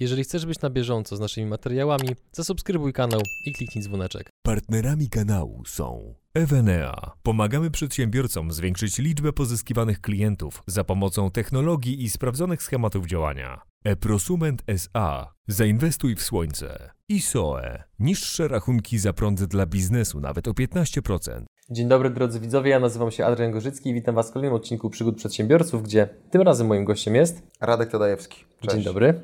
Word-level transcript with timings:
Jeżeli 0.00 0.24
chcesz 0.24 0.46
być 0.46 0.60
na 0.60 0.70
bieżąco 0.70 1.16
z 1.16 1.20
naszymi 1.20 1.46
materiałami, 1.46 2.08
zasubskrybuj 2.32 2.92
kanał 2.92 3.20
i 3.46 3.52
kliknij 3.52 3.84
dzwoneczek. 3.84 4.30
Partnerami 4.42 5.08
kanału 5.08 5.62
są 5.66 6.14
Evenea. 6.34 7.12
Pomagamy 7.22 7.70
przedsiębiorcom 7.70 8.52
zwiększyć 8.52 8.98
liczbę 8.98 9.32
pozyskiwanych 9.32 10.00
klientów 10.00 10.62
za 10.66 10.84
pomocą 10.84 11.30
technologii 11.30 12.02
i 12.02 12.10
sprawdzonych 12.10 12.62
schematów 12.62 13.06
działania. 13.06 13.60
Eprosument 13.84 14.62
SA. 14.66 15.34
Zainwestuj 15.48 16.16
w 16.16 16.22
słońce. 16.22 16.90
ISOE. 17.08 17.82
Niższe 17.98 18.48
rachunki 18.48 18.98
za 18.98 19.12
prąd 19.12 19.44
dla 19.44 19.66
biznesu 19.66 20.20
nawet 20.20 20.48
o 20.48 20.52
15%. 20.52 21.44
Dzień 21.70 21.88
dobry 21.88 22.10
drodzy 22.10 22.40
widzowie, 22.40 22.70
ja 22.70 22.80
nazywam 22.80 23.10
się 23.10 23.24
Adrian 23.26 23.52
Gorzycki 23.52 23.90
i 23.90 23.94
witam 23.94 24.14
Was 24.14 24.30
w 24.30 24.32
kolejnym 24.32 24.54
odcinku 24.54 24.90
Przygód 24.90 25.16
Przedsiębiorców, 25.16 25.82
gdzie 25.82 26.08
tym 26.30 26.42
razem 26.42 26.66
moim 26.66 26.84
gościem 26.84 27.14
jest... 27.14 27.42
Radek 27.60 27.90
Tadajewski. 27.90 28.44
Cześć. 28.60 28.74
Dzień 28.74 28.84
dobry. 28.84 29.20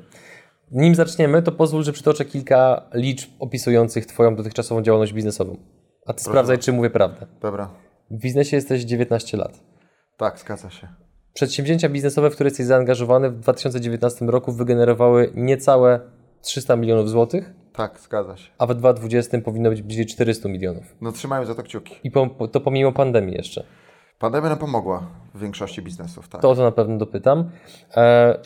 Nim 0.71 0.95
zaczniemy, 0.95 1.41
to 1.41 1.51
pozwól, 1.51 1.83
że 1.83 1.93
przytoczę 1.93 2.25
kilka 2.25 2.81
liczb 2.93 3.29
opisujących 3.39 4.05
Twoją 4.05 4.35
dotychczasową 4.35 4.81
działalność 4.81 5.13
biznesową. 5.13 5.57
A 6.05 6.13
Ty 6.13 6.23
sprawdzaj, 6.23 6.57
czy 6.59 6.73
mówię 6.73 6.89
prawdę. 6.89 7.27
Dobra. 7.41 7.69
W 8.11 8.17
biznesie 8.21 8.55
jesteś 8.55 8.83
19 8.83 9.37
lat. 9.37 9.59
Tak, 10.17 10.39
zgadza 10.39 10.69
się. 10.69 10.87
Przedsięwzięcia 11.33 11.89
biznesowe, 11.89 12.29
w 12.29 12.33
które 12.33 12.47
jesteś 12.47 12.65
zaangażowany 12.65 13.29
w 13.29 13.39
2019 13.39 14.25
roku 14.25 14.51
wygenerowały 14.51 15.31
niecałe 15.35 15.99
300 16.41 16.75
milionów 16.75 17.09
złotych, 17.09 17.53
Tak, 17.73 17.99
zgadza 17.99 18.37
się. 18.37 18.49
a 18.57 18.65
w 18.65 18.73
2020 18.75 19.41
powinno 19.41 19.69
być 19.69 19.81
bliżej 19.81 20.05
400 20.05 20.49
milionów. 20.49 20.83
No 21.01 21.11
trzymajmy 21.11 21.45
za 21.45 21.55
to 21.55 21.63
kciuki. 21.63 21.95
I 22.03 22.11
po, 22.11 22.47
to 22.47 22.61
pomimo 22.61 22.91
pandemii 22.91 23.35
jeszcze. 23.35 23.63
Pandemia 24.19 24.49
nam 24.49 24.57
pomogła 24.57 25.07
w 25.35 25.39
większości 25.39 25.81
biznesów, 25.81 26.27
tak. 26.29 26.41
To 26.41 26.49
o 26.49 26.55
to 26.55 26.63
na 26.63 26.71
pewno 26.71 26.97
dopytam. 26.97 27.49
E, 27.97 28.37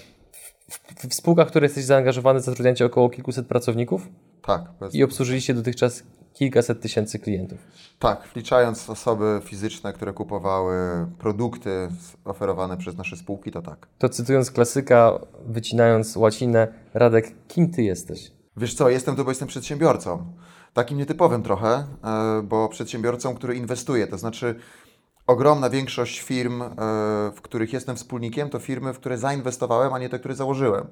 w, 0.72 1.08
w, 1.10 1.14
spółkach, 1.14 1.48
w 1.48 1.50
które 1.50 1.66
jesteś 1.66 1.84
zaangażowany, 1.84 2.40
zatrudniacie 2.40 2.86
około 2.86 3.10
kilkuset 3.10 3.48
pracowników 3.48 4.08
Tak, 4.42 4.62
bez... 4.80 4.96
i 4.96 5.04
obsłużyliście 5.04 5.54
dotychczas 5.54 6.04
kilkaset 6.34 6.82
tysięcy 6.82 7.20
klientów. 7.20 7.60
tak, 8.00 8.28
wliczając 8.34 8.90
osoby 8.90 9.42
fizyczne, 9.44 9.94
które 9.94 10.14
kupowały 10.14 10.76
produkty 11.20 11.90
oferowane 12.26 12.78
przez 12.78 12.98
nasze 12.98 13.18
spółki, 13.18 13.52
to 13.52 13.62
tak. 13.62 13.88
To 13.98 14.10
cytując 14.10 14.52
klasyka, 14.52 15.20
wycinając 15.46 16.16
łacinę, 16.16 16.68
Radek, 16.94 17.32
kim 17.48 17.72
ty 17.72 17.84
jesteś? 17.84 18.32
Wiesz 18.58 18.74
co, 18.74 18.90
jestem 18.90 19.16
tu, 19.16 19.24
bo 19.26 19.32
jestem 19.32 19.48
przedsiębiorcą. 19.48 20.26
Takim 20.74 20.98
nietypowym 20.98 21.44
trochę, 21.44 21.68
e, 22.04 22.42
bo 22.44 22.70
przedsiębiorcą, 22.70 23.36
który 23.36 23.56
inwestuje. 23.56 24.08
To 24.08 24.18
znaczy, 24.18 24.56
ogromna 25.28 25.70
większość 25.70 26.20
firm, 26.20 26.62
e, 26.62 26.68
w 27.36 27.42
których 27.42 27.74
jestem 27.74 27.96
wspólnikiem, 27.96 28.50
to 28.50 28.60
firmy, 28.60 28.94
w 28.94 29.00
które 29.00 29.18
zainwestowałem, 29.18 29.94
a 29.94 30.00
nie 30.00 30.10
te, 30.10 30.20
które 30.20 30.36
założyłem. 30.36 30.88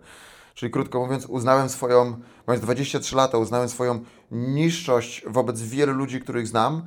Czyli 0.53 0.71
krótko 0.71 0.99
mówiąc, 0.99 1.25
uznałem 1.25 1.69
swoją, 1.69 2.17
mając 2.47 2.65
23 2.65 3.15
lata, 3.15 3.37
uznałem 3.37 3.69
swoją 3.69 3.99
niższość 4.31 5.23
wobec 5.27 5.61
wielu 5.61 5.93
ludzi, 5.93 6.21
których 6.21 6.47
znam. 6.47 6.81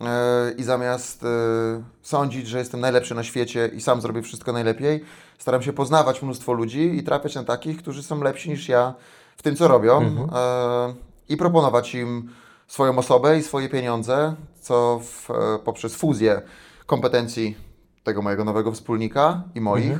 e, 0.00 0.52
I 0.58 0.62
zamiast 0.62 1.24
e, 1.24 1.26
sądzić, 2.02 2.48
że 2.48 2.58
jestem 2.58 2.80
najlepszy 2.80 3.14
na 3.14 3.24
świecie 3.24 3.70
i 3.74 3.80
sam 3.80 4.00
zrobię 4.00 4.22
wszystko 4.22 4.52
najlepiej, 4.52 5.04
staram 5.38 5.62
się 5.62 5.72
poznawać 5.72 6.22
mnóstwo 6.22 6.52
ludzi 6.52 6.98
i 6.98 7.02
trafiać 7.02 7.34
na 7.34 7.44
takich, 7.44 7.78
którzy 7.78 8.02
są 8.02 8.22
lepsi 8.22 8.50
niż 8.50 8.68
ja 8.68 8.94
w 9.36 9.42
tym, 9.42 9.56
co 9.56 9.68
robią 9.68 10.28
e, 10.32 10.94
i 11.28 11.36
proponować 11.36 11.94
im 11.94 12.30
swoją 12.66 12.98
osobę 12.98 13.38
i 13.38 13.42
swoje 13.42 13.68
pieniądze, 13.68 14.34
co 14.60 15.00
w, 15.04 15.28
poprzez 15.64 15.94
fuzję 15.94 16.42
kompetencji 16.90 17.56
tego 18.04 18.22
mojego 18.22 18.44
nowego 18.44 18.72
wspólnika 18.72 19.42
i 19.54 19.60
moich 19.60 19.98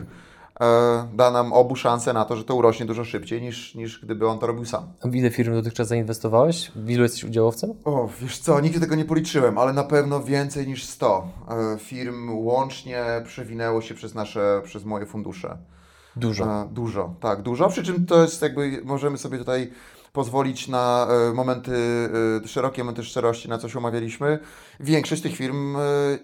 e, 0.61 1.09
da 1.15 1.31
nam 1.31 1.53
obu 1.53 1.77
szansę 1.77 2.13
na 2.13 2.25
to, 2.25 2.37
że 2.37 2.45
to 2.45 2.55
urośnie 2.55 2.87
dużo 2.87 3.05
szybciej 3.05 3.43
niż, 3.43 3.75
niż 3.75 4.01
gdyby 4.05 4.29
on 4.29 4.39
to 4.39 4.47
robił 4.47 4.65
sam. 4.65 4.83
A 5.03 5.09
W 5.09 5.15
ile 5.15 5.31
firm 5.31 5.55
dotychczas 5.55 5.89
zainwestowałeś? 5.89 6.73
W 6.77 6.91
ilu 6.91 7.03
jesteś 7.03 7.25
udziałowcem? 7.25 7.71
O, 7.85 8.09
wiesz 8.21 8.39
co, 8.39 8.61
nigdy 8.61 8.81
tego 8.81 8.95
nie 8.95 9.05
policzyłem, 9.05 9.59
ale 9.59 9.73
na 9.73 9.85
pewno 9.85 10.23
więcej 10.23 10.67
niż 10.67 10.85
100 10.85 11.29
e, 11.49 11.79
firm 11.79 12.31
łącznie 12.31 13.05
przewinęło 13.25 13.81
się 13.81 13.95
przez 13.95 14.15
nasze, 14.15 14.63
przez 14.65 14.85
moje 14.85 15.07
fundusze. 15.07 15.59
Dużo. 16.17 16.45
E, 16.45 16.69
dużo, 16.73 17.15
tak, 17.21 17.43
dużo. 17.43 17.69
Przy 17.69 17.83
czym 17.83 18.07
to 18.07 18.23
jest 18.23 18.43
jakby, 18.43 18.81
możemy 18.85 19.19
sobie 19.19 19.39
tutaj 19.39 19.71
pozwolić 20.13 20.69
na 20.69 21.09
e, 21.31 21.35
momenty, 21.35 21.73
e, 22.45 22.49
szerokie 22.49 22.85
momenty 22.85 23.05
szczerości, 23.05 23.49
na 23.49 23.59
co 23.59 23.69
się 23.69 23.79
umawialiśmy. 23.79 24.39
Większość 24.81 25.23
tych 25.23 25.37
firm 25.37 25.77
e, 25.77 25.81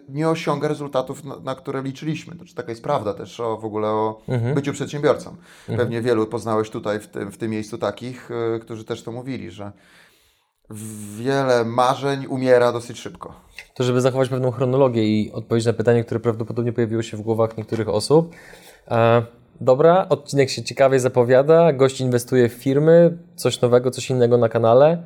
nie 0.09 0.29
osiąga 0.29 0.69
rezultatów, 0.69 1.25
na, 1.25 1.37
na 1.37 1.55
które 1.55 1.83
liczyliśmy. 1.83 2.37
Znaczy, 2.37 2.55
taka 2.55 2.71
jest 2.71 2.83
prawda 2.83 3.15
też 3.15 3.41
o, 3.41 3.57
w 3.57 3.65
ogóle 3.65 3.89
o 3.89 4.23
byciu 4.55 4.73
przedsiębiorcą. 4.73 5.37
Pewnie 5.67 6.03
wielu 6.03 6.27
poznałeś 6.27 6.71
tutaj 6.71 7.01
w 7.01 7.07
tym, 7.07 7.33
w 7.33 7.39
tym 7.39 7.51
miejscu 7.51 7.79
takich, 7.79 8.31
którzy 8.61 8.85
też 8.85 9.03
to 9.03 9.13
mówili, 9.13 9.51
że 9.51 9.73
wiele 11.17 11.65
marzeń 11.65 12.27
umiera 12.27 12.73
dosyć 12.73 12.99
szybko. 12.99 13.35
To 13.75 13.85
żeby 13.85 14.01
zachować 14.01 14.29
pewną 14.29 14.51
chronologię 14.51 15.05
i 15.05 15.33
odpowiedzieć 15.33 15.67
na 15.67 15.73
pytanie, 15.73 16.05
które 16.05 16.21
prawdopodobnie 16.21 16.73
pojawiło 16.73 17.03
się 17.03 17.17
w 17.17 17.21
głowach 17.21 17.57
niektórych 17.57 17.89
osób. 17.89 18.35
Dobra, 19.61 20.07
odcinek 20.09 20.51
się 20.51 20.63
ciekawie 20.63 21.01
zapowiada, 21.01 21.73
gość 21.73 22.01
inwestuje 22.01 22.49
w 22.49 22.53
firmy, 22.53 23.19
coś 23.37 23.61
nowego, 23.61 23.91
coś 23.91 24.11
innego 24.11 24.39
na 24.39 24.49
kanale. 24.49 25.03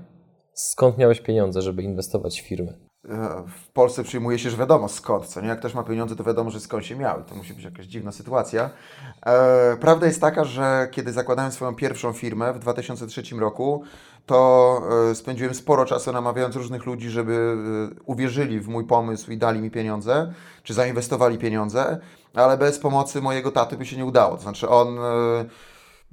Skąd 0.55 0.99
miałeś 0.99 1.21
pieniądze, 1.21 1.63
żeby 1.63 1.83
inwestować 1.83 2.41
w 2.41 2.47
firmy? 2.47 2.79
E, 3.09 3.45
w 3.49 3.73
Polsce 3.73 4.05
przyjmuje 4.05 4.39
się, 4.39 4.51
że 4.51 4.57
wiadomo 4.57 4.89
skąd, 4.89 5.27
co 5.27 5.41
nie? 5.41 5.49
Jak 5.49 5.59
ktoś 5.59 5.75
ma 5.75 5.83
pieniądze, 5.83 6.17
to 6.17 6.25
wiadomo, 6.25 6.51
że 6.51 6.61
skąd 6.61 6.87
się 6.87 6.97
miały. 6.97 7.25
To 7.25 7.35
musi 7.35 7.55
być 7.55 7.65
jakaś 7.65 7.87
dziwna 7.87 8.13
sytuacja. 8.13 8.71
E, 9.27 9.77
prawda 9.81 10.07
jest 10.07 10.21
taka, 10.21 10.45
że 10.45 10.89
kiedy 10.91 11.13
zakładałem 11.13 11.53
swoją 11.53 11.75
pierwszą 11.75 12.13
firmę 12.13 12.53
w 12.53 12.59
2003 12.59 13.23
roku, 13.39 13.83
to 14.27 14.81
e, 15.11 15.15
spędziłem 15.15 15.55
sporo 15.55 15.85
czasu 15.85 16.13
namawiając 16.13 16.57
różnych 16.57 16.87
ludzi, 16.87 17.11
żeby 17.11 17.57
uwierzyli 18.05 18.61
w 18.61 18.69
mój 18.69 18.87
pomysł 18.87 19.31
i 19.33 19.37
dali 19.37 19.61
mi 19.61 19.71
pieniądze, 19.71 20.33
czy 20.63 20.75
zainwestowali 20.75 21.39
pieniądze, 21.39 22.01
ale 22.35 22.59
bez 22.59 22.79
pomocy 22.79 23.21
mojego 23.21 23.51
taty 23.53 23.77
by 23.77 23.87
się 23.87 23.97
nie 23.97 24.05
udało. 24.05 24.37
To 24.37 24.43
znaczy 24.43 24.69
on... 24.69 24.99
E, 24.99 25.45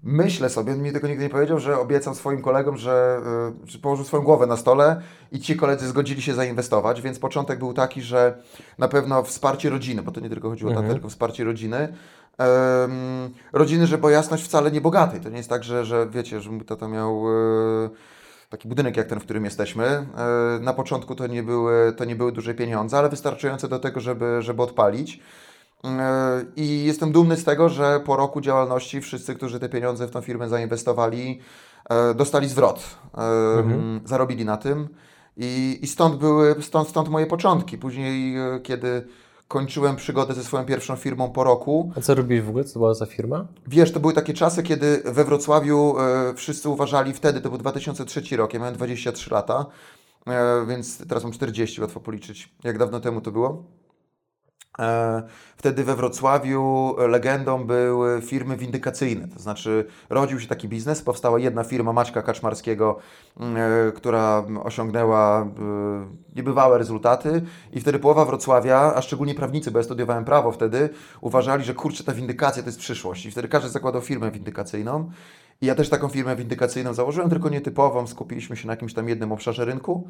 Myślę 0.04 0.50
sobie, 0.50 0.74
on 0.74 0.82
mi 0.82 0.92
tego 0.92 1.08
nigdy 1.08 1.24
nie 1.24 1.30
powiedział, 1.30 1.60
że 1.60 1.80
obiecał 1.80 2.16
swoim 2.16 2.42
kolegom, 2.42 2.78
że, 2.78 3.22
y, 3.66 3.68
że 3.72 3.80
położył 3.80 4.06
swoją 4.06 4.24
głowę 4.24 4.48
na 4.48 4.58
stole 4.58 5.02
i 5.32 5.40
ci 5.40 5.56
koledzy 5.56 5.88
zgodzili 5.88 6.22
się 6.22 6.34
zainwestować, 6.34 7.02
więc 7.02 7.20
początek 7.20 7.60
był 7.60 7.74
taki, 7.74 8.02
że 8.02 8.38
na 8.78 8.88
pewno 8.88 9.24
wsparcie 9.24 9.70
rodziny, 9.70 10.02
bo 10.02 10.12
to 10.12 10.20
nie 10.22 10.30
tylko 10.30 10.50
chodziło 10.50 10.72
o 10.72 10.74
tatę, 10.76 10.88
tylko 10.94 11.10
wsparcie 11.10 11.44
rodziny. 11.44 11.78
Em, 12.38 13.30
rodziny, 13.54 13.88
że 13.88 13.98
bo 13.98 14.10
jasność 14.10 14.44
wcale 14.44 14.72
nie 14.72 14.82
bogatej. 14.82 15.22
To 15.22 15.30
nie 15.30 15.38
jest 15.38 15.50
tak, 15.50 15.64
że, 15.64 15.86
że 15.86 16.08
wiecie, 16.10 16.42
że 16.42 16.50
mój 16.52 16.66
tata 16.66 16.88
miał 16.88 17.24
y, 17.86 17.90
taki 18.50 18.68
budynek 18.68 18.98
jak 18.98 19.08
ten, 19.08 19.20
w 19.20 19.24
którym 19.24 19.46
jesteśmy. 19.46 19.86
E, 19.86 20.60
Na 20.62 20.74
początku 20.74 21.16
to 21.16 21.28
nie 21.28 21.44
były, 21.44 21.94
to 21.98 22.06
nie 22.06 22.16
były 22.16 22.32
duże 22.32 22.54
pieniądze, 22.54 22.98
ale 22.98 23.10
wystarczające 23.10 23.68
do 23.68 23.80
tego, 23.80 24.00
żeby, 24.00 24.38
żeby 24.42 24.64
odpalić. 24.64 25.20
E, 25.84 26.46
I 26.56 26.84
jestem 26.84 27.12
dumny 27.12 27.38
z 27.38 27.44
tego, 27.44 27.70
że 27.70 28.00
po 28.06 28.16
roku 28.16 28.42
działalności 28.42 29.02
wszyscy, 29.02 29.36
którzy 29.36 29.60
te 29.60 29.70
pieniądze 29.70 30.08
w 30.08 30.12
tą 30.12 30.22
firmę 30.22 30.50
zainwestowali, 30.50 31.40
e, 31.90 32.14
dostali 32.14 32.50
zwrot, 32.50 32.98
e, 33.18 33.64
zarobili 34.06 34.46
na 34.46 34.58
tym. 34.58 34.88
I, 35.38 35.80
i 35.82 35.88
stąd 35.88 36.16
były, 36.16 36.56
stąd, 36.62 36.90
stąd 36.90 37.10
moje 37.10 37.26
początki. 37.26 37.78
Później, 37.78 38.36
kiedy 38.64 39.08
kończyłem 39.48 39.96
przygodę 39.96 40.34
ze 40.34 40.44
swoją 40.44 40.66
pierwszą 40.66 40.96
firmą 40.96 41.30
po 41.30 41.44
roku, 41.44 41.92
A 41.98 42.02
co 42.02 42.16
robiłeś 42.16 42.44
w 42.46 42.50
ogóle? 42.50 42.64
Co 42.64 42.74
to 42.74 42.80
była 42.80 42.94
za 42.94 43.06
firma? 43.06 43.48
Wiesz, 43.68 43.92
to 43.92 44.00
były 44.00 44.14
takie 44.14 44.34
czasy, 44.34 44.64
kiedy 44.64 45.02
we 45.06 45.24
Wrocławiu 45.24 45.96
e, 46.00 46.34
wszyscy 46.34 46.70
uważali 46.70 47.14
wtedy, 47.14 47.42
to 47.42 47.50
był 47.50 47.58
2003 47.58 48.38
rok, 48.38 48.54
ja 48.54 48.60
miałem 48.60 48.76
23 48.76 49.34
lata, 49.34 49.66
e, 50.28 50.66
więc 50.66 51.08
teraz 51.08 51.24
mam 51.24 51.32
40, 51.34 51.82
łatwo 51.82 52.00
policzyć, 52.00 52.54
jak 52.64 52.78
dawno 52.78 53.00
temu 53.00 53.22
to 53.22 53.32
było. 53.32 53.64
E, 54.80 55.24
Wtedy 55.58 55.84
we 55.84 55.96
Wrocławiu 55.96 56.96
legendą 57.08 57.64
były 57.64 58.22
firmy 58.22 58.58
windykacyjne, 58.58 59.28
to 59.28 59.40
znaczy 59.40 59.86
rodził 60.10 60.40
się 60.40 60.48
taki 60.48 60.68
biznes, 60.68 61.02
powstała 61.02 61.40
jedna 61.40 61.64
firma 61.64 61.94
Maćka 61.94 62.22
Kaczmarskiego, 62.22 62.98
e, 63.40 63.92
która 63.92 64.44
osiągnęła 64.63 65.42
e, 65.42 65.48
niebywałe 66.36 66.78
rezultaty 66.78 67.42
i 67.74 67.80
wtedy 67.80 68.00
połowa 68.00 68.25
Wrocławia, 68.25 68.94
a 68.96 69.01
szczególnie 69.01 69.36
prawnicy, 69.36 69.72
bo 69.72 69.80
ja 69.80 69.84
studiowałem 69.84 70.25
prawo 70.25 70.51
wtedy, 70.51 70.90
uważali, 71.22 71.63
że 71.63 71.74
kurczę, 71.74 72.04
ta 72.04 72.13
windykacja 72.13 72.63
to 72.63 72.69
jest 72.69 72.80
przyszłość 72.80 73.25
i 73.25 73.31
wtedy 73.31 73.48
każdy 73.48 73.69
zakładał 73.69 74.01
firmę 74.01 74.31
windykacyjną. 74.31 75.12
I 75.62 75.66
ja 75.66 75.75
też 75.75 75.90
taką 75.90 76.07
firmę 76.07 76.36
windykacyjną 76.36 76.94
założyłem, 76.94 77.30
tylko 77.30 77.50
nietypową, 77.50 78.07
skupiliśmy 78.07 78.57
się 78.57 78.68
na 78.68 78.74
jakimś 78.74 78.94
tam 78.94 79.10
jednym 79.10 79.31
obszarze 79.31 79.66
rynku. 79.66 80.10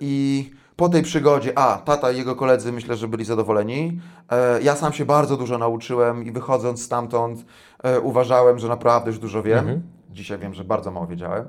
I 0.00 0.50
po 0.76 0.88
tej 0.88 1.02
przygodzie, 1.02 1.58
a 1.58 1.78
tata 1.78 2.10
i 2.10 2.16
jego 2.16 2.36
koledzy 2.36 2.72
myślę, 2.72 2.96
że 2.96 3.08
byli 3.08 3.24
zadowoleni. 3.24 4.00
E, 4.30 4.62
Ja 4.62 4.76
sam 4.76 4.92
się 4.92 5.04
bardzo 5.04 5.36
dużo 5.36 5.58
nauczyłem 5.58 6.24
i 6.24 6.32
wychodząc 6.32 6.82
stamtąd 6.82 7.44
e, 7.82 8.00
uważałem, 8.00 8.58
że 8.58 8.68
naprawdę 8.68 9.10
już 9.10 9.18
dużo 9.18 9.42
wiem. 9.42 9.66
Dzisiaj 10.10 10.38
wiem, 10.38 10.54
że 10.54 10.64
bardzo 10.64 10.90
mało 10.90 11.06
wiedziałem. 11.06 11.44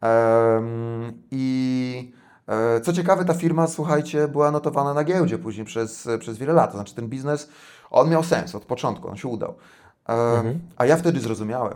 Em, 0.00 1.12
I 1.30 2.12
e, 2.48 2.80
co 2.80 2.92
ciekawe, 2.92 3.24
ta 3.24 3.34
firma, 3.34 3.66
słuchajcie, 3.66 4.28
była 4.28 4.50
notowana 4.50 4.94
na 4.94 5.04
giełdzie 5.04 5.38
później 5.38 5.66
przez, 5.66 6.08
przez 6.20 6.38
wiele 6.38 6.52
lat. 6.52 6.70
To 6.70 6.76
znaczy 6.76 6.94
ten 6.94 7.08
biznes, 7.08 7.50
on 7.90 8.10
miał 8.10 8.24
sens 8.24 8.54
od 8.54 8.64
początku, 8.64 9.08
on 9.08 9.16
się 9.16 9.28
udał. 9.28 9.54
Em, 10.06 10.60
A 10.76 10.86
ja 10.86 10.96
wtedy 10.96 11.20
zrozumiałem, 11.20 11.74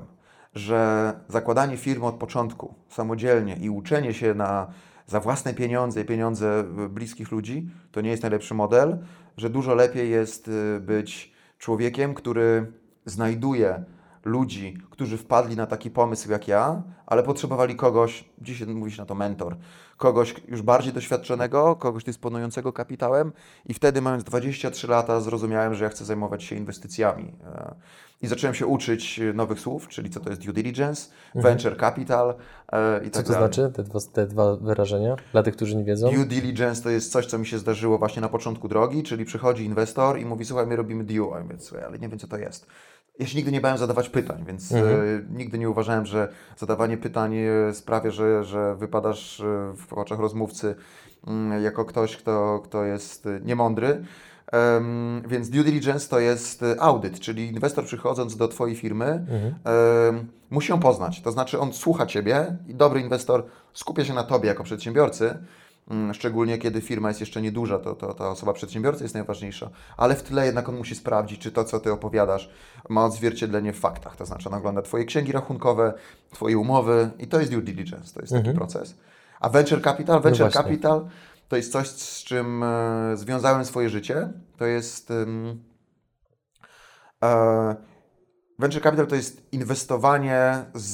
że 0.54 1.12
zakładanie 1.28 1.76
firmy 1.76 2.06
od 2.06 2.14
początku 2.14 2.74
samodzielnie 2.88 3.56
i 3.56 3.70
uczenie 3.70 4.14
się 4.14 4.34
na, 4.34 4.66
za 5.06 5.20
własne 5.20 5.54
pieniądze 5.54 6.00
i 6.00 6.04
pieniądze 6.04 6.64
bliskich 6.90 7.32
ludzi 7.32 7.70
to 7.92 8.00
nie 8.00 8.10
jest 8.10 8.22
najlepszy 8.22 8.54
model, 8.54 8.98
że 9.36 9.50
dużo 9.50 9.74
lepiej 9.74 10.10
jest 10.10 10.48
y, 10.48 10.80
być 10.80 11.32
człowiekiem, 11.58 12.14
który 12.14 12.72
znajduje 13.04 13.84
ludzi, 14.24 14.78
którzy 14.90 15.18
wpadli 15.18 15.56
na 15.56 15.66
taki 15.66 15.90
pomysł 15.90 16.30
jak 16.30 16.48
ja, 16.48 16.82
ale 17.06 17.22
potrzebowali 17.22 17.76
kogoś, 17.76 18.24
dzisiaj 18.38 18.66
mówi 18.66 18.92
się 18.92 19.02
na 19.02 19.06
to 19.06 19.14
mentor, 19.14 19.56
kogoś 19.96 20.34
już 20.48 20.62
bardziej 20.62 20.92
doświadczonego, 20.92 21.76
kogoś 21.76 22.04
dysponującego 22.04 22.72
kapitałem 22.72 23.32
i 23.66 23.74
wtedy 23.74 24.00
mając 24.02 24.24
23 24.24 24.86
lata 24.86 25.20
zrozumiałem, 25.20 25.74
że 25.74 25.84
ja 25.84 25.90
chcę 25.90 26.04
zajmować 26.04 26.44
się 26.44 26.56
inwestycjami. 26.56 27.32
E, 27.44 27.74
I 28.22 28.26
zacząłem 28.26 28.54
się 28.54 28.66
uczyć 28.66 29.20
nowych 29.34 29.60
słów, 29.60 29.88
czyli 29.88 30.10
co 30.10 30.20
to 30.20 30.30
jest 30.30 30.44
due 30.44 30.52
diligence, 30.52 31.10
mhm. 31.34 31.54
venture 31.54 31.76
capital 31.80 32.34
e, 32.72 32.98
i 33.06 33.10
tak 33.10 33.12
Co 33.12 33.32
to 33.32 33.38
znaczy, 33.38 33.72
te 33.74 33.82
dwa, 33.82 33.98
te 34.12 34.26
dwa 34.26 34.56
wyrażenia, 34.56 35.16
dla 35.32 35.42
tych, 35.42 35.56
którzy 35.56 35.76
nie 35.76 35.84
wiedzą? 35.84 36.10
Due 36.10 36.24
diligence 36.24 36.82
to 36.82 36.90
jest 36.90 37.12
coś, 37.12 37.26
co 37.26 37.38
mi 37.38 37.46
się 37.46 37.58
zdarzyło 37.58 37.98
właśnie 37.98 38.22
na 38.22 38.28
początku 38.28 38.68
drogi, 38.68 39.02
czyli 39.02 39.24
przychodzi 39.24 39.64
inwestor 39.64 40.18
i 40.18 40.24
mówi, 40.24 40.44
słuchaj, 40.44 40.66
my 40.66 40.76
robimy 40.76 41.04
due, 41.04 41.34
a 41.34 41.38
ja 41.38 41.44
mówię, 41.44 41.56
słuchaj, 41.58 41.86
ale 41.86 41.98
nie 41.98 42.08
wiem, 42.08 42.18
co 42.18 42.26
to 42.26 42.38
jest. 42.38 42.66
Ja 43.18 43.26
się 43.26 43.36
nigdy 43.36 43.52
nie 43.52 43.60
bałem 43.60 43.78
zadawać 43.78 44.08
pytań, 44.08 44.44
więc 44.46 44.72
mhm. 44.72 45.00
e, 45.00 45.36
nigdy 45.38 45.58
nie 45.58 45.70
uważałem, 45.70 46.06
że 46.06 46.28
zadawanie 46.56 46.96
pytań 46.96 47.36
e, 47.36 47.74
sprawia, 47.74 48.10
że, 48.10 48.44
że 48.44 48.74
wypadasz 48.74 49.40
e, 49.40 49.72
w 49.76 49.92
oczach 49.92 50.18
rozmówcy 50.18 50.74
mm, 51.26 51.62
jako 51.62 51.84
ktoś, 51.84 52.16
kto, 52.16 52.60
kto 52.64 52.84
jest 52.84 53.28
niemądry. 53.44 54.04
Um, 54.52 55.22
więc 55.26 55.50
due 55.50 55.64
diligence 55.64 56.08
to 56.08 56.20
jest 56.20 56.64
audyt, 56.78 57.20
czyli 57.20 57.46
inwestor 57.46 57.84
przychodząc 57.84 58.36
do 58.36 58.48
Twojej 58.48 58.76
firmy 58.76 59.04
mhm. 59.04 59.54
um, 60.14 60.28
musi 60.50 60.72
ją 60.72 60.80
poznać. 60.80 61.22
To 61.22 61.32
znaczy 61.32 61.60
on 61.60 61.72
słucha 61.72 62.06
Ciebie 62.06 62.56
i 62.68 62.74
dobry 62.74 63.00
inwestor 63.00 63.44
skupia 63.72 64.04
się 64.04 64.14
na 64.14 64.22
Tobie 64.22 64.48
jako 64.48 64.64
przedsiębiorcy, 64.64 65.38
szczególnie 66.12 66.58
kiedy 66.58 66.80
firma 66.80 67.08
jest 67.08 67.20
jeszcze 67.20 67.42
nieduża, 67.42 67.78
to, 67.78 67.94
to 67.94 68.14
ta 68.14 68.30
osoba 68.30 68.52
przedsiębiorcy 68.52 69.04
jest 69.04 69.14
najważniejsza, 69.14 69.70
ale 69.96 70.14
w 70.14 70.22
tle 70.22 70.46
jednak 70.46 70.68
on 70.68 70.76
musi 70.76 70.94
sprawdzić, 70.94 71.40
czy 71.40 71.52
to, 71.52 71.64
co 71.64 71.80
Ty 71.80 71.92
opowiadasz, 71.92 72.50
ma 72.88 73.04
odzwierciedlenie 73.04 73.72
w 73.72 73.78
faktach, 73.78 74.16
to 74.16 74.26
znaczy 74.26 74.48
on 74.48 74.54
ogląda 74.54 74.82
Twoje 74.82 75.04
księgi 75.04 75.32
rachunkowe, 75.32 75.94
Twoje 76.32 76.58
umowy 76.58 77.10
i 77.18 77.26
to 77.26 77.40
jest 77.40 77.52
due 77.52 77.62
diligence, 77.62 78.14
to 78.14 78.20
jest 78.20 78.32
taki 78.32 78.48
mhm. 78.48 78.56
proces. 78.56 78.96
A 79.40 79.48
venture 79.48 79.82
capital, 79.82 80.16
no 80.16 80.22
venture 80.22 80.46
no 80.46 80.52
capital 80.52 81.06
to 81.48 81.56
jest 81.56 81.72
coś, 81.72 81.88
z 81.88 82.24
czym 82.24 82.62
e, 82.62 83.16
związałem 83.16 83.64
swoje 83.64 83.88
życie, 83.88 84.28
to 84.56 84.66
jest... 84.66 85.10
E, 87.22 87.93
Venture 88.58 88.82
capital 88.82 89.06
to 89.06 89.16
jest 89.16 89.42
inwestowanie 89.52 90.64
z, 90.74 90.92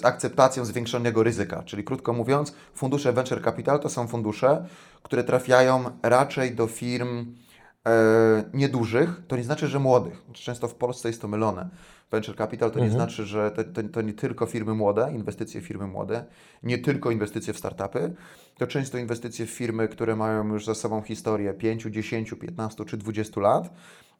z, 0.00 0.04
akceptacją 0.04 0.64
zwiększonego 0.64 1.22
ryzyka, 1.22 1.62
czyli 1.62 1.84
krótko 1.84 2.12
mówiąc, 2.12 2.54
fundusze 2.74 3.12
venture 3.12 3.44
capital 3.44 3.80
to 3.80 3.88
są 3.88 4.08
fundusze, 4.08 4.66
które 5.02 5.24
trafiają 5.24 5.84
raczej 6.02 6.54
do 6.54 6.66
firm 6.66 7.34
e, 7.86 8.44
niedużych, 8.54 9.22
to 9.28 9.36
nie 9.36 9.44
znaczy, 9.44 9.68
że 9.68 9.78
młodych. 9.78 10.22
Często 10.32 10.68
w 10.68 10.74
Polsce 10.74 11.08
jest 11.08 11.22
to 11.22 11.28
mylone. 11.28 11.68
Venture 12.10 12.36
capital 12.36 12.70
to 12.70 12.74
mhm. 12.74 12.86
nie 12.86 12.96
znaczy, 12.96 13.26
że 13.26 13.50
to, 13.50 13.64
to, 13.64 13.88
to, 13.88 14.02
nie 14.02 14.12
tylko 14.12 14.46
firmy 14.46 14.74
młode, 14.74 15.12
inwestycje 15.14 15.60
w 15.60 15.64
firmy 15.64 15.86
młode, 15.86 16.24
nie 16.62 16.78
tylko 16.78 17.10
inwestycje 17.10 17.52
w 17.52 17.58
startupy, 17.58 18.14
to 18.58 18.66
często 18.66 18.98
inwestycje 18.98 19.46
w 19.46 19.50
firmy, 19.50 19.88
które 19.88 20.16
mają 20.16 20.52
już 20.52 20.64
za 20.64 20.74
sobą 20.74 21.02
historię 21.02 21.54
5, 21.54 21.82
10, 21.82 22.34
15 22.40 22.84
czy 22.84 22.96
20 22.96 23.40
lat 23.40 23.70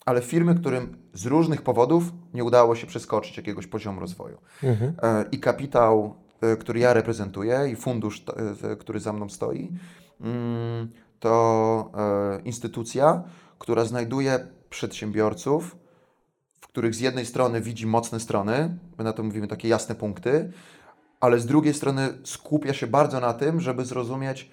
ale 0.04 0.22
firmy, 0.22 0.54
którym 0.54 0.96
z 1.14 1.26
różnych 1.26 1.62
powodów 1.62 2.04
nie 2.34 2.44
udało 2.44 2.76
się 2.76 2.86
przeskoczyć 2.86 3.36
jakiegoś 3.36 3.66
poziomu 3.66 4.00
rozwoju. 4.00 4.38
Mhm. 4.62 4.94
E, 5.02 5.24
I 5.32 5.38
kapitał, 5.40 6.14
e, 6.40 6.56
który 6.56 6.80
ja 6.80 6.92
reprezentuję, 6.92 7.68
i 7.72 7.76
fundusz, 7.76 8.24
e, 8.62 8.76
który 8.76 9.00
za 9.00 9.12
mną 9.12 9.28
stoi, 9.28 9.72
mm, 10.20 10.90
to 11.20 11.92
instytucja, 12.44 13.22
która 13.58 13.84
znajduje 13.84 14.46
przedsiębiorców, 14.70 15.76
w 16.60 16.66
których 16.66 16.94
z 16.94 17.00
jednej 17.00 17.26
strony 17.26 17.60
widzi 17.60 17.86
mocne 17.86 18.20
strony, 18.20 18.78
my 18.98 19.04
na 19.04 19.12
to 19.12 19.22
mówimy 19.22 19.48
takie 19.48 19.68
jasne 19.68 19.94
punkty, 19.94 20.52
ale 21.20 21.40
z 21.40 21.46
drugiej 21.46 21.74
strony 21.74 22.08
skupia 22.24 22.74
się 22.74 22.86
bardzo 22.86 23.20
na 23.20 23.34
tym, 23.34 23.60
żeby 23.60 23.84
zrozumieć, 23.84 24.50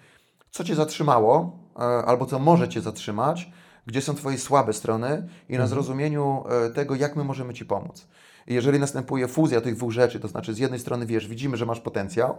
co 0.52 0.64
Cię 0.64 0.76
zatrzymało, 0.76 1.60
albo 2.06 2.26
co 2.26 2.40
może 2.40 2.70
Cię 2.70 2.82
zatrzymać, 2.82 3.52
gdzie 3.86 4.02
są 4.02 4.16
Twoje 4.16 4.38
słabe 4.38 4.74
strony 4.74 5.28
i 5.50 5.54
na 5.54 5.64
mhm. 5.64 5.70
zrozumieniu 5.70 6.44
e, 6.50 6.70
tego, 6.70 6.96
jak 6.96 7.16
my 7.16 7.24
możemy 7.24 7.54
Ci 7.54 7.66
pomóc. 7.66 8.08
I 8.48 8.54
jeżeli 8.54 8.80
następuje 8.80 9.28
fuzja 9.28 9.62
tych 9.62 9.76
dwóch 9.76 9.92
rzeczy, 9.92 10.20
to 10.20 10.28
znaczy 10.28 10.54
z 10.54 10.58
jednej 10.58 10.80
strony 10.80 11.06
wiesz, 11.06 11.28
widzimy, 11.28 11.58
że 11.58 11.66
masz 11.66 11.80
potencjał, 11.80 12.38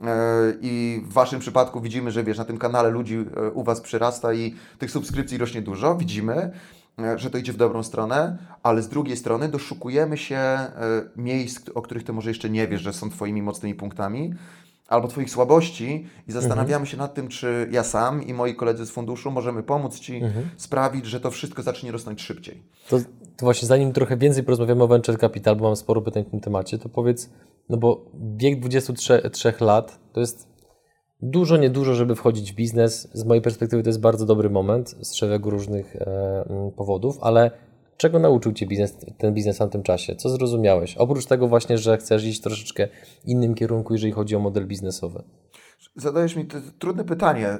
e, 0.00 0.06
i 0.60 1.02
w 1.04 1.12
Waszym 1.12 1.40
przypadku 1.40 1.80
widzimy, 1.80 2.10
że 2.10 2.24
wiesz, 2.24 2.38
na 2.38 2.44
tym 2.44 2.58
kanale 2.58 2.90
ludzi 2.90 3.16
e, 3.36 3.50
u 3.50 3.64
Was 3.64 3.80
przyrasta 3.80 4.32
i 4.32 4.54
tych 4.78 4.90
subskrypcji 4.90 5.38
rośnie 5.38 5.62
dużo, 5.62 5.94
widzimy, 5.96 6.50
że 7.16 7.30
to 7.30 7.38
idzie 7.38 7.52
w 7.52 7.56
dobrą 7.56 7.82
stronę, 7.82 8.38
ale 8.62 8.82
z 8.82 8.88
drugiej 8.88 9.16
strony 9.16 9.48
doszukujemy 9.48 10.16
się 10.16 10.58
miejsc, 11.16 11.68
o 11.74 11.82
których 11.82 12.04
Ty 12.04 12.12
może 12.12 12.30
jeszcze 12.30 12.50
nie 12.50 12.68
wiesz, 12.68 12.82
że 12.82 12.92
są 12.92 13.10
Twoimi 13.10 13.42
mocnymi 13.42 13.74
punktami, 13.74 14.34
albo 14.92 15.08
Twoich 15.08 15.30
słabości 15.30 16.06
i 16.28 16.32
zastanawiamy 16.32 16.72
mhm. 16.72 16.86
się 16.86 16.96
nad 16.96 17.14
tym, 17.14 17.28
czy 17.28 17.68
ja 17.70 17.84
sam 17.84 18.22
i 18.22 18.34
moi 18.34 18.54
koledzy 18.54 18.86
z 18.86 18.90
funduszu 18.90 19.30
możemy 19.30 19.62
pomóc 19.62 20.00
Ci 20.00 20.16
mhm. 20.16 20.48
sprawić, 20.56 21.06
że 21.06 21.20
to 21.20 21.30
wszystko 21.30 21.62
zacznie 21.62 21.92
rosnąć 21.92 22.22
szybciej. 22.22 22.62
To, 22.88 22.98
to, 23.36 23.46
właśnie 23.46 23.68
zanim 23.68 23.92
trochę 23.92 24.16
więcej 24.16 24.42
porozmawiamy 24.42 24.82
o 24.82 24.88
Venture 24.88 25.18
Capital, 25.18 25.56
bo 25.56 25.64
mam 25.64 25.76
sporo 25.76 26.02
pytań 26.02 26.24
w 26.24 26.30
tym 26.30 26.40
temacie, 26.40 26.78
to 26.78 26.88
powiedz, 26.88 27.30
no 27.68 27.76
bo 27.76 28.04
wiek 28.36 28.60
23 28.60 29.54
lat 29.60 29.98
to 30.12 30.20
jest 30.20 30.48
dużo, 31.22 31.56
niedużo, 31.56 31.94
żeby 31.94 32.14
wchodzić 32.14 32.52
w 32.52 32.54
biznes. 32.54 33.08
Z 33.12 33.24
mojej 33.24 33.42
perspektywy 33.42 33.82
to 33.82 33.88
jest 33.88 34.00
bardzo 34.00 34.26
dobry 34.26 34.50
moment 34.50 34.96
z 35.00 35.14
szeregu 35.14 35.50
różnych 35.50 35.96
e, 35.96 36.72
powodów, 36.76 37.18
ale 37.20 37.50
Czego 38.02 38.18
nauczył 38.18 38.52
Cię 38.52 38.66
biznes, 38.66 38.96
ten 39.18 39.34
biznes 39.34 39.58
w 39.58 39.70
tym 39.70 39.82
czasie? 39.82 40.16
Co 40.16 40.28
zrozumiałeś? 40.28 40.96
Oprócz 40.96 41.26
tego 41.26 41.48
właśnie, 41.48 41.78
że 41.78 41.96
chcesz 41.96 42.24
iść 42.24 42.40
troszeczkę 42.40 42.88
innym 43.24 43.54
kierunku, 43.54 43.92
jeżeli 43.92 44.12
chodzi 44.12 44.36
o 44.36 44.38
model 44.38 44.66
biznesowy. 44.66 45.22
Zadajesz 45.96 46.36
mi 46.36 46.46
trudne 46.78 47.04
pytanie 47.04 47.54
y, 47.54 47.58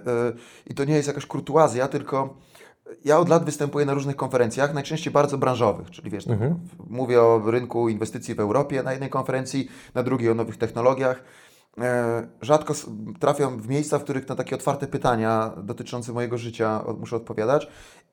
i 0.66 0.74
to 0.74 0.84
nie 0.84 0.94
jest 0.94 1.08
jakaś 1.08 1.26
kurtuazja, 1.26 1.88
tylko 1.88 2.36
ja 3.04 3.18
od 3.18 3.28
lat 3.28 3.44
występuję 3.44 3.86
na 3.86 3.94
różnych 3.94 4.16
konferencjach, 4.16 4.74
najczęściej 4.74 5.12
bardzo 5.12 5.38
branżowych, 5.38 5.90
czyli 5.90 6.10
wiesz, 6.10 6.28
mhm. 6.28 6.58
mówię 6.90 7.22
o 7.22 7.50
rynku 7.50 7.88
inwestycji 7.88 8.34
w 8.34 8.40
Europie 8.40 8.82
na 8.82 8.92
jednej 8.92 9.10
konferencji, 9.10 9.68
na 9.94 10.02
drugiej 10.02 10.30
o 10.30 10.34
nowych 10.34 10.56
technologiach. 10.56 11.24
E, 11.80 12.26
rzadko 12.40 12.74
trafiam 13.20 13.58
w 13.58 13.68
miejsca, 13.68 13.98
w 13.98 14.04
których 14.04 14.28
na 14.28 14.34
takie 14.34 14.54
otwarte 14.54 14.86
pytania 14.86 15.52
dotyczące 15.62 16.12
mojego 16.12 16.38
życia 16.38 16.84
muszę 16.98 17.16
odpowiadać. 17.16 17.68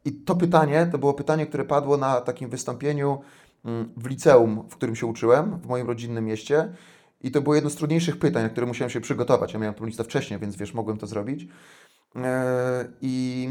I 0.05 0.11
to 0.11 0.35
pytanie 0.35 0.89
to 0.91 0.97
było 0.97 1.13
pytanie, 1.13 1.45
które 1.45 1.65
padło 1.65 1.97
na 1.97 2.21
takim 2.21 2.49
wystąpieniu 2.49 3.21
mm, 3.65 3.93
w 3.97 4.07
liceum, 4.07 4.63
w 4.69 4.75
którym 4.75 4.95
się 4.95 5.05
uczyłem, 5.05 5.59
w 5.59 5.67
moim 5.67 5.87
rodzinnym 5.87 6.25
mieście. 6.25 6.73
I 7.21 7.31
to 7.31 7.41
było 7.41 7.55
jedno 7.55 7.69
z 7.69 7.75
trudniejszych 7.75 8.19
pytań, 8.19 8.43
na 8.43 8.49
które 8.49 8.67
musiałem 8.67 8.89
się 8.89 9.01
przygotować. 9.01 9.53
Ja 9.53 9.59
miałem 9.59 9.75
tę 9.75 9.85
listę 9.85 10.03
wcześniej, 10.03 10.39
więc 10.39 10.55
wiesz, 10.55 10.73
mogłem 10.73 10.97
to 10.97 11.07
zrobić. 11.07 11.47
E, 12.15 12.85
I 13.01 13.49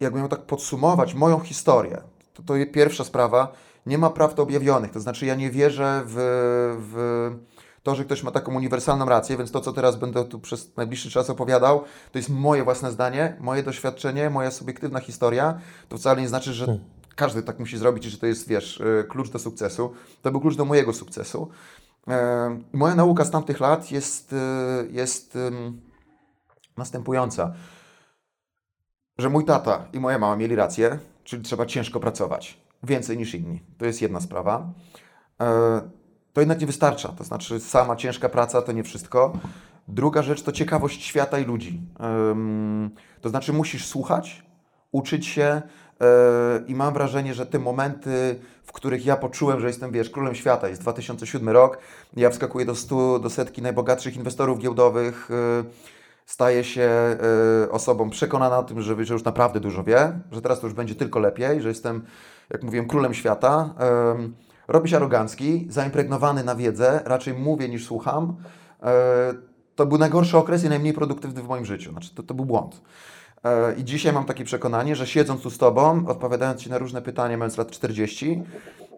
jakbym 0.00 0.20
miał 0.20 0.28
tak 0.28 0.42
podsumować 0.42 1.14
moją 1.14 1.40
historię, 1.40 2.02
to 2.34 2.42
to 2.42 2.54
pierwsza 2.72 3.04
sprawa, 3.04 3.52
nie 3.86 3.98
ma 3.98 4.10
prawd 4.10 4.40
objawionych. 4.40 4.90
To 4.90 5.00
znaczy, 5.00 5.26
ja 5.26 5.34
nie 5.34 5.50
wierzę 5.50 6.02
w, 6.06 6.14
w 6.80 7.30
to, 7.82 7.94
że 7.94 8.04
ktoś 8.04 8.22
ma 8.22 8.30
taką 8.30 8.54
uniwersalną 8.54 9.04
rację, 9.04 9.36
więc 9.36 9.50
to, 9.50 9.60
co 9.60 9.72
teraz 9.72 9.96
będę 9.96 10.24
tu 10.24 10.40
przez 10.40 10.76
najbliższy 10.76 11.10
czas 11.10 11.30
opowiadał, 11.30 11.84
to 12.12 12.18
jest 12.18 12.30
moje 12.30 12.64
własne 12.64 12.92
zdanie, 12.92 13.36
moje 13.40 13.62
doświadczenie, 13.62 14.30
moja 14.30 14.50
subiektywna 14.50 15.00
historia. 15.00 15.58
To 15.88 15.98
wcale 15.98 16.20
nie 16.20 16.28
znaczy, 16.28 16.52
że 16.52 16.66
hmm. 16.66 16.84
każdy 17.16 17.42
tak 17.42 17.58
musi 17.58 17.78
zrobić 17.78 18.06
i 18.06 18.10
że 18.10 18.18
to 18.18 18.26
jest, 18.26 18.48
wiesz, 18.48 18.80
e, 18.80 19.04
klucz 19.04 19.30
do 19.30 19.38
sukcesu. 19.38 19.94
To 20.22 20.30
był 20.30 20.40
klucz 20.40 20.56
do 20.56 20.64
mojego 20.64 20.92
sukcesu. 20.92 21.48
E, 22.08 22.58
moja 22.72 22.94
nauka 22.94 23.24
z 23.24 23.30
tamtych 23.30 23.60
lat 23.60 23.90
jest, 23.90 24.32
e, 24.32 24.36
jest 24.90 25.38
następująca. 26.76 27.54
Że 29.18 29.28
mój 29.28 29.44
tata 29.44 29.88
i 29.92 30.00
moja 30.00 30.18
mama 30.18 30.36
mieli 30.36 30.56
rację, 30.56 30.98
czyli 31.24 31.42
trzeba 31.42 31.66
ciężko 31.66 32.00
pracować. 32.00 32.60
Więcej 32.82 33.18
niż 33.18 33.34
inni. 33.34 33.60
To 33.78 33.86
jest 33.86 34.02
jedna 34.02 34.20
sprawa 34.20 34.72
to 36.38 36.42
jednak 36.42 36.60
nie 36.60 36.66
wystarcza. 36.66 37.08
To 37.08 37.24
znaczy, 37.24 37.60
sama 37.60 37.96
ciężka 37.96 38.28
praca 38.28 38.62
to 38.62 38.72
nie 38.72 38.84
wszystko. 38.84 39.32
Druga 39.88 40.22
rzecz 40.22 40.42
to 40.42 40.52
ciekawość 40.52 41.04
świata 41.04 41.38
i 41.38 41.44
ludzi. 41.44 41.80
to 43.20 43.28
znaczy, 43.28 43.52
musisz 43.52 43.86
słuchać, 43.86 44.42
uczyć 44.92 45.26
się. 45.26 45.42
E, 45.42 45.62
I 46.66 46.74
mam 46.74 46.94
wrażenie, 46.94 47.34
że 47.34 47.46
te 47.46 47.58
momenty, 47.58 48.40
w 48.64 48.72
których 48.72 49.06
ja 49.06 49.16
poczułem, 49.16 49.60
że 49.60 49.66
jestem, 49.66 49.92
wiesz, 49.92 50.10
królem 50.10 50.34
świata, 50.34 50.68
jest 50.68 50.80
2007 50.80 51.48
rok, 51.48 51.78
ja 52.16 52.30
wskakuję 52.30 52.66
do 52.66 52.74
stu, 52.74 53.18
do 53.18 53.30
setki 53.30 53.62
najbogatszych 53.62 54.16
inwestorów 54.16 54.58
giełdowych, 54.58 55.30
e, 55.30 55.64
staję 56.26 56.64
się 56.64 56.82
e, 56.82 57.70
osobą 57.70 58.10
przekonana 58.10 58.58
o 58.58 58.62
tym, 58.62 58.82
że, 58.82 59.04
że 59.04 59.14
już 59.14 59.24
naprawdę 59.24 59.60
dużo 59.60 59.84
wie, 59.84 60.20
że 60.32 60.42
teraz 60.42 60.60
to 60.60 60.66
już 60.66 60.74
będzie 60.74 60.94
tylko 60.94 61.18
lepiej, 61.18 61.62
że 61.62 61.68
jestem, 61.68 62.04
jak 62.50 62.62
mówiłem, 62.62 62.88
królem 62.88 63.14
świata 63.14 63.74
robię 64.68 64.88
się 64.88 64.96
arogancki, 64.96 65.66
zaimpregnowany 65.68 66.44
na 66.44 66.54
wiedzę, 66.54 67.00
raczej 67.04 67.34
mówię 67.34 67.68
niż 67.68 67.86
słucham. 67.86 68.36
E, 68.82 69.34
to 69.74 69.86
był 69.86 69.98
najgorszy 69.98 70.38
okres 70.38 70.64
i 70.64 70.68
najmniej 70.68 70.92
produktywny 70.92 71.42
w 71.42 71.48
moim 71.48 71.64
życiu. 71.64 71.92
Znaczy, 71.92 72.14
to, 72.14 72.22
to 72.22 72.34
był 72.34 72.44
błąd. 72.44 72.80
E, 73.44 73.74
I 73.74 73.84
dzisiaj 73.84 74.12
mam 74.12 74.24
takie 74.24 74.44
przekonanie, 74.44 74.96
że 74.96 75.06
siedząc 75.06 75.42
tu 75.42 75.50
z 75.50 75.58
Tobą, 75.58 76.06
odpowiadając 76.06 76.60
Ci 76.60 76.70
na 76.70 76.78
różne 76.78 77.02
pytania, 77.02 77.36
mając 77.36 77.56
lat 77.56 77.70
40, 77.70 78.42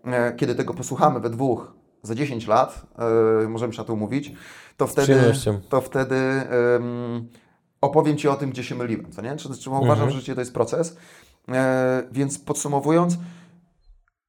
e, 0.04 0.32
kiedy 0.36 0.54
tego 0.54 0.74
posłuchamy 0.74 1.20
we 1.20 1.30
dwóch 1.30 1.72
za 2.02 2.14
10 2.14 2.46
lat, 2.46 2.86
możemy 3.48 3.72
się 3.72 3.78
na 3.78 3.84
to 3.84 3.92
umówić, 3.92 4.32
to 4.76 4.86
wtedy, 4.86 5.32
to 5.68 5.80
wtedy 5.80 6.16
um, 6.74 7.28
opowiem 7.80 8.16
Ci 8.16 8.28
o 8.28 8.36
tym, 8.36 8.50
gdzie 8.50 8.64
się 8.64 8.74
myliłem. 8.74 9.12
Co 9.12 9.22
nie? 9.22 9.36
Czy, 9.36 9.58
czy 9.58 9.70
uważam, 9.70 9.90
mhm. 9.90 10.10
że 10.10 10.16
życie 10.16 10.34
to 10.34 10.40
jest 10.40 10.54
proces. 10.54 10.96
E, 11.48 12.02
więc 12.12 12.38
podsumowując, 12.38 13.18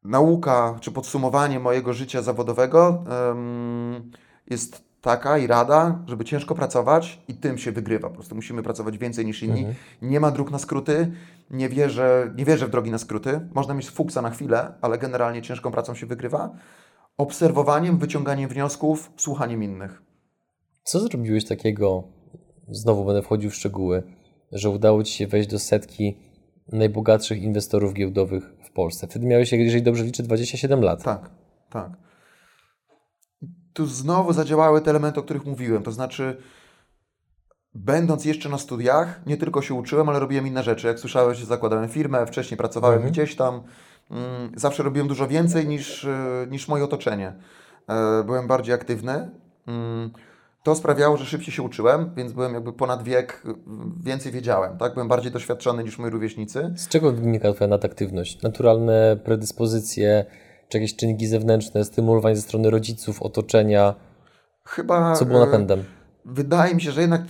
nauka 0.04 0.78
czy 0.80 0.92
podsumowanie 0.92 1.60
mojego 1.60 1.94
życia 1.94 2.22
zawodowego 2.22 3.04
jest 4.50 4.92
taka 5.02 5.38
i 5.38 5.48
rada, 5.48 6.00
żeby 6.08 6.26
ciężko 6.26 6.56
pracować 6.56 7.22
i 7.28 7.34
tym 7.34 7.58
się 7.58 7.72
wygrywa. 7.72 8.10
Po 8.10 8.16
prostu 8.16 8.36
musimy 8.36 8.64
pracować 8.64 8.98
więcej 8.98 9.26
niż 9.26 9.44
inni. 9.44 9.60
Mhm. 9.60 9.76
Nie 10.02 10.20
ma 10.20 10.32
dróg 10.32 10.52
na 10.52 10.60
skróty. 10.60 11.12
Nie 11.50 11.70
wierzę, 11.70 12.34
nie 12.38 12.46
wierzę 12.46 12.68
w 12.68 12.70
drogi 12.70 12.92
na 12.92 12.98
skróty. 12.98 13.40
Można 13.54 13.74
mieć 13.74 13.90
fuksa 13.90 14.22
na 14.22 14.30
chwilę, 14.30 14.74
ale 14.82 14.98
generalnie 14.98 15.42
ciężką 15.42 15.72
pracą 15.72 15.96
się 15.96 16.06
wygrywa. 16.06 16.52
Obserwowaniem, 17.18 17.98
wyciąganiem 17.98 18.50
wniosków, 18.50 19.12
słuchaniem 19.18 19.64
innych. 19.64 20.02
Co 20.84 21.00
zrobiłeś 21.00 21.46
takiego, 21.46 22.04
znowu 22.68 23.06
będę 23.06 23.22
wchodził 23.22 23.50
w 23.50 23.56
szczegóły, 23.56 24.04
że 24.52 24.70
udało 24.70 25.04
Ci 25.04 25.14
się 25.14 25.28
wejść 25.28 25.50
do 25.50 25.60
setki 25.60 26.18
najbogatszych 26.68 27.42
inwestorów 27.44 27.94
giełdowych 27.94 28.44
w 28.72 28.74
Polsce? 28.74 29.08
Wtedy 29.08 29.26
miałeś, 29.28 29.52
jeżeli 29.52 29.84
dobrze 29.84 30.04
liczę, 30.04 30.24
27 30.24 30.82
lat. 30.82 31.04
Tak, 31.04 31.30
tak. 31.70 31.92
Tu 33.74 33.86
znowu 33.86 34.34
zadziałały 34.34 34.82
te 34.82 34.90
elementy, 34.90 35.20
o 35.20 35.24
których 35.24 35.46
mówiłem. 35.46 35.84
To 35.84 35.92
znaczy, 35.92 36.38
będąc 37.76 38.26
jeszcze 38.26 38.50
na 38.50 38.58
studiach, 38.58 39.26
nie 39.26 39.38
tylko 39.38 39.62
się 39.62 39.74
uczyłem, 39.74 40.10
ale 40.10 40.20
robiłem 40.20 40.48
inne 40.48 40.64
rzeczy. 40.64 40.88
Jak 40.88 41.00
słyszałeś, 41.00 41.44
zakładałem 41.44 41.90
firmę, 41.90 42.26
wcześniej 42.26 42.58
pracowałem 42.58 42.98
mhm. 42.98 43.12
gdzieś 43.14 43.36
tam. 43.36 43.64
Mm, 44.12 44.52
zawsze 44.56 44.84
robiłem 44.84 45.08
dużo 45.08 45.28
więcej 45.28 45.68
niż, 45.68 46.06
e, 46.06 46.48
niż 46.50 46.68
moje 46.68 46.84
otoczenie. 46.84 47.34
E, 47.88 48.24
byłem 48.24 48.48
bardziej 48.48 48.76
aktywny. 48.76 49.32
To 50.64 50.76
sprawiało, 50.76 51.18
że 51.18 51.26
szybciej 51.26 51.54
się 51.54 51.64
uczyłem, 51.64 52.12
więc 52.16 52.34
byłem 52.34 52.54
jakby 52.54 52.74
ponad 52.74 53.04
wiek, 53.04 53.44
więcej 54.04 54.32
wiedziałem, 54.32 54.78
tak? 54.78 54.94
Byłem 54.94 55.08
bardziej 55.08 55.32
doświadczony 55.32 55.84
niż 55.84 56.00
moi 56.00 56.10
rówieśnicy. 56.10 56.74
Z 56.76 56.88
czego 56.88 57.12
wynika 57.12 57.54
Twoja 57.54 57.68
nadaktywność? 57.68 58.42
Naturalne 58.42 59.18
predyspozycje, 59.24 60.26
czy 60.70 60.78
jakieś 60.78 60.96
czynniki 60.96 61.28
zewnętrzne, 61.28 61.86
stymulowanie 61.86 62.36
ze 62.36 62.42
strony 62.42 62.70
rodziców, 62.70 63.22
otoczenia? 63.22 63.96
Chyba... 64.66 65.16
Co 65.16 65.26
było 65.26 65.46
napędem? 65.46 65.84
Wydaje 66.26 66.76
mi 66.76 66.82
się, 66.82 66.92
że 66.92 67.02
jednak, 67.02 67.22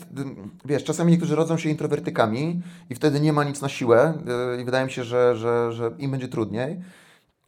wiesz, 0.66 0.84
czasami 0.84 1.12
niektórzy 1.12 1.36
rodzą 1.36 1.58
się 1.58 1.70
introwertykami 1.70 2.62
i 2.90 2.96
wtedy 2.96 3.20
nie 3.20 3.34
ma 3.34 3.44
nic 3.44 3.62
na 3.62 3.70
siłę 3.70 4.14
y, 4.58 4.62
i 4.62 4.66
wydaje 4.66 4.86
mi 4.86 4.92
się, 4.92 5.04
że, 5.04 5.36
że, 5.36 5.72
że 5.72 5.92
im 5.98 6.12
będzie 6.12 6.28
trudniej. 6.28 6.82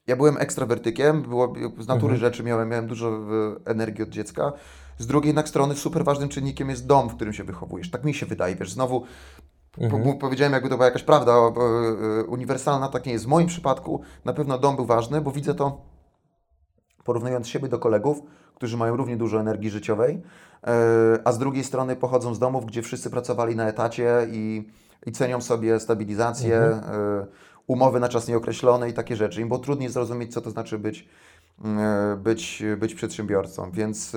Ja 0.08 0.16
byłem 0.16 0.38
ekstrawertykiem, 0.38 1.22
było, 1.22 1.54
z 1.80 1.88
natury 1.88 2.14
mhm. 2.14 2.20
rzeczy 2.20 2.44
miałem, 2.44 2.70
miałem 2.70 2.88
dużo 2.88 3.10
y, 3.10 3.70
energii 3.70 4.04
od 4.04 4.10
dziecka. 4.10 4.54
Z 4.98 5.08
drugiej 5.08 5.28
jednak 5.28 5.50
strony 5.50 5.76
super 5.76 6.04
ważnym 6.04 6.30
czynnikiem 6.30 6.70
jest 6.70 6.88
dom, 6.88 7.10
w 7.10 7.16
którym 7.16 7.34
się 7.34 7.44
wychowujesz. 7.44 7.92
Tak 7.92 8.04
mi 8.04 8.14
się 8.14 8.26
wydaje, 8.26 8.56
wiesz, 8.56 8.72
znowu 8.72 9.04
mhm. 9.78 10.18
powiedziałem, 10.18 10.54
jakby 10.54 10.70
to 10.70 10.76
była 10.76 10.86
jakaś 10.86 11.04
prawda 11.04 11.32
e, 11.32 12.24
uniwersalna, 12.24 12.88
tak 12.88 13.06
nie 13.06 13.12
jest. 13.12 13.26
W 13.26 13.28
moim 13.28 13.48
przypadku 13.48 14.02
na 14.26 14.34
pewno 14.34 14.58
dom 14.58 14.76
był 14.76 14.86
ważny, 14.86 15.22
bo 15.22 15.32
widzę 15.32 15.56
to 15.56 15.82
porównując 17.04 17.48
siebie 17.48 17.68
do 17.68 17.80
kolegów, 17.80 18.22
którzy 18.56 18.78
mają 18.78 18.96
równie 18.96 19.18
dużo 19.18 19.40
energii 19.40 19.70
życiowej, 19.70 20.22
e, 20.64 21.20
a 21.24 21.32
z 21.32 21.38
drugiej 21.38 21.64
strony 21.64 21.96
pochodzą 21.96 22.34
z 22.34 22.40
domów, 22.40 22.66
gdzie 22.66 22.82
wszyscy 22.82 23.10
pracowali 23.10 23.56
na 23.56 23.68
etacie 23.68 24.28
i, 24.32 24.70
i 25.06 25.12
cenią 25.12 25.42
sobie 25.42 25.80
stabilizację, 25.80 26.58
mhm. 26.58 27.28
E, 27.70 27.74
umowy 27.74 28.00
na 28.00 28.10
czas 28.10 28.28
nieokreślony 28.28 28.90
i 28.90 28.94
takie 28.94 29.16
rzeczy. 29.16 29.42
Im 29.42 29.48
było 29.48 29.60
trudniej 29.60 29.90
zrozumieć, 29.90 30.34
co 30.34 30.42
to 30.42 30.52
znaczy 30.52 30.80
być, 30.80 31.08
być, 32.18 32.64
być 32.78 32.96
przedsiębiorcą. 32.96 33.72
Więc 33.72 34.16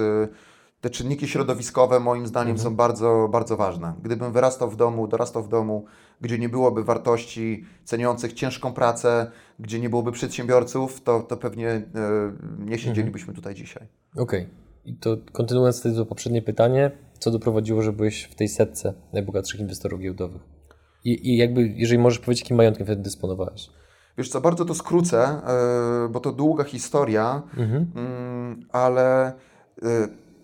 te 0.80 0.90
czynniki 0.90 1.28
środowiskowe 1.28 2.00
moim 2.00 2.26
zdaniem 2.26 2.56
mhm. 2.56 2.64
są 2.64 2.76
bardzo, 2.76 3.28
bardzo 3.32 3.56
ważne. 3.56 3.94
Gdybym 4.02 4.32
wyrastał 4.32 4.70
w 4.70 4.76
domu, 4.76 5.08
dorastał 5.08 5.42
w 5.42 5.48
domu, 5.48 5.84
gdzie 6.20 6.38
nie 6.38 6.48
byłoby 6.48 6.84
wartości 6.84 7.64
ceniących 7.84 8.32
ciężką 8.32 8.72
pracę, 8.72 9.30
gdzie 9.58 9.80
nie 9.80 9.90
byłoby 9.90 10.12
przedsiębiorców, 10.12 11.00
to, 11.00 11.20
to 11.20 11.36
pewnie 11.36 11.68
e, 11.68 11.82
nie 12.58 12.78
siedzielibyśmy 12.78 13.28
mhm. 13.28 13.36
tutaj 13.36 13.54
dzisiaj. 13.54 13.88
Okej. 14.16 14.22
Okay. 14.22 14.46
I 14.84 14.94
to 14.94 15.16
kontynuując 15.32 15.82
to 15.82 16.06
poprzednie 16.06 16.42
pytanie, 16.42 16.90
co 17.18 17.30
doprowadziło, 17.30 17.82
że 17.82 17.92
byłeś 17.92 18.22
w 18.22 18.34
tej 18.34 18.48
setce 18.48 18.94
najbogatszych 19.12 19.60
inwestorów 19.60 20.00
giełdowych? 20.00 20.55
I, 21.10 21.30
I, 21.30 21.36
jakby, 21.36 21.68
jeżeli 21.68 21.98
możesz 21.98 22.18
powiedzieć, 22.18 22.44
jakim 22.44 22.56
majątkiem 22.56 22.86
wtedy 22.86 23.02
dysponowałeś? 23.02 23.70
Wiesz 24.18 24.28
co, 24.28 24.40
bardzo 24.40 24.64
to 24.64 24.74
skrócę, 24.74 25.40
yy, 26.02 26.08
bo 26.08 26.20
to 26.20 26.32
długa 26.32 26.64
historia, 26.64 27.42
mhm. 27.56 27.86
yy, 28.58 28.66
ale... 28.72 29.32
Yy, 29.82 29.88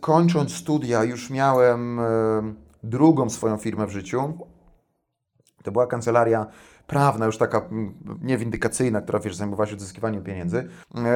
kończąc 0.02 0.54
studia 0.54 1.04
już 1.04 1.30
miałem 1.30 2.00
e, 2.00 2.02
drugą 2.82 3.30
swoją 3.30 3.56
firmę 3.56 3.86
w 3.86 3.90
życiu. 3.90 4.32
To 5.62 5.72
była 5.72 5.86
kancelaria 5.86 6.46
prawna, 6.92 7.26
już 7.26 7.38
taka 7.38 7.68
niewindykacyjna, 8.22 9.00
która 9.00 9.18
wiesz, 9.18 9.36
zajmowała 9.36 9.66
się 9.66 9.74
odzyskiwaniem 9.74 10.22
pieniędzy. 10.22 10.68
E, 10.94 11.08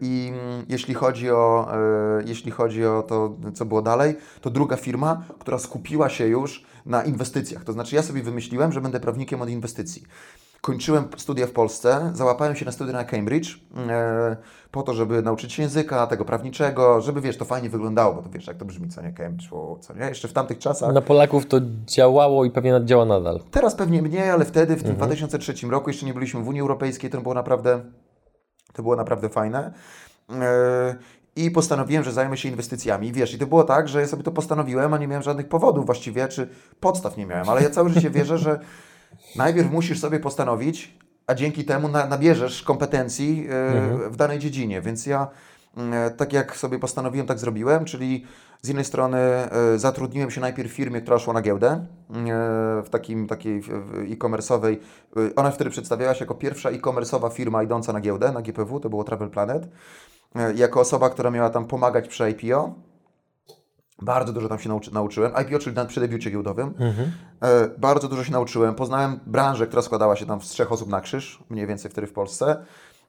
I 0.00 0.32
jeśli 0.68 0.94
chodzi, 0.94 1.30
o, 1.30 1.68
e, 1.74 2.22
jeśli 2.26 2.50
chodzi 2.50 2.86
o 2.86 3.02
to, 3.02 3.36
co 3.54 3.64
było 3.64 3.82
dalej, 3.82 4.16
to 4.40 4.50
druga 4.50 4.76
firma, 4.76 5.24
która 5.38 5.58
skupiła 5.58 6.08
się 6.08 6.26
już 6.26 6.64
na 6.86 7.02
inwestycjach. 7.02 7.64
To 7.64 7.72
znaczy, 7.72 7.96
ja 7.96 8.02
sobie 8.02 8.22
wymyśliłem, 8.22 8.72
że 8.72 8.80
będę 8.80 9.00
prawnikiem 9.00 9.42
od 9.42 9.48
inwestycji 9.48 10.02
kończyłem 10.62 11.08
studia 11.16 11.46
w 11.46 11.50
Polsce, 11.50 12.10
załapałem 12.14 12.56
się 12.56 12.64
na 12.64 12.72
studia 12.72 12.92
na 12.92 13.04
Cambridge 13.04 13.58
e, 13.88 14.36
po 14.70 14.82
to, 14.82 14.94
żeby 14.94 15.22
nauczyć 15.22 15.52
się 15.52 15.62
języka, 15.62 16.06
tego 16.06 16.24
prawniczego, 16.24 17.00
żeby 17.00 17.20
wiesz, 17.20 17.36
to 17.36 17.44
fajnie 17.44 17.70
wyglądało, 17.70 18.14
bo 18.14 18.22
to 18.22 18.30
wiesz, 18.30 18.46
jak 18.46 18.56
to 18.56 18.64
brzmi, 18.64 18.88
co 18.88 19.02
nie 19.02 19.12
Cambridge, 19.12 19.50
co 19.80 19.94
nie? 19.94 20.04
Jeszcze 20.04 20.28
w 20.28 20.32
tamtych 20.32 20.58
czasach. 20.58 20.94
Na 20.94 21.00
Polaków 21.00 21.46
to 21.46 21.60
działało 21.86 22.44
i 22.44 22.50
pewnie 22.50 22.80
działa 22.84 23.04
nadal. 23.04 23.40
Teraz 23.50 23.74
pewnie 23.74 24.02
mniej, 24.02 24.30
ale 24.30 24.44
wtedy, 24.44 24.76
w 24.76 24.82
tym 24.82 24.90
mhm. 24.90 25.08
2003 25.08 25.66
roku, 25.66 25.90
jeszcze 25.90 26.06
nie 26.06 26.14
byliśmy 26.14 26.42
w 26.42 26.48
Unii 26.48 26.60
Europejskiej, 26.60 27.10
to 27.10 27.20
było 27.20 27.34
naprawdę, 27.34 27.80
to 28.72 28.82
było 28.82 28.96
naprawdę 28.96 29.28
fajne. 29.28 29.72
E, 30.30 30.94
i 31.36 31.50
postanowiłem, 31.50 32.04
że 32.04 32.12
zajmę 32.12 32.36
się 32.36 32.48
inwestycjami. 32.48 33.12
Wiesz, 33.12 33.34
i 33.34 33.38
to 33.38 33.46
było 33.46 33.64
tak, 33.64 33.88
że 33.88 34.00
ja 34.00 34.06
sobie 34.06 34.22
to 34.22 34.32
postanowiłem, 34.32 34.94
a 34.94 34.98
nie 34.98 35.08
miałem 35.08 35.22
żadnych 35.22 35.48
powodów 35.48 35.86
właściwie, 35.86 36.28
czy 36.28 36.48
podstaw 36.80 37.16
nie 37.16 37.26
miałem, 37.26 37.48
ale 37.48 37.62
ja 37.62 37.70
całe 37.70 37.90
życie 37.90 38.10
wierzę, 38.10 38.38
że 38.38 38.60
Najpierw 39.36 39.70
musisz 39.70 40.00
sobie 40.00 40.20
postanowić, 40.20 40.98
a 41.26 41.34
dzięki 41.34 41.64
temu 41.64 41.88
na, 41.88 42.06
nabierzesz 42.06 42.62
kompetencji 42.62 43.46
e, 43.50 43.66
mhm. 43.66 44.12
w 44.12 44.16
danej 44.16 44.38
dziedzinie. 44.38 44.80
Więc 44.80 45.06
ja 45.06 45.28
e, 45.76 46.10
tak 46.10 46.32
jak 46.32 46.56
sobie 46.56 46.78
postanowiłem, 46.78 47.26
tak 47.26 47.38
zrobiłem, 47.38 47.84
czyli 47.84 48.26
z 48.62 48.68
jednej 48.68 48.84
strony 48.84 49.18
e, 49.18 49.78
zatrudniłem 49.78 50.30
się 50.30 50.40
najpierw 50.40 50.72
w 50.72 50.74
firmie, 50.74 51.00
która 51.00 51.18
szła 51.18 51.34
na 51.34 51.42
giełdę, 51.42 51.86
w 52.84 52.88
takim, 52.90 53.26
takiej 53.26 53.62
e-commerce'owej. 54.10 54.76
Ona 55.36 55.50
wtedy 55.50 55.70
przedstawiała 55.70 56.14
się 56.14 56.24
jako 56.24 56.34
pierwsza 56.34 56.70
e-commerce'owa 56.70 57.32
firma 57.32 57.62
idąca 57.62 57.92
na 57.92 58.00
giełdę, 58.00 58.32
na 58.32 58.42
GPW, 58.42 58.80
to 58.80 58.90
było 58.90 59.04
Travel 59.04 59.30
Planet. 59.30 59.68
Jako 60.54 60.80
osoba, 60.80 61.10
która 61.10 61.30
miała 61.30 61.50
tam 61.50 61.64
pomagać 61.64 62.08
przy 62.08 62.30
IPO. 62.30 62.74
Bardzo 64.02 64.32
dużo 64.32 64.48
tam 64.48 64.58
się 64.58 64.68
nauczy, 64.68 64.94
nauczyłem. 64.94 65.32
IPO, 65.42 65.58
czyli 65.58 65.76
przy 65.88 66.00
debiucie 66.00 66.30
giełdowym. 66.30 66.74
Mhm. 66.78 67.12
E, 67.42 67.68
bardzo 67.78 68.08
dużo 68.08 68.24
się 68.24 68.32
nauczyłem. 68.32 68.74
Poznałem 68.74 69.20
branżę, 69.26 69.66
która 69.66 69.82
składała 69.82 70.16
się 70.16 70.26
tam 70.26 70.42
z 70.42 70.48
trzech 70.48 70.72
osób 70.72 70.88
na 70.88 71.00
krzyż, 71.00 71.42
mniej 71.50 71.66
więcej 71.66 71.90
wtedy 71.90 72.06
w 72.06 72.12
Polsce. 72.12 72.64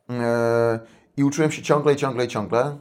E, 0.10 0.80
I 1.18 1.24
uczyłem 1.24 1.52
się 1.52 1.62
ciągle 1.62 1.94
i 1.94 1.96
ciągle 1.96 2.26
i 2.26 2.28
ciągle. 2.28 2.66
E, 2.66 2.76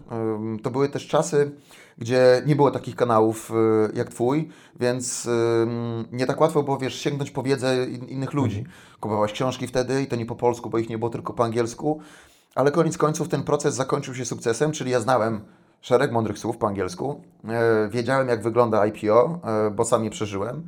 to 0.62 0.70
były 0.70 0.88
też 0.88 1.08
czasy, 1.08 1.50
gdzie 1.98 2.42
nie 2.46 2.56
było 2.56 2.70
takich 2.70 2.96
kanałów 2.96 3.50
e, 3.50 3.54
jak 3.96 4.08
Twój, 4.08 4.48
więc 4.80 5.26
e, 5.26 5.66
nie 6.12 6.26
tak 6.26 6.40
łatwo 6.40 6.62
było, 6.62 6.78
wiesz, 6.78 6.94
sięgnąć 6.94 7.30
po 7.30 7.42
wiedzę 7.42 7.86
in, 7.86 8.04
innych 8.04 8.32
ludzi. 8.32 8.58
Mhm. 8.58 8.76
Kupowałeś 9.00 9.32
książki 9.32 9.66
wtedy 9.66 10.02
i 10.02 10.06
to 10.06 10.16
nie 10.16 10.26
po 10.26 10.36
polsku, 10.36 10.70
bo 10.70 10.78
ich 10.78 10.88
nie 10.88 10.98
było 10.98 11.10
tylko 11.10 11.32
po 11.32 11.44
angielsku. 11.44 12.00
Ale 12.54 12.70
koniec 12.70 12.98
końców 12.98 13.28
ten 13.28 13.42
proces 13.42 13.74
zakończył 13.74 14.14
się 14.14 14.24
sukcesem, 14.24 14.72
czyli 14.72 14.90
ja 14.90 15.00
znałem 15.00 15.40
szereg 15.82 16.12
mądrych 16.12 16.38
słów 16.38 16.56
po 16.56 16.66
angielsku. 16.66 17.20
E, 17.48 17.88
wiedziałem, 17.88 18.28
jak 18.28 18.42
wygląda 18.42 18.86
IPO, 18.86 19.40
e, 19.44 19.70
bo 19.70 19.84
sam 19.84 20.04
je 20.04 20.10
przeżyłem. 20.10 20.62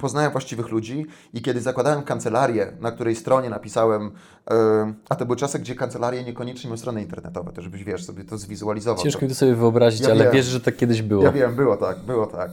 Poznałem 0.00 0.32
właściwych 0.32 0.68
ludzi 0.68 1.06
i 1.34 1.42
kiedy 1.42 1.60
zakładałem 1.60 2.02
kancelarię, 2.02 2.72
na 2.80 2.90
której 2.90 3.16
stronie 3.16 3.50
napisałem, 3.50 4.10
e, 4.50 4.94
a 5.08 5.14
to 5.14 5.26
były 5.26 5.36
czasy, 5.36 5.58
gdzie 5.58 5.74
kancelarie 5.74 6.24
niekoniecznie 6.24 6.68
miały 6.68 6.78
strony 6.78 7.02
internetowe, 7.02 7.52
to 7.52 7.62
żebyś, 7.62 7.84
wiesz, 7.84 8.04
sobie 8.04 8.24
to 8.24 8.38
zwizualizował. 8.38 9.04
Ciężko 9.04 9.22
mi 9.22 9.28
to 9.28 9.34
sobie 9.34 9.54
wyobrazić, 9.54 10.00
ja 10.00 10.10
ale 10.10 10.24
wiem, 10.24 10.32
wiesz, 10.32 10.46
że 10.46 10.60
tak 10.60 10.76
kiedyś 10.76 11.02
było. 11.02 11.24
Ja 11.24 11.32
wiem, 11.32 11.54
było 11.54 11.76
tak, 11.76 11.98
było 11.98 12.26
tak. 12.26 12.50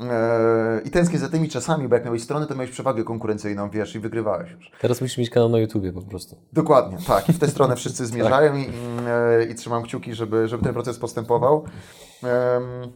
E, 0.00 0.80
I 0.84 0.90
tęsknię 0.90 1.18
za 1.18 1.28
tymi 1.28 1.48
czasami, 1.48 1.88
bo 1.88 1.94
jak 1.94 2.04
miałeś 2.04 2.22
stronę, 2.22 2.46
to 2.46 2.54
miałeś 2.54 2.70
przewagę 2.70 3.04
konkurencyjną, 3.04 3.70
wiesz, 3.70 3.94
i 3.94 4.00
wygrywałeś 4.00 4.50
już. 4.50 4.70
Teraz 4.80 5.00
musisz 5.00 5.18
mieć 5.18 5.30
kanał 5.30 5.48
na 5.48 5.58
YouTubie 5.58 5.92
po 5.92 6.02
prostu. 6.02 6.36
Dokładnie, 6.52 6.98
tak. 7.06 7.28
I 7.28 7.32
w 7.32 7.38
tę 7.38 7.48
stronę 7.48 7.76
wszyscy 7.76 8.06
zmierzają 8.12 8.56
i, 8.56 8.66
e, 9.06 9.44
i 9.44 9.54
trzymam 9.54 9.82
kciuki, 9.82 10.14
żeby, 10.14 10.48
żeby 10.48 10.64
ten 10.64 10.72
proces 10.72 10.98
postępował. 10.98 11.64
Em, 12.22 12.92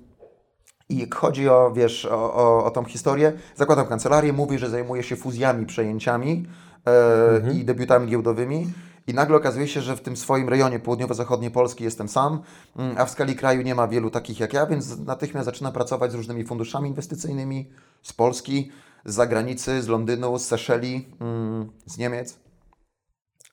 I 0.88 0.98
jak 0.98 1.14
chodzi 1.14 1.48
o, 1.48 1.72
wiesz, 1.74 2.06
o, 2.06 2.34
o, 2.34 2.64
o 2.64 2.70
tą 2.70 2.84
historię, 2.84 3.32
zakładam 3.56 3.86
kancelarię, 3.86 4.32
mówię, 4.32 4.58
że 4.58 4.70
zajmuję 4.70 5.02
się 5.02 5.16
fuzjami, 5.16 5.66
przejęciami 5.66 6.46
e, 6.86 7.52
i 7.52 7.64
debiutami 7.64 8.10
giełdowymi. 8.10 8.72
I 9.06 9.14
nagle 9.14 9.36
okazuje 9.36 9.68
się, 9.68 9.80
że 9.80 9.96
w 9.96 10.00
tym 10.00 10.16
swoim 10.16 10.48
rejonie 10.48 10.78
południowo-zachodniej 10.78 11.50
Polski 11.50 11.84
jestem 11.84 12.08
sam, 12.08 12.42
mm, 12.76 12.94
a 12.98 13.04
w 13.04 13.10
skali 13.10 13.36
kraju 13.36 13.62
nie 13.62 13.74
ma 13.74 13.88
wielu 13.88 14.10
takich 14.10 14.40
jak 14.40 14.52
ja, 14.52 14.66
więc 14.66 14.98
natychmiast 14.98 15.44
zaczynam 15.44 15.72
pracować 15.72 16.12
z 16.12 16.14
różnymi 16.14 16.44
funduszami 16.44 16.88
inwestycyjnymi 16.88 17.70
z 18.02 18.12
Polski, 18.12 18.70
z 19.04 19.14
zagranicy, 19.14 19.82
z 19.82 19.88
Londynu, 19.88 20.38
z 20.38 20.44
Seszeli, 20.44 21.08
mm, 21.20 21.70
z 21.86 21.98
Niemiec. 21.98 22.38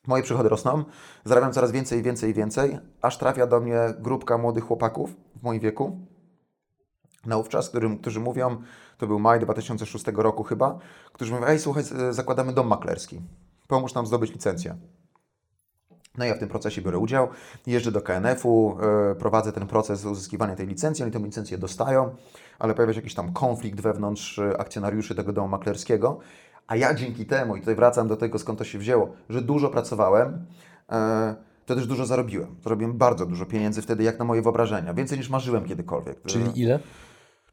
Moje 0.08 0.24
przychody 0.24 0.50
rosną, 0.50 0.84
zarabiam 1.26 1.54
coraz 1.54 1.72
więcej, 1.72 2.04
więcej 2.04 2.30
i 2.30 2.34
więcej, 2.34 2.80
aż 3.02 3.18
trafia 3.18 3.48
do 3.48 3.60
mnie 3.60 3.80
grupka 4.00 4.38
młodych 4.38 4.64
chłopaków 4.64 5.16
w 5.36 5.44
moim 5.44 5.60
wieku, 5.60 6.08
naówczas, 7.26 7.70
którym, 7.70 7.98
którzy 7.98 8.20
mówią, 8.20 8.62
to 8.98 9.08
był 9.08 9.20
maj 9.20 9.40
2006 9.40 10.06
roku 10.16 10.44
chyba, 10.44 10.80
którzy 11.14 11.34
mówią, 11.34 11.46
ej 11.46 11.60
słuchaj, 11.60 11.84
zakładamy 12.10 12.54
dom 12.54 12.68
maklerski, 12.68 13.22
pomóż 13.68 13.94
nam 13.94 14.06
zdobyć 14.06 14.32
licencję. 14.32 14.78
No 16.18 16.26
ja 16.26 16.36
w 16.36 16.40
tym 16.40 16.50
procesie 16.50 16.82
biorę 16.82 16.98
udział, 16.98 17.28
jeżdżę 17.68 17.92
do 17.92 18.02
KNF-u, 18.02 18.78
e, 19.12 19.16
prowadzę 19.16 19.54
ten 19.54 19.68
proces 19.68 20.06
uzyskiwania 20.06 20.56
tej 20.56 20.68
licencji, 20.68 21.04
oni 21.04 21.12
tę 21.12 21.20
licencję 21.20 21.58
dostają, 21.58 22.16
ale 22.60 22.74
pojawia 22.74 22.94
się 22.94 23.00
jakiś 23.00 23.14
tam 23.14 23.34
konflikt 23.34 23.82
wewnątrz 23.82 24.40
e, 24.40 24.58
akcjonariuszy 24.62 25.16
tego 25.16 25.34
domu 25.34 25.48
maklerskiego, 25.48 26.20
a 26.68 26.76
ja 26.76 26.94
dzięki 26.94 27.26
temu, 27.26 27.56
i 27.56 27.60
tutaj 27.60 27.76
wracam 27.76 28.08
do 28.08 28.18
tego 28.18 28.40
skąd 28.40 28.60
to 28.60 28.66
się 28.66 28.80
wzięło, 28.80 29.10
że 29.30 29.42
dużo 29.42 29.70
pracowałem, 29.70 30.46
e, 30.92 31.36
to 31.66 31.76
też 31.76 31.88
dużo 31.88 32.06
zarobiłem. 32.06 32.56
Zarobiłem 32.64 32.98
bardzo 32.98 33.26
dużo 33.26 33.46
pieniędzy 33.46 33.82
wtedy, 33.82 34.04
jak 34.04 34.20
na 34.20 34.26
moje 34.26 34.42
wyobrażenia, 34.42 34.94
więcej 34.94 35.18
niż 35.18 35.30
marzyłem 35.30 35.66
kiedykolwiek. 35.66 36.22
Czyli 36.22 36.62
ile? 36.62 36.80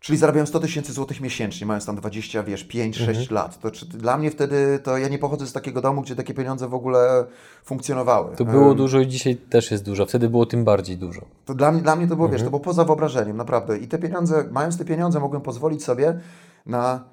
Czyli 0.05 0.19
zarabiałem 0.19 0.47
100 0.47 0.61
tysięcy 0.61 0.93
złotych 0.93 1.21
miesięcznie, 1.21 1.67
mając 1.67 1.87
tam 1.87 1.97
20, 1.97 2.43
wiesz, 2.43 2.65
5, 2.65 2.97
6 2.97 3.31
lat. 3.31 3.61
To, 3.61 3.71
czy, 3.71 3.87
dla 3.87 4.17
mnie 4.17 4.31
wtedy, 4.31 4.79
to 4.83 4.99
ja 4.99 5.09
nie 5.09 5.19
pochodzę 5.19 5.47
z 5.47 5.53
takiego 5.53 5.81
domu, 5.81 6.03
gdzie 6.03 6.17
takie 6.17 6.35
pieniądze 6.35 6.69
w 6.69 6.75
ogóle 6.75 7.25
funkcjonowały. 7.65 8.37
To 8.37 8.45
było 8.45 8.71
Em, 8.71 8.77
dużo 8.77 9.01
i 9.01 9.07
dzisiaj 9.07 9.37
też 9.37 9.71
jest 9.71 9.85
dużo. 9.85 10.07
Wtedy 10.07 10.29
było 10.29 10.47
tym 10.47 10.65
bardziej 10.65 10.97
dużo. 10.97 11.21
To 11.45 11.55
dla 11.55 11.73
mnie, 11.73 11.83
dla 11.83 11.97
mnie 11.97 12.09
to 12.09 12.17
było, 12.17 12.29
wiesz, 12.29 12.43
to 12.43 12.51
było 12.51 12.61
poza 12.61 12.85
wyobrażeniem, 12.85 13.37
naprawdę. 13.37 13.79
I 13.79 13.89
te 13.89 13.99
pieniądze, 13.99 14.45
mając 14.51 14.79
te 14.79 14.85
pieniądze, 14.85 15.21
mogłem 15.21 15.43
pozwolić 15.43 15.85
sobie 15.85 16.21
na 16.67 17.05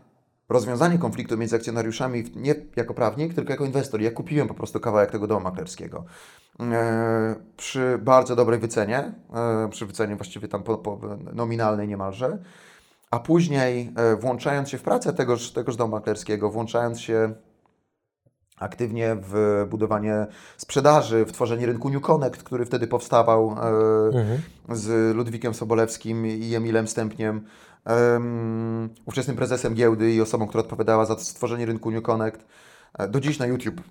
rozwiązanie 0.49 0.97
konfliktu 0.97 1.37
między 1.37 1.55
akcjonariuszami, 1.55 2.23
nie 2.35 2.55
jako 2.75 2.93
prawnik, 2.93 3.33
tylko 3.33 3.51
jako 3.51 3.65
inwestor. 3.65 4.01
Ja 4.01 4.11
kupiłem 4.11 4.47
po 4.47 4.53
prostu 4.53 4.79
kawałek 4.79 5.11
tego 5.11 5.27
domu 5.27 5.41
maklerskiego. 5.41 6.03
E, 6.59 7.35
przy 7.57 7.99
bardzo 8.01 8.35
dobrej 8.35 8.59
wycenie, 8.59 9.13
e, 9.33 9.69
przy 9.69 9.85
wycenie 9.85 10.15
właściwie 10.15 10.47
tam 10.47 10.63
po, 10.63 10.77
po 10.77 10.99
nominalnej 11.33 11.87
niemalże, 11.87 12.37
a 13.11 13.19
później 13.19 13.93
e, 13.95 14.15
włączając 14.15 14.69
się 14.69 14.77
w 14.77 14.81
pracę 14.83 15.13
tegoż, 15.13 15.51
tegoż 15.51 15.75
domu 15.75 15.91
maklerskiego, 15.91 16.49
włączając 16.49 17.01
się 17.01 17.33
aktywnie 18.57 19.17
w 19.21 19.65
budowanie 19.69 20.27
sprzedaży, 20.57 21.25
w 21.25 21.31
tworzenie 21.31 21.65
rynku 21.65 21.89
New 21.89 22.01
Connect, 22.01 22.43
który 22.43 22.65
wtedy 22.65 22.87
powstawał 22.87 23.55
e, 24.71 24.75
z 24.75 25.15
Ludwikiem 25.15 25.53
Sobolewskim 25.53 26.27
i 26.27 26.55
Emilem 26.55 26.87
Stępniem, 26.87 27.45
em, 27.85 28.89
ówczesnym 29.05 29.37
prezesem 29.37 29.73
giełdy 29.73 30.11
i 30.11 30.21
osobą, 30.21 30.47
która 30.47 30.63
odpowiadała 30.63 31.05
za 31.05 31.17
stworzenie 31.19 31.65
rynku 31.65 31.91
New 31.91 32.03
Connect. 32.03 32.45
E, 32.99 33.07
Do 33.07 33.19
dziś 33.19 33.39
na 33.39 33.45
YouTube 33.45 33.81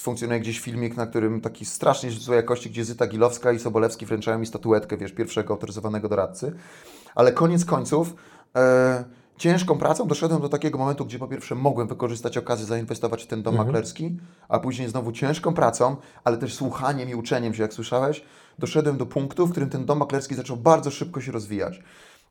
funkcjonuje 0.00 0.40
gdzieś 0.40 0.60
filmik, 0.60 0.96
na 0.96 1.06
którym 1.06 1.40
taki 1.40 1.64
strasznie 1.64 2.10
złej 2.10 2.36
jakości, 2.36 2.70
gdzie 2.70 2.84
Zyta 2.84 3.06
Gilowska 3.06 3.52
i 3.52 3.58
Sobolewski 3.58 4.06
wręczają 4.06 4.38
mi 4.38 4.46
statuetkę, 4.46 4.96
wiesz, 4.96 5.12
pierwszego 5.12 5.54
autoryzowanego 5.54 6.08
doradcy. 6.08 6.52
Ale 7.14 7.32
koniec 7.32 7.64
końców 7.64 8.14
e, 8.56 9.04
ciężką 9.40 9.78
pracą 9.78 10.06
doszedłem 10.06 10.40
do 10.40 10.48
takiego 10.48 10.78
momentu, 10.78 11.04
gdzie 11.04 11.18
po 11.18 11.28
pierwsze 11.28 11.54
mogłem 11.54 11.88
wykorzystać 11.88 12.38
okazję 12.38 12.66
zainwestować 12.66 13.22
w 13.24 13.26
ten 13.26 13.42
dom 13.42 13.56
maklerski, 13.56 14.16
a 14.48 14.58
później 14.58 14.88
znowu 14.88 15.12
ciężką 15.12 15.54
pracą, 15.54 15.96
ale 16.24 16.36
też 16.36 16.54
słuchaniem 16.54 17.08
i 17.08 17.14
uczeniem 17.14 17.54
się, 17.54 17.62
jak 17.62 17.74
słyszałeś, 17.74 18.24
doszedłem 18.58 18.96
do 18.96 19.06
punktu, 19.06 19.46
w 19.46 19.50
którym 19.50 19.70
ten 19.70 19.84
dom 19.84 19.98
maklerski 19.98 20.34
zaczął 20.34 20.56
bardzo 20.56 20.90
szybko 20.90 21.20
się 21.20 21.32
rozwijać. 21.32 21.82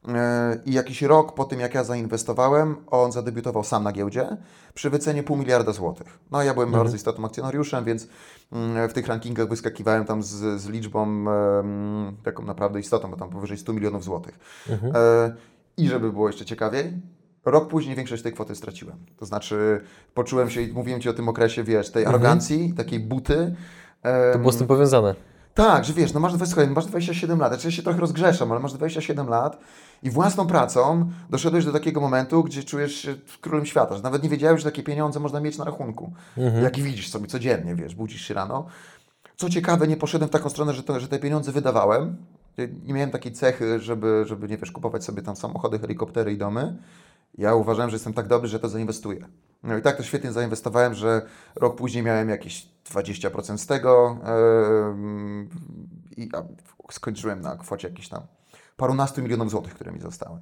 E, 0.08 0.58
I 0.66 0.74
jakiś 0.74 1.02
rok 1.02 1.34
po 1.34 1.46
tym, 1.46 1.60
jak 1.60 1.74
ja 1.74 1.84
zainwestowałem, 1.84 2.76
on 2.88 3.12
zadebiutował 3.12 3.64
sam 3.64 3.84
na 3.84 3.92
giełdzie 3.92 4.38
przy 4.74 4.90
wycenie 4.90 5.24
pół 5.24 5.38
miliarda 5.38 5.72
złotych. 5.72 6.20
No 6.32 6.44
ja 6.44 6.54
byłem 6.54 6.72
bardzo 6.72 6.96
istotnym 6.96 7.26
akcjonariuszem, 7.26 7.86
więc 7.86 8.08
mm, 8.52 8.90
w 8.90 8.94
tych 8.94 9.08
rankingach 9.08 9.50
wyskakiwałem 9.50 10.06
tam 10.06 10.24
z, 10.24 10.62
z 10.62 10.70
liczbą 10.70 11.26
taką 12.24 12.46
naprawdę 12.46 12.80
istotną, 12.80 13.12
bo 13.12 13.18
tam 13.18 13.30
powyżej 13.30 13.58
100 13.58 13.74
milionów 13.74 14.04
złotych. 14.04 14.40
E, 14.96 15.36
I 15.78 15.88
żeby 15.88 16.12
było 16.12 16.28
jeszcze 16.28 16.46
ciekawiej, 16.46 16.94
rok 17.46 17.68
później 17.68 17.96
większość 17.96 18.24
tej 18.24 18.34
kwoty 18.34 18.56
straciłem. 18.56 18.98
To 19.18 19.26
znaczy 19.26 19.82
poczułem 20.14 20.50
się, 20.50 20.62
i 20.62 20.74
mówiłem 20.74 21.02
Ci 21.02 21.10
o 21.10 21.14
tym 21.14 21.30
okresie, 21.30 21.64
wiesz, 21.64 21.92
tej 21.92 22.06
arogancji, 22.06 22.74
takiej 22.74 23.00
buty. 23.00 23.56
To 24.34 24.40
było 24.40 24.52
z 24.52 24.58
tym 24.58 24.68
powiązane. 24.68 25.16
Tak, 25.54 25.86
że 25.86 25.94
wiesz, 25.94 26.14
no 26.14 26.20
masz, 26.20 26.34
słuchaj, 26.46 26.70
masz 26.70 26.86
27 26.86 27.40
lat, 27.40 27.52
znaczy 27.52 27.68
ja 27.68 27.72
się 27.72 27.84
trochę 27.84 28.00
rozgrzeszam, 28.00 28.52
ale 28.52 28.60
masz 28.60 28.74
27 28.74 29.28
lat 29.30 29.60
i 30.04 30.10
własną 30.10 30.48
pracą 30.48 31.10
doszedłeś 31.30 31.66
do 31.66 31.72
takiego 31.72 32.02
momentu, 32.02 32.44
gdzie 32.44 32.64
czujesz 32.64 32.96
się 32.96 33.16
królem 33.42 33.66
świata, 33.66 33.96
że 33.96 34.04
nawet 34.04 34.24
nie 34.24 34.30
wiedziałeś, 34.30 34.62
że 34.62 34.72
takie 34.72 34.84
pieniądze 34.84 35.20
można 35.20 35.40
mieć 35.40 35.58
na 35.58 35.66
rachunku. 35.66 36.14
Jak 36.64 36.80
widzisz 36.80 37.10
sobie 37.10 37.28
codziennie, 37.28 37.76
wiesz, 37.76 37.96
budzisz 37.96 38.22
się 38.22 38.34
rano. 38.34 38.66
Co 39.38 39.50
ciekawe, 39.50 39.88
nie 39.88 39.98
poszedłem 39.98 40.30
w 40.30 40.32
taką 40.32 40.50
stronę, 40.50 40.74
że, 40.74 40.84
to, 40.84 41.00
że 41.00 41.08
te 41.08 41.20
pieniądze 41.20 41.52
wydawałem. 41.52 42.18
Nie 42.86 42.94
miałem 42.94 43.12
takiej 43.12 43.32
cechy, 43.32 43.80
żeby, 43.80 44.24
żeby, 44.28 44.48
nie 44.48 44.58
wiesz, 44.58 44.72
kupować 44.72 45.04
sobie 45.04 45.22
tam 45.22 45.36
samochody, 45.36 45.80
helikoptery 45.80 46.34
i 46.34 46.38
domy. 46.38 46.78
Ja 47.38 47.56
uważałem, 47.56 47.90
że 47.90 47.96
jestem 47.96 48.14
tak 48.14 48.28
dobry, 48.28 48.48
że 48.48 48.60
to 48.60 48.70
zainwestuję. 48.70 49.28
No 49.64 49.78
i 49.78 49.82
tak 49.82 49.98
to 49.98 50.04
świetnie 50.04 50.32
zainwestowałem, 50.32 50.94
że 50.94 51.22
rok 51.56 51.76
później 51.76 52.04
miałem 52.04 52.30
jakieś 52.30 52.70
20% 52.94 53.58
z 53.58 53.66
tego 53.68 54.18
i 56.18 56.30
skończyłem 56.92 57.42
na 57.42 57.56
kwocie 57.56 57.88
jakichś 57.88 58.08
tam 58.10 58.22
parunastu 58.78 59.22
milionów 59.22 59.52
złotych, 59.52 59.74
które 59.74 59.92
mi 59.92 60.00
zostały. 60.02 60.40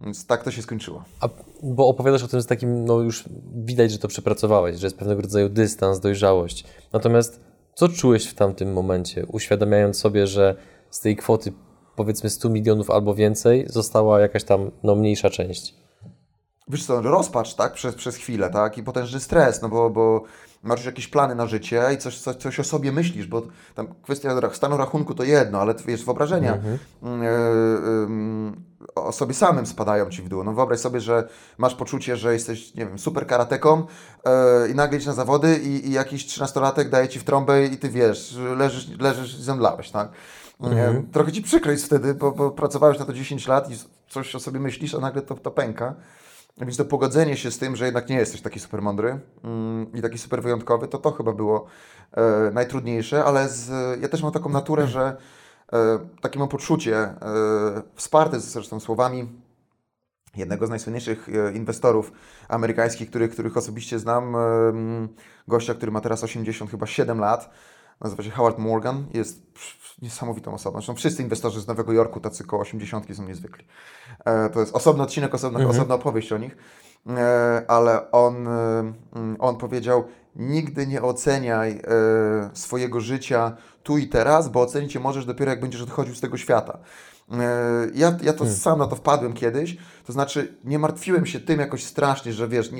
Więc 0.00 0.26
tak 0.26 0.42
to 0.42 0.50
się 0.50 0.62
skończyło. 0.62 1.04
A, 1.20 1.28
bo 1.62 1.88
opowiadasz 1.88 2.22
o 2.22 2.28
tym 2.28 2.42
z 2.42 2.46
takim, 2.46 2.84
no 2.84 3.00
już 3.00 3.24
widać, 3.54 3.92
że 3.92 3.98
to 3.98 4.08
przepracowałeś, 4.08 4.78
że 4.78 4.86
jest 4.86 4.98
pewnego 4.98 5.22
rodzaju 5.22 5.48
dystans, 5.48 6.00
dojrzałość. 6.00 6.64
Natomiast 6.92 7.40
co 7.74 7.88
czułeś 7.88 8.26
w 8.26 8.34
tamtym 8.34 8.72
momencie, 8.72 9.26
uświadamiając 9.26 9.98
sobie, 9.98 10.26
że 10.26 10.56
z 10.90 11.00
tej 11.00 11.16
kwoty 11.16 11.52
powiedzmy 11.96 12.30
100 12.30 12.48
milionów 12.48 12.90
albo 12.90 13.14
więcej 13.14 13.64
została 13.68 14.20
jakaś 14.20 14.44
tam 14.44 14.70
no, 14.82 14.94
mniejsza 14.94 15.30
część? 15.30 15.83
Wiesz 16.68 16.86
co, 16.86 17.02
rozpacz, 17.02 17.54
tak, 17.54 17.72
przez, 17.72 17.94
przez 17.94 18.16
chwilę, 18.16 18.50
tak, 18.50 18.78
i 18.78 18.82
potężny 18.82 19.20
stres, 19.20 19.62
no 19.62 19.68
bo, 19.68 19.90
bo 19.90 20.24
masz 20.62 20.78
już 20.78 20.86
jakieś 20.86 21.08
plany 21.08 21.34
na 21.34 21.46
życie 21.46 21.82
i 21.94 21.98
coś, 21.98 22.18
coś, 22.18 22.36
coś 22.36 22.60
o 22.60 22.64
sobie 22.64 22.92
myślisz, 22.92 23.26
bo 23.26 23.42
tam 23.74 23.88
kwestia 24.02 24.30
stanu 24.52 24.76
rachunku 24.76 25.14
to 25.14 25.24
jedno, 25.24 25.60
ale 25.60 25.74
wiesz, 25.86 26.04
wyobrażenia 26.04 26.58
mm, 27.02 27.22
e, 27.22 27.28
ym, 27.86 28.64
o 28.94 29.12
sobie 29.12 29.34
samym 29.34 29.66
spadają 29.66 30.10
ci 30.10 30.22
w 30.22 30.28
dół. 30.28 30.44
No 30.44 30.52
wyobraź 30.52 30.80
sobie, 30.80 31.00
że 31.00 31.28
masz 31.58 31.74
poczucie, 31.74 32.16
że 32.16 32.32
jesteś, 32.32 32.74
nie 32.74 32.86
wiem, 32.86 32.98
super 32.98 33.26
karateką 33.26 33.86
e, 34.24 34.68
i 34.68 34.74
nagle 34.74 34.96
idziesz 34.96 35.06
na 35.06 35.12
zawody 35.12 35.58
i, 35.58 35.88
i 35.88 35.92
jakiś 35.92 36.26
trzynastolatek 36.26 36.90
daje 36.90 37.08
ci 37.08 37.18
w 37.18 37.24
trąbę 37.24 37.64
i 37.64 37.78
ty 37.78 37.88
wiesz, 37.88 38.36
leżysz, 38.56 38.98
leżysz 38.98 39.38
i 39.38 39.42
zemdlałeś, 39.42 39.90
tak? 39.90 40.08
E, 40.62 41.02
trochę 41.12 41.32
ci 41.32 41.42
przykro 41.42 41.72
jest 41.72 41.86
wtedy, 41.86 42.14
bo, 42.14 42.32
bo 42.32 42.50
pracowałeś 42.50 42.98
na 42.98 43.04
to 43.04 43.12
10 43.12 43.46
lat 43.48 43.70
i 43.70 43.74
coś 44.08 44.34
o 44.34 44.40
sobie 44.40 44.60
myślisz, 44.60 44.94
a 44.94 44.98
nagle 44.98 45.22
to, 45.22 45.34
to 45.34 45.50
pęka. 45.50 45.94
Więc 46.56 46.76
to 46.76 46.84
pogodzenie 46.84 47.36
się 47.36 47.50
z 47.50 47.58
tym, 47.58 47.76
że 47.76 47.84
jednak 47.84 48.08
nie 48.08 48.16
jesteś 48.16 48.40
taki 48.40 48.60
super 48.60 48.82
mądry 48.82 49.20
mm, 49.44 49.92
i 49.92 50.02
taki 50.02 50.18
super 50.18 50.42
wyjątkowy, 50.42 50.88
to 50.88 50.98
to 50.98 51.12
chyba 51.12 51.32
było 51.32 51.66
e, 52.12 52.50
najtrudniejsze, 52.52 53.24
ale 53.24 53.48
z, 53.48 53.70
ja 54.02 54.08
też 54.08 54.22
mam 54.22 54.32
taką 54.32 54.48
naturę, 54.48 54.86
że 54.86 55.16
e, 55.72 55.98
takie 56.20 56.38
mam 56.38 56.48
poczucie, 56.48 56.96
e, 56.96 57.16
wsparte 57.94 58.40
zresztą 58.40 58.80
słowami 58.80 59.28
jednego 60.36 60.66
z 60.66 60.70
najsłynniejszych 60.70 61.28
e, 61.28 61.52
inwestorów 61.52 62.12
amerykańskich, 62.48 63.10
których, 63.10 63.30
których 63.30 63.56
osobiście 63.56 63.98
znam, 63.98 64.36
gościa, 65.48 65.74
który 65.74 65.92
ma 65.92 66.00
teraz 66.00 66.24
80 66.24 66.70
chyba 66.70 66.86
7 66.86 67.18
lat, 67.18 67.50
nazywa 68.00 68.22
się 68.22 68.30
Howard 68.30 68.58
Morgan, 68.58 69.06
jest 69.14 69.42
niesamowitą 70.02 70.54
osobą. 70.54 70.78
Zresztą 70.78 70.94
wszyscy 70.94 71.22
inwestorzy 71.22 71.60
z 71.60 71.66
Nowego 71.66 71.92
Jorku, 71.92 72.20
tacy 72.20 72.44
koło 72.44 72.62
80 72.62 73.16
są 73.16 73.24
niezwykli. 73.24 73.64
E, 74.24 74.50
To 74.50 74.60
jest 74.60 74.74
osobny 74.74 75.02
odcinek, 75.02 75.34
osobna, 75.34 75.68
osobna 75.68 75.94
opowieść 75.94 76.32
o 76.32 76.38
nich, 76.38 76.56
E, 77.06 77.64
ale 77.68 78.10
on, 78.10 78.48
e, 78.48 78.92
mm, 79.16 79.36
on 79.38 79.56
powiedział, 79.56 80.04
nigdy 80.36 80.86
nie 80.86 81.02
oceniaj 81.02 81.82
swojego 82.54 83.00
życia 83.00 83.56
tu 83.82 83.98
i 83.98 84.08
teraz, 84.08 84.48
bo 84.48 84.60
ocenić 84.60 84.94
je 84.94 85.00
możesz 85.00 85.26
dopiero 85.26 85.50
jak 85.50 85.60
będziesz 85.60 85.82
odchodził 85.82 86.14
z 86.14 86.20
tego 86.20 86.36
świata. 86.36 86.78
Ja, 87.94 88.18
ja 88.22 88.32
to 88.32 88.38
hmm. 88.38 88.56
sam 88.56 88.78
na 88.78 88.86
to 88.86 88.96
wpadłem 88.96 89.32
kiedyś, 89.32 89.76
to 90.06 90.12
znaczy 90.12 90.58
nie 90.64 90.78
martwiłem 90.78 91.26
się 91.26 91.40
tym 91.40 91.60
jakoś 91.60 91.84
strasznie, 91.84 92.32
że 92.32 92.48
wiesz, 92.48 92.70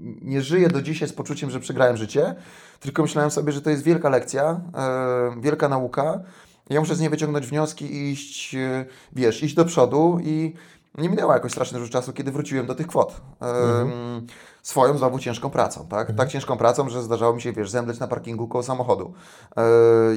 nie, 0.00 0.42
żyję 0.42 0.68
do 0.68 0.82
dzisiaj 0.82 1.08
z 1.08 1.12
poczuciem, 1.12 1.50
że 1.50 1.60
przegrałem 1.60 1.96
życie, 1.96 2.34
tylko 2.80 3.02
myślałem 3.02 3.30
sobie, 3.30 3.52
że 3.52 3.62
to 3.62 3.70
jest 3.70 3.82
wielka 3.82 4.08
lekcja, 4.08 4.60
e, 4.74 5.40
wielka 5.40 5.68
nauka. 5.68 6.20
Ja 6.70 6.80
muszę 6.80 6.94
z 6.94 7.00
niej 7.00 7.10
wyciągnąć 7.10 7.46
wnioski 7.46 7.94
i 7.94 8.12
iść, 8.12 8.54
e, 8.54 8.84
wiesz, 9.12 9.42
iść 9.42 9.54
do 9.54 9.64
przodu 9.64 10.18
i 10.22 10.54
nie 10.98 11.08
minęło 11.08 11.32
jakoś 11.32 11.52
strasznie 11.52 11.78
dużo 11.78 11.92
czasu, 11.92 12.12
kiedy 12.12 12.32
wróciłem 12.32 12.66
do 12.66 12.74
tych 12.74 12.86
kwot. 12.86 13.20
Mhm. 13.40 14.26
Swoją 14.62 14.98
znowu 14.98 15.18
ciężką 15.18 15.50
pracą, 15.50 15.86
tak? 15.88 16.00
Mhm. 16.00 16.16
Tak 16.16 16.28
ciężką 16.28 16.56
pracą, 16.56 16.88
że 16.88 17.02
zdarzało 17.02 17.34
mi 17.34 17.42
się, 17.42 17.52
wiesz, 17.52 17.70
zemdleć 17.70 17.98
na 17.98 18.08
parkingu 18.08 18.48
koło 18.48 18.62
samochodu. 18.62 19.12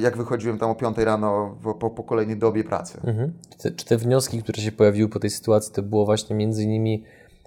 Jak 0.02 0.16
wychodziłem 0.16 0.58
tam 0.58 0.70
o 0.70 0.74
5 0.74 0.98
rano 0.98 1.56
po, 1.62 1.74
po, 1.74 1.90
po 1.90 2.02
kolejnej 2.02 2.36
dobie 2.36 2.64
pracy. 2.64 3.00
Mhm. 3.04 3.32
Czy, 3.50 3.58
te, 3.58 3.70
czy 3.70 3.84
te 3.84 3.96
wnioski, 3.96 4.42
które 4.42 4.62
się 4.62 4.72
pojawiły 4.72 5.08
po 5.08 5.18
tej 5.18 5.30
sytuacji, 5.30 5.72
to 5.74 5.82
było 5.82 6.04
właśnie 6.04 6.36
między 6.36 6.62
innymi 6.62 7.04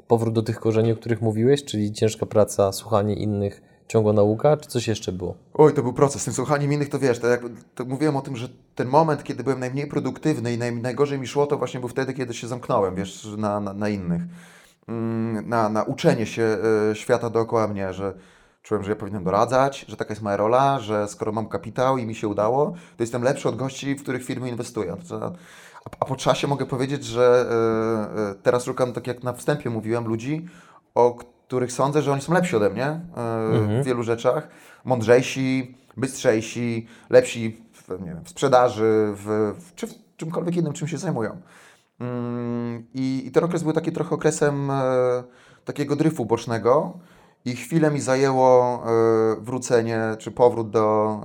powrót 0.08 0.34
do 0.34 0.42
tych 0.42 0.60
korzeni, 0.60 0.92
o 0.92 0.96
których 0.96 1.22
mówiłeś, 1.22 1.66
czyli 1.66 1.92
ciężka 1.92 2.26
praca, 2.26 2.72
słuchanie 2.72 3.16
innych, 3.16 3.62
ciągła 3.88 4.14
nauka, 4.14 4.58
czy 4.58 4.70
coś 4.70 4.88
jeszcze 4.88 5.12
było? 5.12 5.36
Oj, 5.54 5.74
to 5.74 5.84
był 5.84 5.94
proces. 5.94 6.26
Tym 6.26 6.34
słuchaniem 6.34 6.74
innych, 6.74 6.90
to 6.90 7.00
wiesz, 7.00 7.20
to 7.20 7.28
jak, 7.28 7.42
to 7.76 7.86
mówiłem 7.86 8.16
o 8.16 8.22
tym, 8.22 8.36
że 8.36 8.50
ten 8.76 8.88
moment, 8.88 9.24
kiedy 9.24 9.44
byłem 9.44 9.60
najmniej 9.60 9.88
produktywny 9.88 10.54
i 10.54 10.58
naj, 10.58 10.76
najgorzej 10.76 11.20
mi 11.20 11.28
szło, 11.28 11.48
to 11.48 11.58
właśnie 11.58 11.80
był 11.80 11.90
wtedy, 11.90 12.14
kiedy 12.14 12.34
się 12.34 12.48
zamknąłem, 12.48 12.96
wiesz, 12.96 13.28
na, 13.38 13.60
na, 13.60 13.74
na 13.74 13.90
innych. 13.90 14.22
Mm, 14.88 15.50
na, 15.50 15.70
na 15.70 15.84
uczenie 15.84 16.26
się 16.26 16.58
y, 16.92 16.96
świata 16.96 17.30
dookoła 17.30 17.68
mnie, 17.68 17.94
że 17.94 18.14
czułem, 18.64 18.84
że 18.84 18.90
ja 18.90 18.96
powinienem 18.96 19.24
doradzać, 19.24 19.86
że 19.88 19.98
taka 19.98 20.12
jest 20.12 20.22
moja 20.22 20.38
rola, 20.38 20.80
że 20.80 21.08
skoro 21.08 21.32
mam 21.32 21.48
kapitał 21.48 21.98
i 21.98 22.06
mi 22.06 22.16
się 22.16 22.28
udało, 22.28 22.72
to 22.98 23.04
jestem 23.04 23.24
lepszy 23.24 23.50
od 23.50 23.56
gości, 23.56 23.96
w 23.96 24.04
których 24.04 24.24
firmy 24.26 24.50
inwestują. 24.50 24.98
A, 25.12 25.32
a 26.00 26.06
po 26.06 26.16
czasie 26.16 26.48
mogę 26.48 26.66
powiedzieć, 26.66 27.06
że 27.06 27.46
y, 27.46 28.32
y, 28.32 28.36
teraz 28.44 28.64
szukam, 28.64 28.94
tak 28.94 29.08
jak 29.08 29.24
na 29.24 29.34
wstępie 29.34 29.70
mówiłem, 29.70 30.08
ludzi, 30.08 30.48
o 30.96 31.18
których 31.48 31.72
sądzę, 31.72 32.02
że 32.02 32.12
oni 32.12 32.22
są 32.22 32.34
lepsi 32.34 32.56
ode 32.56 32.70
mnie 32.70 33.00
mhm. 33.16 33.84
w 33.84 33.86
wielu 33.86 34.04
rzeczach, 34.04 34.48
mądrzejsi, 34.86 35.78
bystrzejsi, 35.98 36.88
lepsi 37.10 37.62
w, 37.74 37.90
nie 37.90 38.10
wiem, 38.10 38.24
w 38.24 38.30
sprzedaży, 38.30 39.14
w, 39.16 39.54
w, 39.60 39.76
czy 39.76 39.88
w 39.88 39.94
czymkolwiek 40.18 40.56
innym, 40.56 40.74
czym 40.74 40.88
się 40.88 40.98
zajmują. 40.98 41.42
Mm, 42.00 42.86
I, 42.94 43.24
I 43.26 43.32
ten 43.32 43.44
okres 43.44 43.64
był 43.64 43.74
taki 43.74 43.92
trochę 43.92 44.16
okresem 44.16 44.72
e, 44.72 45.24
takiego 45.66 45.96
dryfu 45.96 46.26
bocznego 46.26 46.94
i 47.46 47.56
chwilę 47.56 47.92
mi 47.92 48.00
zajęło 48.00 48.84
e, 48.86 49.42
wrócenie 49.42 50.02
czy 50.20 50.32
powrót 50.32 50.70
do. 50.70 51.20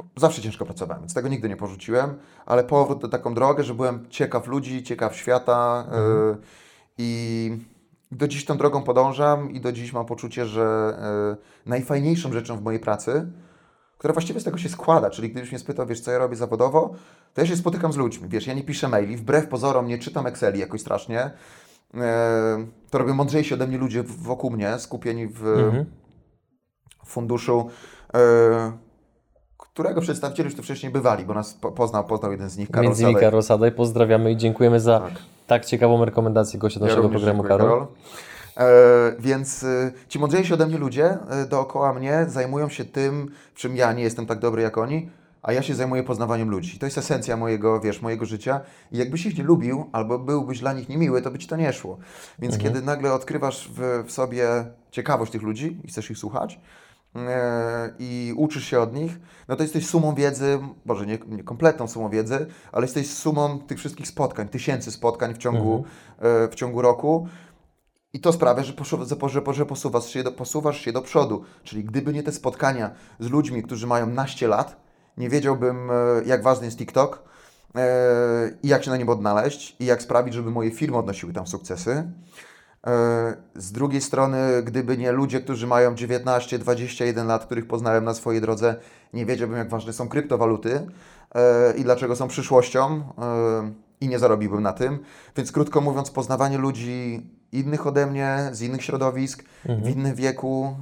E, 0.00 0.20
zawsze 0.20 0.42
ciężko 0.42 0.66
pracowałem, 0.66 1.02
więc 1.02 1.14
tego 1.14 1.28
nigdy 1.28 1.48
nie 1.48 1.56
porzuciłem, 1.56 2.14
ale 2.46 2.64
powrót 2.64 3.00
do 3.00 3.08
taką 3.08 3.34
drogę, 3.34 3.64
że 3.64 3.74
byłem 3.74 4.06
ciekaw 4.10 4.46
ludzi, 4.46 4.82
ciekaw 4.82 5.16
świata 5.16 5.84
mhm. 5.86 6.36
i 6.98 7.50
do 8.12 8.28
dziś 8.28 8.44
tą 8.44 8.56
drogą 8.56 8.82
podążam 8.82 9.50
i 9.50 9.60
do 9.60 9.72
dziś 9.72 9.92
mam 9.92 10.06
poczucie, 10.06 10.46
że 10.46 10.94
najfajniejszą 11.66 12.32
rzeczą 12.32 12.56
w 12.56 12.62
mojej 12.62 12.80
pracy 12.80 13.26
która 14.00 14.14
właściwie 14.14 14.40
z 14.40 14.44
tego 14.44 14.58
się 14.58 14.68
składa. 14.68 15.10
Czyli 15.10 15.30
gdybyś 15.30 15.50
mnie 15.50 15.58
spytał, 15.58 15.86
wiesz, 15.86 16.00
co 16.00 16.10
ja 16.10 16.18
robię 16.18 16.36
zawodowo, 16.36 16.94
to 17.34 17.40
ja 17.40 17.46
się 17.46 17.56
spotykam 17.56 17.92
z 17.92 17.96
ludźmi. 17.96 18.28
Wiesz, 18.28 18.46
ja 18.46 18.54
nie 18.54 18.62
piszę 18.62 18.88
maili, 18.88 19.16
wbrew 19.16 19.48
pozorom 19.48 19.86
nie 19.86 19.98
czytam 19.98 20.26
Exceli 20.26 20.60
jakoś 20.60 20.80
strasznie. 20.80 21.30
E, 21.94 22.66
to 22.90 22.98
robią 22.98 23.14
mądrzejsi 23.14 23.54
ode 23.54 23.66
mnie 23.66 23.78
ludzie 23.78 24.02
wokół 24.02 24.50
mnie, 24.50 24.78
skupieni 24.78 25.26
w 25.26 25.46
mhm. 25.46 25.84
funduszu, 27.06 27.70
e, 28.14 28.72
którego 29.72 30.00
przedstawiciele 30.00 30.46
już 30.46 30.56
tu 30.56 30.62
wcześniej 30.62 30.92
bywali, 30.92 31.24
bo 31.24 31.34
nas 31.34 31.54
poznał, 31.76 32.04
poznał 32.04 32.32
jeden 32.32 32.50
z 32.50 32.56
nich, 32.56 32.70
Karol 32.70 32.84
Między 32.86 33.02
innymi 33.02 33.20
Karol 33.20 33.42
Sadaj. 33.42 33.72
Pozdrawiamy 33.72 34.32
i 34.32 34.36
dziękujemy 34.36 34.80
za 34.80 35.00
tak, 35.00 35.12
tak 35.46 35.64
ciekawą 35.64 36.04
rekomendację 36.04 36.58
gościa 36.58 36.80
naszego 36.80 37.02
ja 37.02 37.08
programu, 37.08 37.42
Karol. 37.42 37.68
Karol. 37.68 37.86
E, 38.56 38.66
więc 39.18 39.64
e, 39.64 39.92
ci 40.08 40.18
mądrzejsi 40.18 40.54
ode 40.54 40.66
mnie 40.66 40.78
ludzie 40.78 41.18
e, 41.30 41.46
dookoła 41.46 41.92
mnie 41.94 42.24
zajmują 42.28 42.68
się 42.68 42.84
tym, 42.84 43.30
czym 43.54 43.76
ja 43.76 43.92
nie 43.92 44.02
jestem 44.02 44.26
tak 44.26 44.38
dobry 44.38 44.62
jak 44.62 44.78
oni, 44.78 45.10
a 45.42 45.52
ja 45.52 45.62
się 45.62 45.74
zajmuję 45.74 46.02
poznawaniem 46.02 46.50
ludzi. 46.50 46.78
To 46.78 46.86
jest 46.86 46.98
esencja 46.98 47.36
mojego, 47.36 47.80
wiesz, 47.80 48.02
mojego 48.02 48.26
życia. 48.26 48.60
I 48.92 48.98
jakbyś 48.98 49.26
ich 49.26 49.38
nie 49.38 49.44
lubił, 49.44 49.84
albo 49.92 50.18
byłbyś 50.18 50.60
dla 50.60 50.72
nich 50.72 50.88
niemiły, 50.88 51.22
to 51.22 51.30
by 51.30 51.38
ci 51.38 51.48
to 51.48 51.56
nie 51.56 51.72
szło. 51.72 51.98
Więc 52.38 52.54
mhm. 52.54 52.72
kiedy 52.72 52.86
nagle 52.86 53.12
odkrywasz 53.12 53.70
w, 53.74 54.04
w, 54.06 54.12
sobie 54.12 54.46
ciekawość 54.90 55.32
tych 55.32 55.42
ludzi 55.42 55.80
i 55.84 55.88
chcesz 55.88 56.10
ich 56.10 56.18
słuchać, 56.18 56.60
i 57.98 58.34
uczysz 58.36 58.64
się 58.64 58.80
od 58.80 58.94
nich, 58.94 59.18
no 59.48 59.56
to 59.56 59.62
jesteś 59.62 59.86
sumą 59.86 60.14
wiedzy, 60.14 60.58
może 60.84 61.06
nie, 61.06 61.18
nie, 61.28 61.42
kompletną 61.42 61.88
sumą 61.88 62.08
wiedzy, 62.08 62.46
ale 62.72 62.84
jesteś 62.84 63.10
sumą 63.10 63.58
tych 63.58 63.78
wszystkich 63.78 64.08
spotkań, 64.08 64.48
tysięcy 64.48 64.92
spotkań 64.92 65.34
w 65.34 65.38
ciągu, 65.38 65.84
mhm. 66.18 66.50
w 66.50 66.54
ciągu 66.54 66.82
roku, 66.82 67.28
i 68.12 68.20
to 68.20 68.32
sprawia, 68.32 68.62
że, 68.62 68.72
że, 69.28 69.40
że 69.52 69.66
posuwasz, 69.66 70.10
się 70.10 70.22
do, 70.22 70.32
posuwasz 70.32 70.80
się 70.80 70.92
do 70.92 71.02
przodu. 71.02 71.44
Czyli 71.64 71.84
gdyby 71.84 72.12
nie 72.12 72.22
te 72.22 72.32
spotkania 72.32 72.90
z 73.20 73.30
ludźmi, 73.30 73.62
którzy 73.62 73.86
mają 73.86 74.06
naście 74.06 74.48
lat, 74.48 74.76
nie 75.16 75.28
wiedziałbym, 75.28 75.90
e, 75.90 75.94
jak 76.26 76.42
ważny 76.42 76.64
jest 76.64 76.78
TikTok 76.78 77.22
e, 77.74 78.50
i 78.62 78.68
jak 78.68 78.84
się 78.84 78.90
na 78.90 78.96
nim 78.96 79.08
odnaleźć 79.08 79.76
i 79.80 79.84
jak 79.84 80.02
sprawić, 80.02 80.34
żeby 80.34 80.50
moje 80.50 80.70
firmy 80.70 80.96
odnosiły 80.96 81.32
tam 81.32 81.46
sukcesy. 81.46 82.10
E, 82.86 83.36
z 83.54 83.72
drugiej 83.72 84.00
strony, 84.00 84.62
gdyby 84.62 84.98
nie 84.98 85.12
ludzie, 85.12 85.40
którzy 85.40 85.66
mają 85.66 85.94
19, 85.94 86.58
21 86.58 87.26
lat, 87.26 87.44
których 87.44 87.66
poznałem 87.66 88.04
na 88.04 88.14
swojej 88.14 88.40
drodze, 88.40 88.76
nie 89.12 89.26
wiedziałbym, 89.26 89.58
jak 89.58 89.68
ważne 89.68 89.92
są 89.92 90.08
kryptowaluty 90.08 90.86
i 91.76 91.82
dlaczego 91.82 92.16
są 92.16 92.28
przyszłością 92.28 93.02
i 94.00 94.08
nie 94.08 94.18
zarobiłbym 94.18 94.62
na 94.62 94.72
tym. 94.72 94.98
Więc 95.36 95.52
krótko 95.52 95.80
mówiąc, 95.80 96.10
poznawanie 96.10 96.58
ludzi 96.58 97.26
innych 97.52 97.86
ode 97.86 98.06
mnie, 98.06 98.48
z 98.52 98.62
innych 98.62 98.84
środowisk, 98.84 99.44
mhm. 99.66 99.84
w 99.84 99.96
innym 99.96 100.14
wieku, 100.14 100.76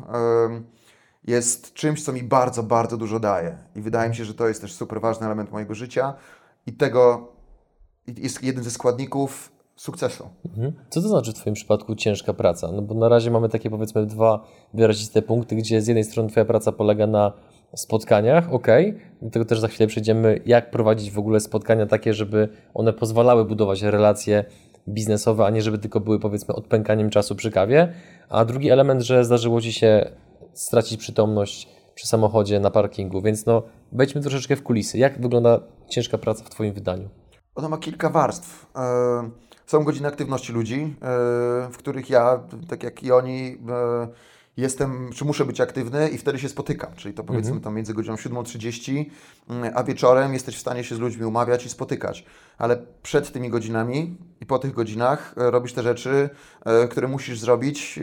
jest 1.24 1.74
czymś, 1.74 2.04
co 2.04 2.12
mi 2.12 2.22
bardzo, 2.22 2.62
bardzo 2.62 2.96
dużo 2.96 3.20
daje. 3.20 3.58
I 3.74 3.80
wydaje 3.80 4.10
mi 4.10 4.16
się, 4.16 4.24
że 4.24 4.34
to 4.34 4.48
jest 4.48 4.60
też 4.60 4.72
super 4.72 5.00
ważny 5.00 5.26
element 5.26 5.52
mojego 5.52 5.74
życia 5.74 6.14
i 6.66 6.72
tego 6.72 7.32
jest 8.16 8.42
jeden 8.42 8.64
ze 8.64 8.70
składników 8.70 9.52
sukcesu. 9.78 10.28
Mhm. 10.46 10.72
Co 10.88 11.02
to 11.02 11.08
znaczy 11.08 11.32
w 11.32 11.34
Twoim 11.34 11.54
przypadku 11.54 11.94
ciężka 11.94 12.32
praca? 12.34 12.72
No 12.72 12.82
bo 12.82 12.94
na 12.94 13.08
razie 13.08 13.30
mamy 13.30 13.48
takie 13.48 13.70
powiedzmy 13.70 14.06
dwa 14.06 14.44
wyraziste 14.74 15.22
punkty, 15.22 15.56
gdzie 15.56 15.82
z 15.82 15.86
jednej 15.86 16.04
strony 16.04 16.28
Twoja 16.28 16.44
praca 16.44 16.72
polega 16.72 17.06
na 17.06 17.32
spotkaniach, 17.74 18.52
ok, 18.52 18.66
do 19.22 19.30
tego 19.30 19.44
też 19.44 19.60
za 19.60 19.68
chwilę 19.68 19.86
przejdziemy, 19.86 20.40
jak 20.46 20.70
prowadzić 20.70 21.10
w 21.10 21.18
ogóle 21.18 21.40
spotkania 21.40 21.86
takie, 21.86 22.14
żeby 22.14 22.48
one 22.74 22.92
pozwalały 22.92 23.44
budować 23.44 23.82
relacje 23.82 24.44
biznesowe, 24.88 25.46
a 25.46 25.50
nie 25.50 25.62
żeby 25.62 25.78
tylko 25.78 26.00
były 26.00 26.20
powiedzmy 26.20 26.54
odpękaniem 26.54 27.10
czasu 27.10 27.36
przy 27.36 27.50
kawie. 27.50 27.92
A 28.28 28.44
drugi 28.44 28.70
element, 28.70 29.02
że 29.02 29.24
zdarzyło 29.24 29.60
Ci 29.60 29.72
się 29.72 30.10
stracić 30.52 31.00
przytomność 31.00 31.68
przy 31.94 32.06
samochodzie 32.06 32.60
na 32.60 32.70
parkingu, 32.70 33.22
więc 33.22 33.46
no 33.46 33.62
wejdźmy 33.92 34.20
troszeczkę 34.20 34.56
w 34.56 34.62
kulisy. 34.62 34.98
Jak 34.98 35.20
wygląda 35.20 35.60
ciężka 35.88 36.18
praca 36.18 36.44
w 36.44 36.50
Twoim 36.50 36.74
wydaniu? 36.74 37.08
Ona 37.54 37.68
ma 37.68 37.78
kilka 37.78 38.10
warstw. 38.10 38.66
E, 38.76 39.30
są 39.68 39.84
godziny 39.84 40.08
aktywności 40.08 40.52
ludzi, 40.52 40.80
e, 40.80 41.06
w 41.72 41.76
których 41.78 42.10
ja, 42.10 42.40
tak 42.68 42.82
jak 42.82 43.02
i 43.02 43.12
oni, 43.12 43.58
e, 43.68 44.08
jestem, 44.56 45.10
czy 45.14 45.24
muszę 45.24 45.44
być 45.44 45.60
aktywny 45.60 46.08
i 46.08 46.18
wtedy 46.18 46.38
się 46.38 46.48
spotykam, 46.48 46.94
czyli 46.96 47.14
to 47.14 47.24
powiedzmy 47.24 47.48
mhm. 47.48 47.62
tam 47.64 47.74
między 47.74 47.94
godziną 47.94 48.14
7.30, 48.16 49.04
mm, 49.48 49.72
a 49.74 49.84
wieczorem 49.84 50.34
jesteś 50.34 50.56
w 50.56 50.60
stanie 50.60 50.84
się 50.84 50.94
z 50.94 50.98
ludźmi 50.98 51.24
umawiać 51.24 51.66
i 51.66 51.68
spotykać. 51.68 52.24
Ale 52.58 52.82
przed 53.02 53.32
tymi 53.32 53.50
godzinami 53.50 54.16
i 54.40 54.46
po 54.46 54.58
tych 54.58 54.72
godzinach 54.72 55.34
e, 55.36 55.50
robisz 55.50 55.72
te 55.72 55.82
rzeczy, 55.82 56.30
które 56.90 57.08
musisz 57.08 57.40
zrobić, 57.40 58.00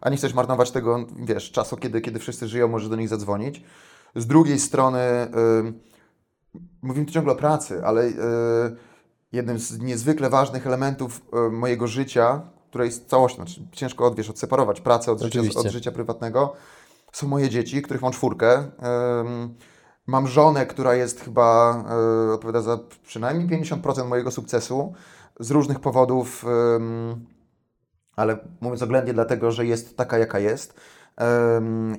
a 0.00 0.10
nie 0.10 0.16
chcesz 0.16 0.34
marnować 0.34 0.70
tego, 0.70 1.06
wiesz, 1.16 1.52
czasu, 1.52 1.76
kiedy, 1.76 2.00
kiedy 2.00 2.18
wszyscy 2.18 2.48
żyją, 2.48 2.68
możesz 2.68 2.88
do 2.88 2.96
nich 2.96 3.08
zadzwonić. 3.08 3.62
Z 4.16 4.26
drugiej 4.26 4.58
strony, 4.58 5.00
mówimy 6.82 7.06
tu 7.06 7.12
ciągle 7.12 7.32
o 7.32 7.36
pracy, 7.36 7.84
ale 7.84 8.12
jednym 9.34 9.58
z 9.58 9.78
niezwykle 9.78 10.30
ważnych 10.30 10.66
elementów 10.66 11.20
mojego 11.50 11.86
życia, 11.86 12.42
która 12.68 12.84
jest 12.84 13.08
całością, 13.08 13.36
znaczy 13.36 13.66
ciężko 13.72 14.06
odwiesz, 14.06 14.30
odseparować 14.30 14.80
pracę 14.80 15.12
od 15.12 15.22
życia, 15.22 15.40
od 15.56 15.66
życia 15.66 15.92
prywatnego, 15.92 16.52
są 17.12 17.28
moje 17.28 17.48
dzieci, 17.48 17.82
których 17.82 18.02
mam 18.02 18.12
czwórkę. 18.12 18.64
Mam 20.06 20.26
żonę, 20.26 20.66
która 20.66 20.94
jest 20.94 21.20
chyba, 21.20 21.84
e, 22.28 22.32
odpowiada 22.32 22.62
za 22.62 22.78
przynajmniej 23.02 23.48
50% 23.48 24.08
mojego 24.08 24.30
sukcesu 24.30 24.92
z 25.40 25.50
różnych 25.50 25.80
powodów, 25.80 26.44
ale 28.16 28.38
mówiąc 28.60 28.82
oględnie, 28.82 29.14
dlatego, 29.14 29.50
że 29.50 29.66
jest 29.66 29.96
taka, 29.96 30.18
jaka 30.18 30.38
jest 30.38 30.80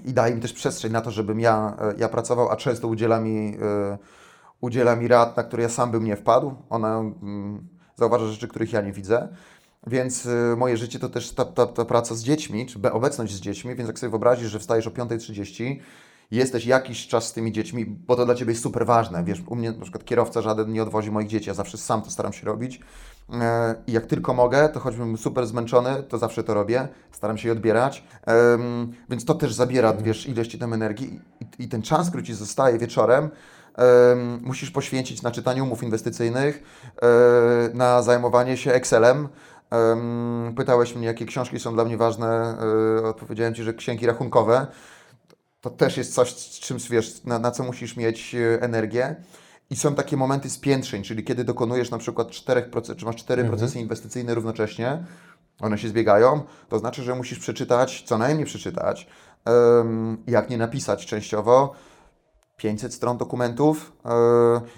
i 0.05 0.13
daje 0.13 0.35
mi 0.35 0.41
też 0.41 0.53
przestrzeń 0.53 0.91
na 0.91 1.01
to, 1.01 1.11
żebym 1.11 1.39
ja, 1.39 1.77
e, 1.79 1.93
ja 1.97 2.09
pracował, 2.09 2.49
a 2.49 2.55
często 2.55 2.87
udziela 2.87 3.19
mi, 3.19 3.57
e, 3.61 3.97
udziela 4.61 4.95
mi 4.95 5.07
rad, 5.07 5.37
na 5.37 5.43
które 5.43 5.63
ja 5.63 5.69
sam 5.69 5.91
bym 5.91 6.03
nie 6.03 6.15
wpadł. 6.15 6.55
Ona 6.69 7.03
zauważa 7.95 8.27
rzeczy, 8.27 8.47
których 8.47 8.73
ja 8.73 8.81
nie 8.81 8.91
widzę. 8.91 9.27
Więc 9.87 10.25
y, 10.25 10.55
moje 10.57 10.77
życie 10.77 10.99
to 10.99 11.09
też 11.09 11.31
ta, 11.31 11.45
ta, 11.45 11.65
ta 11.65 11.85
praca 11.85 12.15
z 12.15 12.23
dziećmi, 12.23 12.65
czy 12.65 12.91
obecność 12.91 13.33
z 13.33 13.39
dziećmi, 13.39 13.75
więc 13.75 13.87
jak 13.87 13.99
sobie 13.99 14.09
wyobrazisz, 14.09 14.51
że 14.51 14.59
wstajesz 14.59 14.87
o 14.87 14.89
5.30, 14.89 15.79
jesteś 16.31 16.65
jakiś 16.65 17.07
czas 17.07 17.27
z 17.27 17.33
tymi 17.33 17.51
dziećmi, 17.51 17.85
bo 17.85 18.15
to 18.15 18.25
dla 18.25 18.35
Ciebie 18.35 18.51
jest 18.51 18.63
super 18.63 18.85
ważne. 18.85 19.23
Wiesz, 19.23 19.43
u 19.47 19.55
mnie 19.55 19.71
na 19.71 19.81
przykład 19.81 20.05
kierowca 20.05 20.41
żaden 20.41 20.71
nie 20.71 20.83
odwozi 20.83 21.11
moich 21.11 21.27
dzieci, 21.27 21.47
ja 21.49 21.53
zawsze 21.53 21.77
sam 21.77 22.01
to 22.01 22.09
staram 22.09 22.33
się 22.33 22.45
robić. 22.45 22.79
E, 23.33 23.75
I 23.87 23.91
jak 23.91 24.05
tylko 24.05 24.33
mogę, 24.33 24.69
to 24.69 24.79
choćbym 24.79 25.17
super 25.17 25.47
zmęczony, 25.47 26.03
to 26.03 26.17
zawsze 26.17 26.43
to 26.43 26.53
robię. 26.53 26.87
Staram 27.11 27.37
się 27.37 27.47
je 27.47 27.51
odbierać. 27.51 28.03
Więc 29.09 29.25
to 29.25 29.33
też 29.33 29.53
zabiera, 29.53 29.93
wiesz, 29.93 30.27
ileś 30.27 30.47
Ci 30.47 30.59
tam 30.59 30.73
energii 30.73 31.19
i 31.59 31.69
ten 31.69 31.81
czas, 31.81 32.09
który 32.09 32.23
Ci 32.23 32.33
zostaje 32.33 32.77
wieczorem, 32.77 33.29
musisz 34.41 34.71
poświęcić 34.71 35.21
na 35.21 35.31
czytanie 35.31 35.63
umów 35.63 35.83
inwestycyjnych, 35.83 36.63
e, 37.01 37.09
na 37.73 38.01
zajmowanie 38.01 38.57
się 38.57 38.73
Excelem, 38.73 39.27
Pytałeś 40.57 40.95
mnie, 40.95 41.07
jakie 41.07 41.25
książki 41.25 41.59
są 41.59 41.73
dla 41.73 41.85
mnie 41.85 41.97
ważne. 41.97 42.57
E, 42.99 43.07
odpowiedziałem 43.07 43.55
Ci, 43.55 43.63
że 43.63 43.73
księgi 43.73 44.05
rachunkowe 44.05 44.67
to 45.61 45.69
też 45.69 45.97
jest 45.97 46.13
coś, 46.13 46.35
z 46.35 46.59
czym 46.59 46.77
wiesz, 46.89 47.23
na, 47.23 47.39
na 47.39 47.51
co 47.51 47.63
musisz 47.63 47.97
mieć 47.97 48.35
e, 48.35 48.61
energię. 48.61 49.15
I 49.69 49.75
są 49.75 49.95
takie 49.95 50.17
momenty 50.17 50.49
spiętrzeń, 50.49 51.03
czyli 51.03 51.23
kiedy 51.23 51.43
dokonujesz 51.43 51.91
na 51.91 51.97
przykład 51.97 52.31
czterech 52.31 52.69
proces, 52.69 52.97
czy 52.97 53.05
masz 53.05 53.15
cztery 53.15 53.41
mhm. 53.41 53.57
procesy 53.57 53.79
inwestycyjne 53.79 54.35
równocześnie, 54.35 55.03
one 55.59 55.77
się 55.77 55.87
zbiegają, 55.87 56.43
to 56.69 56.79
znaczy, 56.79 57.03
że 57.03 57.15
musisz 57.15 57.39
przeczytać, 57.39 58.03
co 58.05 58.17
najmniej 58.17 58.45
przeczytać, 58.45 59.07
jak 60.27 60.49
nie 60.49 60.57
napisać 60.57 61.05
częściowo, 61.05 61.73
500 62.57 62.93
stron 62.93 63.17
dokumentów 63.17 63.91
yy, 64.05 64.11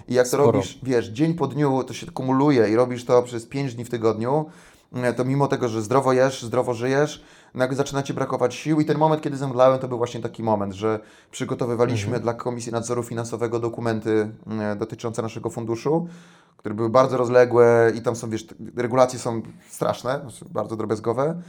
i 0.08 0.14
jak 0.14 0.26
Sporo. 0.26 0.44
to 0.44 0.52
robisz, 0.52 0.78
wiesz, 0.82 1.06
dzień 1.06 1.34
po 1.34 1.46
dniu 1.46 1.84
to 1.84 1.94
się 1.94 2.06
kumuluje 2.06 2.68
i 2.68 2.76
robisz 2.76 3.04
to 3.04 3.22
przez 3.22 3.46
5 3.46 3.74
dni 3.74 3.84
w 3.84 3.90
tygodniu, 3.90 4.46
E, 4.92 5.12
to 5.12 5.24
mimo 5.24 5.48
tego, 5.48 5.68
że 5.68 5.82
zdrowo 5.82 6.12
jesz, 6.12 6.42
zdrowo 6.42 6.74
żyjesz, 6.74 7.22
nagle 7.54 7.76
zaczyna 7.76 8.02
Ci 8.02 8.14
brakować 8.14 8.54
sił 8.54 8.80
i 8.80 8.84
ten 8.84 8.98
moment, 8.98 9.22
kiedy 9.22 9.36
zemdlałem, 9.36 9.78
to 9.78 9.88
był 9.88 9.98
właśnie 9.98 10.20
taki 10.20 10.42
moment, 10.42 10.74
że 10.74 11.00
przygotowywaliśmy 11.30 12.06
mhm. 12.06 12.22
dla 12.22 12.34
Komisji 12.34 12.72
Nadzoru 12.72 13.02
Finansowego 13.02 13.58
dokumenty 13.58 14.30
e, 14.60 14.76
dotyczące 14.76 15.22
naszego 15.22 15.50
funduszu, 15.50 16.08
które 16.56 16.74
były 16.74 16.90
bardzo 16.90 17.16
rozległe 17.16 17.92
i 17.94 18.02
tam 18.02 18.16
są, 18.16 18.30
wiesz, 18.30 18.46
regulacje 18.76 19.18
są 19.18 19.42
straszne, 19.70 20.20
bardzo 20.50 20.76
drobiazgowe 20.76 21.42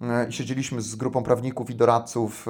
e, 0.00 0.28
i 0.28 0.32
siedzieliśmy 0.32 0.82
z 0.82 0.96
grupą 0.96 1.22
prawników 1.22 1.70
i 1.70 1.74
doradców 1.74 2.46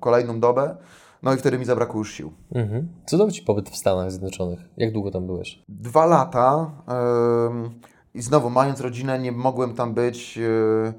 kolejną 0.00 0.40
dobę, 0.40 0.76
no 1.22 1.34
i 1.34 1.36
wtedy 1.36 1.58
mi 1.58 1.64
zabrakło 1.64 1.98
już 1.98 2.12
sił. 2.12 2.32
Mhm. 2.54 2.88
Co 3.06 3.18
dał 3.18 3.30
Ci 3.30 3.42
pobyt 3.42 3.70
w 3.70 3.76
Stanach 3.76 4.10
Zjednoczonych? 4.10 4.58
Jak 4.76 4.92
długo 4.92 5.10
tam 5.10 5.26
byłeś? 5.26 5.62
Dwa 5.68 6.06
lata. 6.06 6.70
Yy 6.88 7.88
i 8.14 8.22
znowu, 8.22 8.50
mając 8.50 8.80
rodzinę, 8.80 9.18
nie 9.18 9.32
mogłem 9.32 9.74
tam 9.74 9.94
być 9.94 10.36
yy, 10.36 10.92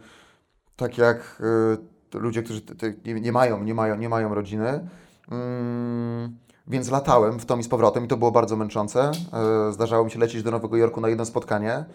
tak 0.75 0.97
jak 0.97 1.41
yy, 2.13 2.19
ludzie, 2.19 2.43
którzy 2.43 2.62
nie, 3.05 3.13
nie, 3.13 3.32
mają, 3.32 3.63
nie, 3.63 3.73
mają, 3.73 3.95
nie 3.97 4.10
mają 4.10 4.36
rodziny. 4.36 4.89
Yy, 5.32 5.38
więc 6.67 6.91
latałem 6.91 7.39
w 7.39 7.45
tom 7.45 7.60
i 7.60 7.63
z 7.63 7.67
powrotem 7.67 8.05
i 8.05 8.08
to 8.08 8.17
było 8.17 8.32
bardzo 8.32 8.55
męczące. 8.55 9.12
E, 9.69 9.73
zdarzało 9.73 10.05
mi 10.05 10.12
się 10.12 10.19
lecieć 10.19 10.43
do 10.43 10.51
Nowego 10.51 10.77
Jorku 10.77 11.01
na 11.01 11.10
jedno 11.10 11.25
spotkanie 11.25 11.86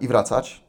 i 0.00 0.08
wracać. 0.08 0.64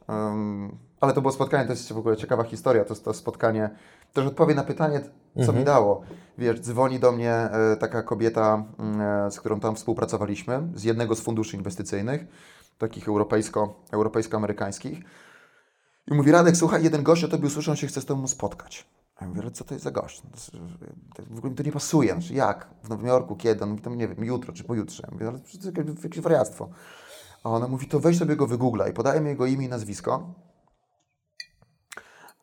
Ale 1.02 1.14
to 1.14 1.22
było 1.22 1.32
spotkanie, 1.32 1.66
to 1.66 1.72
jest 1.72 1.94
w 1.94 1.98
ogóle 1.98 2.18
ciekawa 2.18 2.44
historia. 2.44 2.86
To 2.86 2.94
jest 2.94 3.06
to 3.06 3.14
spotkanie, 3.14 3.70
też 4.14 4.26
odpowie 4.26 4.56
na 4.56 4.64
pytanie, 4.64 5.02
co 5.36 5.40
mhm. 5.40 5.58
mi 5.58 5.64
dało. 5.64 6.02
Wiesz, 6.38 6.60
dzwoni 6.60 7.00
do 7.00 7.12
mnie 7.12 7.50
taka 7.80 8.04
kobieta, 8.04 8.64
z 9.30 9.40
którą 9.40 9.60
tam 9.60 9.76
współpracowaliśmy, 9.76 10.68
z 10.76 10.84
jednego 10.84 11.16
z 11.16 11.22
funduszy 11.22 11.58
inwestycyjnych 11.58 12.26
takich 12.78 13.08
europejsko, 13.08 13.84
europejsko-amerykańskich. 13.92 15.00
I 16.08 16.14
mówi, 16.14 16.32
Radek, 16.32 16.58
słuchaj, 16.58 16.84
jeden 16.84 17.04
gość 17.04 17.24
o 17.24 17.28
tobie 17.28 17.48
usłyszał, 17.48 17.76
się 17.76 17.88
chce 17.88 18.02
z 18.02 18.06
tobą 18.06 18.28
spotkać. 18.28 18.88
Ja 19.22 19.28
mówię, 19.28 19.42
ale 19.42 19.52
co 19.52 19.64
to 19.64 19.74
jest 19.74 19.84
za 19.84 19.92
gość? 19.92 20.22
No 20.24 20.30
w 21.30 21.38
ogóle 21.38 21.52
mi 21.52 21.58
to 21.58 21.64
nie 21.64 21.72
pasuje. 21.72 22.14
Znaczy, 22.14 22.34
jak? 22.34 22.68
W 22.84 22.90
Nowym 22.90 23.08
Jorku? 23.08 23.36
Kiedy? 23.36 23.64
On 23.64 23.70
mówi, 23.70 23.82
tam 23.82 23.98
nie 23.98 24.08
wiem, 24.08 24.26
jutro 24.26 24.54
czy 24.54 24.64
pojutrze. 24.64 25.04
Ja 25.08 25.14
mówię, 25.14 25.28
ale 25.28 25.40
to 25.40 25.82
jest 25.82 26.04
jakieś 26.04 26.20
wariactwo. 26.20 26.70
A 27.44 27.50
ona 27.50 27.68
mówi, 27.68 27.88
to 27.88 28.00
weź 28.00 28.18
sobie 28.18 28.36
go 28.36 28.48
wygooglaj. 28.48 28.92
I 28.92 28.94
podaje 28.94 29.22
mi 29.22 29.30
jego 29.30 29.46
imię 29.46 29.66
i 29.66 29.70
nazwisko. 29.70 30.34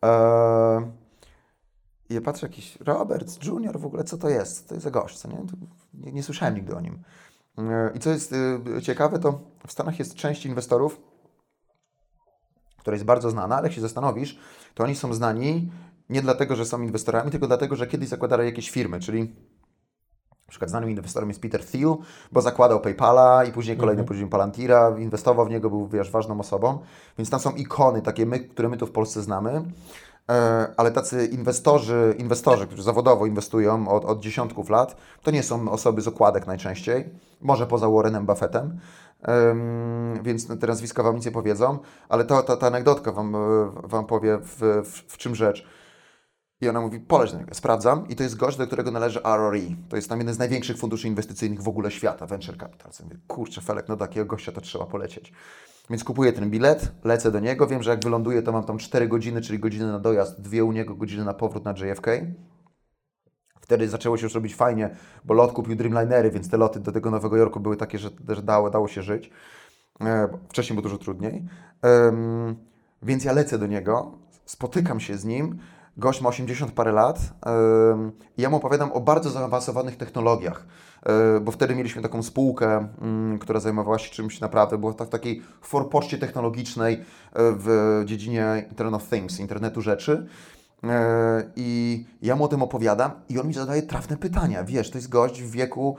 Eee, 0.01 0.91
I 2.09 2.13
ja 2.13 2.21
patrzę, 2.21 2.47
jakiś 2.47 2.77
Roberts 2.81 3.39
Junior, 3.43 3.79
w 3.79 3.85
ogóle 3.85 4.03
co 4.03 4.17
to 4.17 4.29
jest? 4.29 4.61
Co 4.61 4.67
to 4.67 4.73
jest 4.73 4.83
za 4.83 4.91
gość, 4.91 5.23
nie? 5.25 5.37
nie? 5.93 6.11
Nie 6.11 6.23
słyszałem 6.23 6.55
nigdy 6.55 6.75
o 6.75 6.81
nim. 6.81 6.99
E, 7.57 7.91
I 7.95 7.99
co 7.99 8.09
jest 8.09 8.33
y, 8.77 8.81
ciekawe, 8.81 9.19
to 9.19 9.39
w 9.67 9.71
Stanach 9.71 9.99
jest 9.99 10.15
część 10.15 10.45
inwestorów, 10.45 11.01
która 12.77 12.95
jest 12.95 13.05
bardzo 13.05 13.29
znana, 13.29 13.55
ale 13.57 13.67
jak 13.67 13.75
się 13.75 13.81
zastanowisz, 13.81 14.39
to 14.73 14.83
oni 14.83 14.95
są 14.95 15.13
znani 15.13 15.71
nie 16.09 16.21
dlatego, 16.21 16.55
że 16.55 16.65
są 16.65 16.81
inwestorami, 16.81 17.31
tylko 17.31 17.47
dlatego, 17.47 17.75
że 17.75 17.87
kiedyś 17.87 18.09
zakładali 18.09 18.45
jakieś 18.45 18.69
firmy, 18.69 18.99
czyli 18.99 19.35
na 20.31 20.51
przykład 20.51 20.69
znanym 20.69 20.89
inwestorem 20.89 21.29
jest 21.29 21.41
Peter 21.41 21.65
Thiel, 21.65 21.95
bo 22.31 22.41
zakładał 22.41 22.79
PayPala 22.79 23.45
i 23.45 23.51
później 23.51 23.77
kolejny, 23.77 24.01
mhm. 24.01 24.07
później 24.07 24.29
Palantira, 24.29 24.95
inwestował 24.99 25.45
w 25.45 25.49
niego, 25.49 25.69
był 25.69 25.87
wiesz, 25.87 26.11
ważną 26.11 26.39
osobą, 26.39 26.79
więc 27.17 27.29
tam 27.29 27.39
są 27.39 27.51
ikony 27.51 28.01
takie, 28.01 28.25
my, 28.25 28.39
które 28.39 28.69
my 28.69 28.77
tu 28.77 28.87
w 28.87 28.91
Polsce 28.91 29.21
znamy. 29.21 29.63
E, 30.29 30.67
ale 30.77 30.91
tacy 30.91 31.25
inwestorzy, 31.25 32.15
inwestorzy, 32.17 32.67
którzy 32.67 32.83
zawodowo 32.83 33.25
inwestują 33.25 33.87
od, 33.87 34.05
od 34.05 34.19
dziesiątków 34.19 34.69
lat, 34.69 34.95
to 35.23 35.31
nie 35.31 35.43
są 35.43 35.71
osoby 35.71 36.01
z 36.01 36.07
okładek 36.07 36.47
najczęściej, 36.47 37.09
może 37.41 37.67
poza 37.67 37.89
Warrenem 37.89 38.25
Buffettem, 38.25 38.79
więc 40.23 40.47
te 40.59 40.67
nazwiska 40.67 41.03
Wam 41.03 41.15
nic 41.15 41.25
nie 41.25 41.31
powiedzą, 41.31 41.79
ale 42.09 42.25
to, 42.25 42.43
ta, 42.43 42.57
ta 42.57 42.67
anegdotka 42.67 43.11
Wam, 43.11 43.35
wam 43.83 44.05
powie, 44.05 44.37
w, 44.37 44.83
w, 44.85 45.13
w 45.13 45.17
czym 45.17 45.35
rzecz. 45.35 45.65
I 46.61 46.69
ona 46.69 46.81
mówi, 46.81 46.99
poleć 46.99 47.33
na 47.33 47.39
niego, 47.39 47.55
sprawdzam 47.55 48.07
i 48.07 48.15
to 48.15 48.23
jest 48.23 48.37
gość, 48.37 48.57
do 48.57 48.67
którego 48.67 48.91
należy 48.91 49.19
RRE. 49.23 49.75
To 49.89 49.95
jest 49.95 50.09
tam 50.09 50.19
jeden 50.19 50.33
z 50.33 50.39
największych 50.39 50.77
funduszy 50.77 51.07
inwestycyjnych 51.07 51.61
w 51.61 51.67
ogóle 51.67 51.91
świata, 51.91 52.25
Venture 52.25 52.57
Capital. 52.57 52.91
Ja 52.99 53.05
mówię, 53.05 53.17
kurczę, 53.27 53.61
Felek, 53.61 53.87
no 53.87 53.95
do 53.95 54.05
takiego 54.07 54.25
gościa 54.25 54.51
to 54.51 54.61
trzeba 54.61 54.85
polecieć. 54.85 55.33
Więc 55.89 56.03
kupuję 56.03 56.33
ten 56.33 56.49
bilet, 56.49 56.91
lecę 57.03 57.31
do 57.31 57.39
niego, 57.39 57.67
wiem, 57.67 57.83
że 57.83 57.91
jak 57.91 58.03
wyląduję, 58.03 58.41
to 58.41 58.51
mam 58.51 58.63
tam 58.63 58.77
4 58.77 59.07
godziny, 59.07 59.41
czyli 59.41 59.59
godziny 59.59 59.87
na 59.87 59.99
dojazd, 59.99 60.41
dwie 60.41 60.63
u 60.63 60.71
niego, 60.71 60.95
godziny 60.95 61.25
na 61.25 61.33
powrót 61.33 61.65
na 61.65 61.71
JFK. 61.71 62.07
Wtedy 63.61 63.89
zaczęło 63.89 64.17
się 64.17 64.23
już 64.23 64.33
robić 64.33 64.55
fajnie, 64.55 64.95
bo 65.25 65.33
lot 65.33 65.51
kupił 65.51 65.75
Dreamlinery, 65.75 66.31
więc 66.31 66.49
te 66.49 66.57
loty 66.57 66.79
do 66.79 66.91
tego 66.91 67.11
Nowego 67.11 67.37
Jorku 67.37 67.59
były 67.59 67.77
takie, 67.77 67.97
że, 67.97 68.09
dało, 68.43 68.69
dało 68.69 68.87
się 68.87 69.03
żyć. 69.03 69.29
E, 70.01 70.29
wcześniej 70.49 70.75
było 70.75 70.83
dużo 70.83 70.97
trudniej. 70.97 71.45
więc 73.03 73.23
ja 73.23 73.33
lecę 73.33 73.57
do 73.57 73.67
niego, 73.67 74.11
spotykam 74.45 74.99
się 74.99 75.17
z 75.17 75.25
nim, 75.25 75.59
Gość 75.99 76.21
ma 76.21 76.29
80 76.29 76.71
parę 76.71 76.91
lat 76.91 77.19
i 78.37 78.41
ja 78.41 78.49
mu 78.49 78.57
opowiadam 78.57 78.91
o 78.91 78.99
bardzo 78.99 79.29
zaawansowanych 79.29 79.97
technologiach, 79.97 80.65
bo 81.41 81.51
wtedy 81.51 81.75
mieliśmy 81.75 82.01
taką 82.01 82.23
spółkę, 82.23 82.87
mm, 83.01 83.39
która 83.39 83.59
zajmowała 83.59 83.99
się 83.99 84.11
czymś 84.11 84.39
naprawdę, 84.39 84.77
była 84.77 84.91
w 84.91 85.09
takiej 85.09 85.41
forpoczcie 85.61 86.17
technologicznej 86.17 86.93
e, 86.93 86.99
w 87.33 88.01
dziedzinie 88.05 88.65
Internet 88.69 88.95
of 88.95 89.09
Things, 89.09 89.39
internetu 89.39 89.81
rzeczy. 89.81 90.27
E, 90.83 91.43
I 91.55 92.05
ja 92.21 92.35
mu 92.35 92.43
o 92.43 92.47
tym 92.47 92.63
opowiadam 92.63 93.11
i 93.29 93.39
on 93.39 93.47
mi 93.47 93.53
zadaje 93.53 93.81
trafne 93.81 94.17
pytania. 94.17 94.63
Wiesz, 94.63 94.91
to 94.91 94.97
jest 94.97 95.09
gość 95.09 95.41
w 95.41 95.51
wieku 95.51 95.97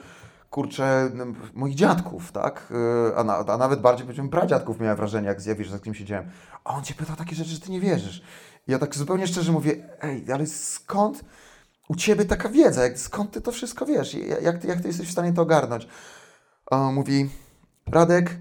kurczę, 0.50 1.10
moich 1.54 1.74
dziadków, 1.74 2.32
tak? 2.32 2.72
A, 3.16 3.24
na, 3.24 3.36
a 3.36 3.56
nawet 3.56 3.80
bardziej, 3.80 4.06
powiedzmy, 4.06 4.28
pradziadków 4.28 4.80
miałem 4.80 4.96
wrażenie, 4.96 5.28
jak 5.28 5.40
zjawisz, 5.40 5.70
z 5.70 5.82
kim 5.82 5.94
siedziałem. 5.94 6.30
A 6.64 6.74
on 6.74 6.82
cię 6.82 6.94
pyta 6.94 7.16
takie 7.16 7.36
rzeczy, 7.36 7.50
że 7.50 7.60
ty 7.60 7.70
nie 7.70 7.80
wierzysz 7.80 8.22
ja 8.68 8.78
tak 8.78 8.94
zupełnie 8.94 9.26
szczerze 9.26 9.52
mówię, 9.52 9.76
ej, 10.02 10.32
ale 10.32 10.46
skąd 10.46 11.24
u 11.90 11.94
Ciebie 11.94 12.24
taka 12.24 12.48
wiedza? 12.48 12.82
Jak, 12.82 12.98
skąd 12.98 13.30
Ty 13.30 13.40
to 13.40 13.52
wszystko 13.52 13.86
wiesz? 13.86 14.16
Jak 14.42 14.58
ty, 14.58 14.68
jak 14.68 14.80
ty 14.80 14.88
jesteś 14.88 15.08
w 15.08 15.12
stanie 15.12 15.32
to 15.32 15.42
ogarnąć? 15.42 15.88
On 16.66 16.94
mówi, 16.94 17.30
Radek, 17.86 18.36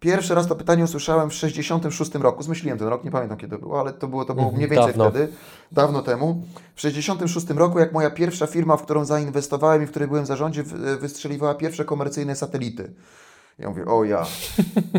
pierwszy 0.00 0.34
raz 0.34 0.46
to 0.46 0.56
pytanie 0.56 0.84
usłyszałem 0.84 1.30
w 1.30 1.34
66 1.34 2.14
roku. 2.14 2.42
Zmyśliłem 2.42 2.78
ten 2.78 2.88
rok, 2.88 3.04
nie 3.04 3.10
pamiętam 3.10 3.38
kiedy 3.38 3.56
to 3.56 3.62
było, 3.62 3.80
ale 3.80 3.92
to 3.92 4.08
było, 4.08 4.24
to 4.24 4.34
było 4.34 4.52
mniej 4.52 4.68
więcej 4.68 4.86
dawno. 4.86 5.10
wtedy, 5.10 5.32
dawno 5.72 6.02
temu. 6.02 6.42
W 6.74 6.80
66 6.80 7.50
roku, 7.50 7.78
jak 7.78 7.92
moja 7.92 8.10
pierwsza 8.10 8.46
firma, 8.46 8.76
w 8.76 8.82
którą 8.82 9.04
zainwestowałem 9.04 9.82
i 9.82 9.86
w 9.86 9.90
której 9.90 10.08
byłem 10.08 10.24
w 10.24 10.28
zarządzie, 10.28 10.62
wystrzeliwała 11.00 11.54
pierwsze 11.54 11.84
komercyjne 11.84 12.36
satelity. 12.36 12.94
Ja 13.58 13.68
mówię, 13.68 13.84
o 13.84 14.04
ja. 14.04 14.26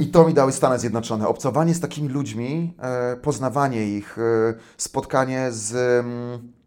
I 0.01 0.07
to 0.07 0.27
mi 0.27 0.33
dały 0.33 0.51
Stany 0.51 0.79
Zjednoczone. 0.79 1.27
Obcowanie 1.27 1.73
z 1.73 1.79
takimi 1.79 2.09
ludźmi, 2.09 2.73
e, 2.79 3.15
poznawanie 3.15 3.87
ich, 3.87 4.17
e, 4.17 4.53
spotkanie 4.77 5.51
z 5.51 5.75
mm, 6.05 6.33
e, 6.33 6.62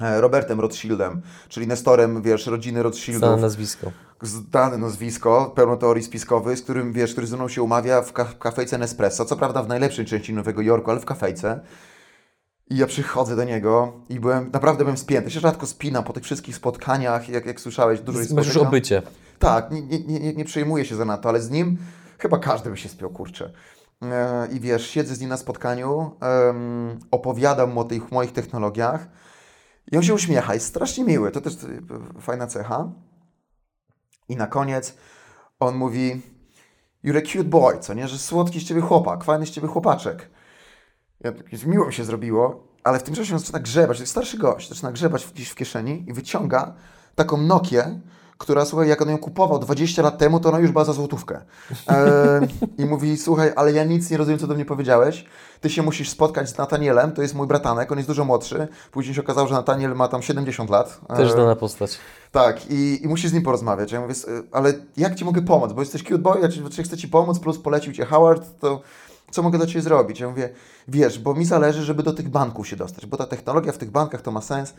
Robertem 0.00 0.60
Rothschildem, 0.60 1.22
czyli 1.48 1.66
Nestorem, 1.66 2.22
wiesz, 2.22 2.46
rodziny 2.46 2.82
Rothschildów. 2.82 3.28
Znane 3.28 3.42
nazwisko. 3.42 3.92
Zdane 4.22 4.78
nazwisko, 4.78 5.52
pełno 5.54 5.76
teorii 5.76 6.02
spiskowych, 6.02 6.58
z 6.58 6.62
którym, 6.62 6.92
wiesz, 6.92 7.12
który 7.12 7.26
ze 7.26 7.36
mną 7.36 7.48
się 7.48 7.62
umawia 7.62 8.02
w, 8.02 8.12
ka 8.12 8.24
w 8.24 8.38
kafejce 8.38 8.78
Nespresso, 8.78 9.24
co 9.24 9.36
prawda 9.36 9.62
w 9.62 9.68
najlepszej 9.68 10.04
części 10.06 10.32
Nowego 10.34 10.62
Jorku, 10.62 10.90
ale 10.90 11.00
w 11.00 11.04
kafejce. 11.04 11.60
I 12.70 12.76
ja 12.76 12.86
przychodzę 12.86 13.36
do 13.36 13.44
niego 13.44 13.92
i 14.08 14.20
byłem, 14.20 14.50
naprawdę 14.52 14.84
byłem 14.84 14.96
spięty. 14.96 15.30
Się 15.30 15.40
rzadko 15.40 15.66
spinam 15.66 16.04
po 16.04 16.12
tych 16.12 16.24
wszystkich 16.24 16.56
spotkaniach, 16.56 17.28
jak, 17.28 17.46
jak 17.46 17.60
słyszałeś, 17.60 18.00
dużo 18.00 18.18
jest 18.18 18.32
Masz 18.32 18.46
już 18.46 18.56
obycie. 18.56 19.02
Tak, 19.38 19.70
nie, 19.70 19.82
nie, 19.82 20.20
nie, 20.20 20.34
nie 20.34 20.44
przejmuję 20.44 20.84
się 20.84 20.96
za 20.96 21.04
na 21.04 21.18
to, 21.18 21.28
ale 21.28 21.40
z 21.40 21.50
nim 21.50 21.78
chyba 22.18 22.38
każdy 22.38 22.70
by 22.70 22.76
się 22.76 22.88
spiął, 22.88 23.10
kurczę. 23.10 23.52
e, 24.02 24.48
i 24.52 24.60
wiesz, 24.60 24.86
siedzę 24.86 25.14
z 25.14 25.20
nim 25.20 25.28
na 25.28 25.36
spotkaniu, 25.36 26.10
em, 26.20 26.98
opowiadam 27.10 27.72
mu 27.72 27.80
o 27.80 27.84
tych 27.84 28.12
moich 28.12 28.32
technologiach 28.32 29.08
i 29.92 29.96
on 29.96 30.02
się 30.02 30.14
uśmiecha, 30.14 30.54
jest 30.54 30.66
strasznie 30.66 31.04
miły, 31.04 31.30
to 31.30 31.40
też 31.40 31.54
e, 31.54 32.20
fajna 32.20 32.46
cecha. 32.46 32.92
I 34.28 34.36
na 34.36 34.46
koniec 34.46 34.96
on 35.60 35.76
mówi, 35.76 36.22
you're 37.04 37.18
a 37.18 37.32
cute 37.32 37.44
boy, 37.44 37.78
co 37.78 37.94
nie, 37.94 38.08
że 38.08 38.18
słodki 38.18 38.60
z 38.60 38.64
ciebie 38.64 38.80
chłopak, 38.80 39.24
fajny 39.24 39.46
z 39.46 39.50
ciebie 39.50 39.68
chłopaczek. 39.68 40.30
Ja, 41.20 41.32
tak, 41.32 41.66
miło 41.66 41.86
mi 41.86 41.92
się 41.92 42.04
zrobiło, 42.04 42.68
ale 42.84 42.98
w 42.98 43.02
tym 43.02 43.14
czasie 43.14 43.34
on 43.34 43.40
zaczyna 43.40 43.58
grzebać, 43.58 43.96
to 43.96 44.02
jest 44.02 44.10
starszy 44.10 44.38
gość, 44.38 44.68
zaczyna 44.68 44.92
grzebać 44.92 45.26
gdzieś 45.34 45.48
w 45.48 45.54
kieszeni 45.54 46.04
i 46.08 46.12
wyciąga 46.12 46.74
taką 47.14 47.36
Nokię, 47.36 48.00
która, 48.38 48.64
słuchaj, 48.64 48.88
jak 48.88 49.02
on 49.02 49.08
ją 49.08 49.18
kupował 49.18 49.58
20 49.58 50.02
lat 50.02 50.18
temu, 50.18 50.40
to 50.40 50.48
ona 50.48 50.58
już 50.58 50.70
była 50.70 50.84
za 50.84 50.92
złotówkę. 50.92 51.40
E, 51.88 52.40
I 52.78 52.84
mówi, 52.84 53.16
słuchaj, 53.16 53.52
ale 53.56 53.72
ja 53.72 53.84
nic 53.84 54.10
nie 54.10 54.16
rozumiem, 54.16 54.38
co 54.38 54.46
do 54.46 54.54
mnie 54.54 54.64
powiedziałeś. 54.64 55.24
Ty 55.60 55.70
się 55.70 55.82
musisz 55.82 56.10
spotkać 56.10 56.48
z 56.48 56.58
Natanielem, 56.58 57.12
to 57.12 57.22
jest 57.22 57.34
mój 57.34 57.46
bratanek, 57.46 57.92
on 57.92 57.98
jest 57.98 58.08
dużo 58.10 58.24
młodszy. 58.24 58.68
Później 58.92 59.14
się 59.14 59.20
okazało, 59.20 59.46
że 59.48 59.54
Nataniel 59.54 59.94
ma 59.94 60.08
tam 60.08 60.22
70 60.22 60.70
lat. 60.70 61.00
E, 61.08 61.16
Też 61.16 61.32
znana 61.32 61.56
postać. 61.56 61.98
Tak, 62.32 62.70
i, 62.70 63.00
i 63.04 63.08
musisz 63.08 63.30
z 63.30 63.34
nim 63.34 63.42
porozmawiać. 63.42 63.92
Ja 63.92 64.00
mówię, 64.00 64.14
ale 64.52 64.72
jak 64.96 65.14
Ci 65.14 65.24
mogę 65.24 65.42
pomóc? 65.42 65.72
Bo 65.72 65.80
jesteś 65.80 66.02
cute 66.02 66.18
boy, 66.18 66.40
ja 66.40 66.48
ci, 66.48 66.62
chcę 66.84 66.96
Ci 66.96 67.08
pomóc, 67.08 67.38
plus 67.38 67.58
polecił 67.58 67.92
Cię 67.92 68.04
Howard, 68.04 68.60
to 68.60 68.80
co 69.30 69.42
mogę 69.42 69.58
dla 69.58 69.66
Ciebie 69.66 69.82
zrobić? 69.82 70.20
Ja 70.20 70.28
mówię, 70.28 70.48
wiesz, 70.88 71.18
bo 71.18 71.34
mi 71.34 71.44
zależy, 71.44 71.82
żeby 71.82 72.02
do 72.02 72.12
tych 72.12 72.28
banków 72.28 72.68
się 72.68 72.76
dostać, 72.76 73.06
bo 73.06 73.16
ta 73.16 73.26
technologia 73.26 73.72
w 73.72 73.78
tych 73.78 73.90
bankach 73.90 74.22
to 74.22 74.30
ma 74.30 74.40
sens. 74.40 74.74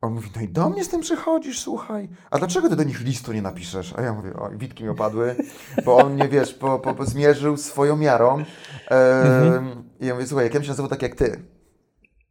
On 0.00 0.14
mówi, 0.14 0.30
no 0.36 0.42
i 0.42 0.48
do 0.48 0.68
mnie 0.68 0.84
z 0.84 0.88
tym 0.88 1.00
przychodzisz, 1.00 1.60
słuchaj. 1.60 2.08
A 2.30 2.38
dlaczego 2.38 2.68
ty 2.68 2.76
do 2.76 2.82
nich 2.84 3.00
listu 3.00 3.32
nie 3.32 3.42
napiszesz? 3.42 3.94
A 3.96 4.02
ja 4.02 4.12
mówię, 4.12 4.32
oj, 4.38 4.56
witki 4.56 4.84
mi 4.84 4.90
opadły, 4.90 5.36
bo 5.84 5.96
on 5.96 6.14
mnie, 6.14 6.28
wiesz, 6.28 6.54
po, 6.54 6.78
po, 6.78 7.04
zmierzył 7.04 7.56
swoją 7.56 7.96
miarą. 7.96 8.38
Ehm, 8.38 9.44
mhm. 9.44 9.84
I 10.00 10.06
ja 10.06 10.14
mówię, 10.14 10.26
słuchaj, 10.26 10.44
jak 10.46 10.54
ja 10.54 10.60
bym 10.60 10.64
się 10.64 10.70
nazywał 10.70 10.88
tak 10.88 11.02
jak 11.02 11.14
ty, 11.14 11.42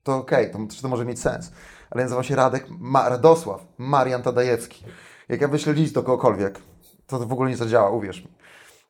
to 0.03 0.17
okej, 0.17 0.51
okay, 0.51 0.67
to, 0.67 0.81
to 0.81 0.87
może 0.87 1.05
mieć 1.05 1.19
sens. 1.19 1.51
Ale 1.91 2.01
ja 2.01 2.05
nazywam 2.05 2.23
się 2.23 2.35
Radek, 2.35 2.65
Ma, 2.69 3.09
Radosław, 3.09 3.65
Marian 3.77 4.21
Tadajewski. 4.21 4.85
Jak 5.29 5.41
ja 5.41 5.47
wyślę 5.47 5.73
list 5.73 5.93
do 5.93 6.03
kogokolwiek, 6.03 6.61
to, 7.07 7.19
to 7.19 7.25
w 7.25 7.33
ogóle 7.33 7.49
nie 7.49 7.57
zadziała, 7.57 7.89
uwierz 7.89 8.23
mi. 8.23 8.29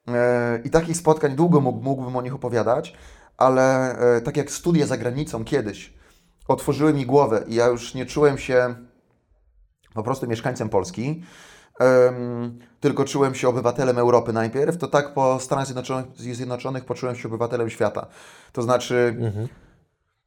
Ehm, 0.08 0.64
I 0.64 0.70
takich 0.70 0.98
spotkań 0.98 1.36
długo 1.36 1.62
mógł, 1.62 1.82
mógłbym 1.82 2.16
o 2.16 2.22
nich 2.22 2.36
opowiadać, 2.36 2.96
ale 3.38 3.96
e, 3.98 4.22
tak 4.22 4.38
jak 4.38 4.52
studia 4.52 4.86
za 4.86 4.98
granicą 4.98 5.46
kiedyś, 5.46 5.99
otworzyły 6.50 6.94
mi 6.94 7.06
głowę 7.06 7.44
i 7.48 7.56
ja 7.56 7.68
już 7.68 7.94
nie 7.94 8.06
czułem 8.06 8.38
się 8.38 8.76
po 9.94 10.04
prostu 10.04 10.28
mieszkańcem 10.28 10.70
Polski, 10.70 11.24
um, 11.80 12.60
tylko 12.80 13.06
czułem 13.06 13.36
się 13.36 13.50
obywatelem 13.50 13.98
Europy 13.98 14.34
najpierw, 14.34 14.78
to 14.78 14.88
tak 14.88 15.14
po 15.14 15.40
Stanach 15.40 15.66
Zjednoczonych, 15.66 16.06
Zjednoczonych 16.16 16.86
poczułem 16.86 17.16
się 17.16 17.28
obywatelem 17.28 17.70
świata. 17.70 18.08
To 18.54 18.62
znaczy, 18.62 19.16
mhm. 19.20 19.48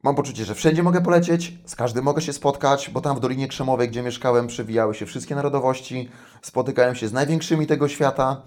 mam 0.03 0.15
poczucie, 0.15 0.45
że 0.45 0.55
wszędzie 0.55 0.83
mogę 0.83 1.01
polecieć, 1.01 1.59
z 1.67 1.77
każdym 1.77 2.05
mogę 2.05 2.23
się 2.23 2.33
spotkać, 2.33 2.91
bo 2.91 3.01
tam 3.01 3.17
w 3.17 3.21
Dolinie 3.21 3.49
Krzemowej, 3.49 3.89
gdzie 3.89 4.03
mieszkałem, 4.03 4.47
przewijały 4.47 4.95
się 4.95 5.07
wszystkie 5.07 5.35
narodowości, 5.35 6.11
spotykałem 6.43 6.95
się 6.95 7.09
z 7.09 7.13
największymi 7.13 7.67
tego 7.67 7.89
świata. 7.89 8.43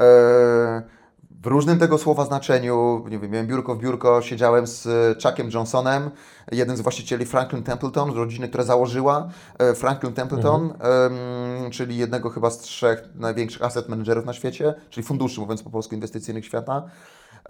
E, 0.00 0.97
w 1.42 1.46
różnym 1.46 1.78
tego 1.78 1.98
słowa 1.98 2.24
znaczeniu, 2.24 3.04
nie 3.10 3.18
wiem, 3.18 3.30
miałem 3.30 3.46
biurko 3.46 3.74
w 3.74 3.78
biurko, 3.78 4.22
siedziałem 4.22 4.66
z 4.66 4.86
e, 4.86 5.14
Chuckiem 5.22 5.50
Johnsonem, 5.54 6.10
jeden 6.52 6.76
z 6.76 6.80
właścicieli 6.80 7.26
Franklin 7.26 7.62
Templeton, 7.62 8.12
z 8.12 8.16
rodziny, 8.16 8.48
która 8.48 8.64
założyła 8.64 9.28
e, 9.58 9.74
Franklin 9.74 10.12
Templeton, 10.12 10.62
mhm. 10.62 11.70
czyli 11.70 11.96
jednego 11.96 12.30
chyba 12.30 12.50
z 12.50 12.58
trzech 12.58 13.02
największych 13.14 13.62
asset 13.62 13.88
managerów 13.88 14.24
na 14.24 14.32
świecie, 14.32 14.74
czyli 14.90 15.06
funduszy, 15.06 15.40
mówiąc 15.40 15.62
po 15.62 15.70
polsku, 15.70 15.94
inwestycyjnych 15.94 16.46
świata. 16.46 16.82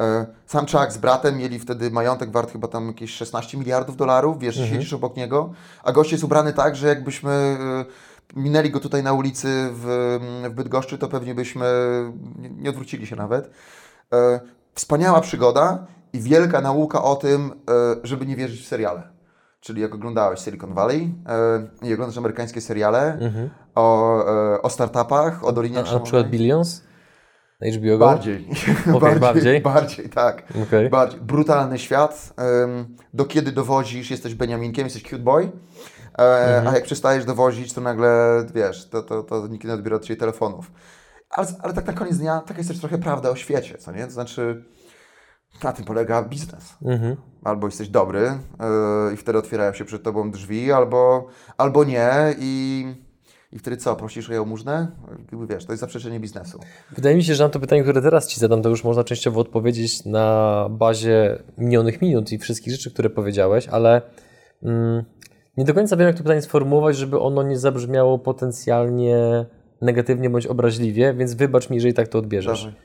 E, 0.01 0.27
sam 0.47 0.67
Chuck 0.67 0.93
z 0.93 0.99
bratem 0.99 1.39
mieli 1.39 1.59
wtedy 1.59 1.91
majątek 1.91 2.31
wart 2.31 2.53
chyba 2.53 2.69
tam 2.69 2.87
jakieś 2.87 3.11
16 3.11 3.59
miliardów 3.59 3.97
dolarów, 3.97 4.39
wiesz, 4.39 4.57
mhm. 4.57 4.75
siedzisz 4.75 4.93
obok 4.93 5.17
niego, 5.17 5.53
a 5.83 5.93
gość 5.93 6.13
jest 6.13 6.25
ubrany 6.25 6.53
tak, 6.53 6.77
że 6.77 6.89
jakbyśmy 6.89 7.59
minęli 8.37 8.71
go 8.71 8.81
tutaj 8.81 9.03
na 9.03 9.13
ulicy 9.13 9.49
w, 9.73 10.19
w 10.51 10.55
Bydgoszczy, 10.55 10.99
to 10.99 11.09
pewnie 11.09 11.35
byśmy 11.35 11.67
nie 12.39 12.71
odwrócili 12.71 13.07
się 13.07 13.17
nawet. 13.17 13.51
E, 14.13 14.41
wspaniała 14.75 15.21
przygoda 15.21 15.87
i 16.13 16.21
wielka 16.21 16.61
nauka 16.61 17.03
o 17.03 17.17
tym, 17.17 17.53
e, 17.71 17.97
żeby 18.03 18.27
nie 18.27 18.37
wierzyć 18.37 18.61
w 18.61 18.67
seriale. 18.69 19.03
Czyli 19.61 19.83
jak 19.83 19.95
oglądałeś 19.95 20.41
Silicon 20.41 20.75
Valley 20.75 21.15
e, 21.83 21.89
i 21.89 21.95
oglądasz 21.95 22.19
amerykańskie 22.19 22.61
seriale 22.61 23.19
mhm. 23.19 23.51
o, 23.75 24.63
o 24.63 24.71
startupach, 24.71 25.45
o 25.45 25.53
Dolinie 25.53 25.79
A, 25.79 25.93
na 25.93 26.01
przykład 26.01 26.31
Billions? 26.31 26.83
HBO 27.77 27.99
Go? 27.99 28.07
Bardziej. 28.07 28.49
Okay, 28.97 29.01
bardziej, 29.01 29.21
bardziej? 29.21 29.61
Bardziej, 29.61 30.09
tak. 30.09 30.43
Okay. 30.67 30.91
Bardziej. 30.91 31.21
Brutalny 31.21 31.79
świat. 31.79 32.35
Do 33.15 33.25
kiedy 33.25 33.53
dowozisz, 33.53 34.11
jesteś 34.11 34.35
Beniaminkiem, 34.35 34.85
jesteś 34.85 35.03
cute 35.03 35.19
boy. 35.19 35.51
Mhm. 36.19 36.69
A 36.69 36.75
jak 36.75 36.85
przestajesz 36.85 37.25
dowozić, 37.25 37.73
to 37.73 37.81
nagle, 37.81 38.45
wiesz, 38.55 38.89
to, 38.89 39.03
to, 39.03 39.23
to 39.23 39.47
nikt 39.47 39.65
nie 39.65 39.73
odbiera 39.73 39.97
od 39.97 40.05
Ciebie 40.05 40.21
telefonów. 40.21 40.71
Ale, 41.31 41.49
ale 41.63 41.75
tak 41.75 41.87
na 41.87 41.93
koniec 41.93 42.19
dnia, 42.19 42.41
taka 42.41 42.59
jest 42.59 42.71
też 42.71 42.81
trochę 42.81 42.99
prawda 42.99 43.31
o 43.31 43.37
świecie, 43.37 43.79
co 43.79 43.93
nie? 43.93 44.05
To 44.05 44.11
znaczy, 44.11 44.65
na 45.63 45.73
tym 45.73 45.85
polega 45.85 46.23
biznes. 46.23 46.75
Mhm. 46.85 47.17
Albo 47.45 47.67
jesteś 47.67 47.89
dobry 47.89 48.21
yy, 48.21 49.15
i 49.15 49.17
wtedy 49.17 49.39
otwierają 49.39 49.73
się 49.73 49.85
przed 49.85 50.03
Tobą 50.03 50.31
drzwi, 50.31 50.73
albo, 50.73 51.27
albo 51.57 51.85
nie 51.85 52.35
i... 52.39 52.85
I 53.53 53.59
wtedy 53.59 53.77
co, 53.77 53.97
prosisz 53.97 54.31
o 54.31 54.33
jałmużnę? 54.33 54.89
Wiesz, 55.49 55.65
to 55.65 55.73
jest 55.73 55.81
zaprzeczenie 55.81 56.21
biznesu. 56.21 56.61
Wydaje 56.91 57.17
mi 57.17 57.25
się, 57.25 57.35
że 57.35 57.45
na 57.45 57.51
to 57.51 57.61
pytanie, 57.61 57.83
które 57.83 58.03
teraz 58.03 58.27
Ci 58.27 58.41
zadam, 58.41 58.63
to 58.63 58.69
już 58.69 58.85
można 58.85 59.05
częściowo 59.05 59.41
odpowiedzieć 59.41 60.05
na 60.05 60.67
bazie 60.71 61.43
minionych 61.59 62.03
minut 62.03 62.33
i 62.33 62.39
wszystkich 62.39 62.73
rzeczy, 62.73 62.91
które 62.91 63.11
powiedziałeś, 63.11 63.69
ale 63.69 64.03
mm, 64.63 65.05
nie 65.59 65.65
do 65.65 65.75
końca 65.75 65.97
wiem, 65.97 66.07
jak 66.07 66.17
to 66.17 66.23
pytanie 66.23 66.43
sformułować, 66.43 66.97
żeby 66.97 67.21
ono 67.21 67.43
nie 67.43 67.59
zabrzmiało 67.59 68.19
potencjalnie 68.19 69.47
negatywnie 69.81 70.31
bądź 70.31 70.47
obraźliwie, 70.47 71.15
więc 71.15 71.35
wybacz 71.35 71.71
mi, 71.71 71.77
jeżeli 71.77 71.95
tak 71.95 72.09
to 72.09 72.19
odbierzesz. 72.19 72.65
Dawaj. 72.65 72.81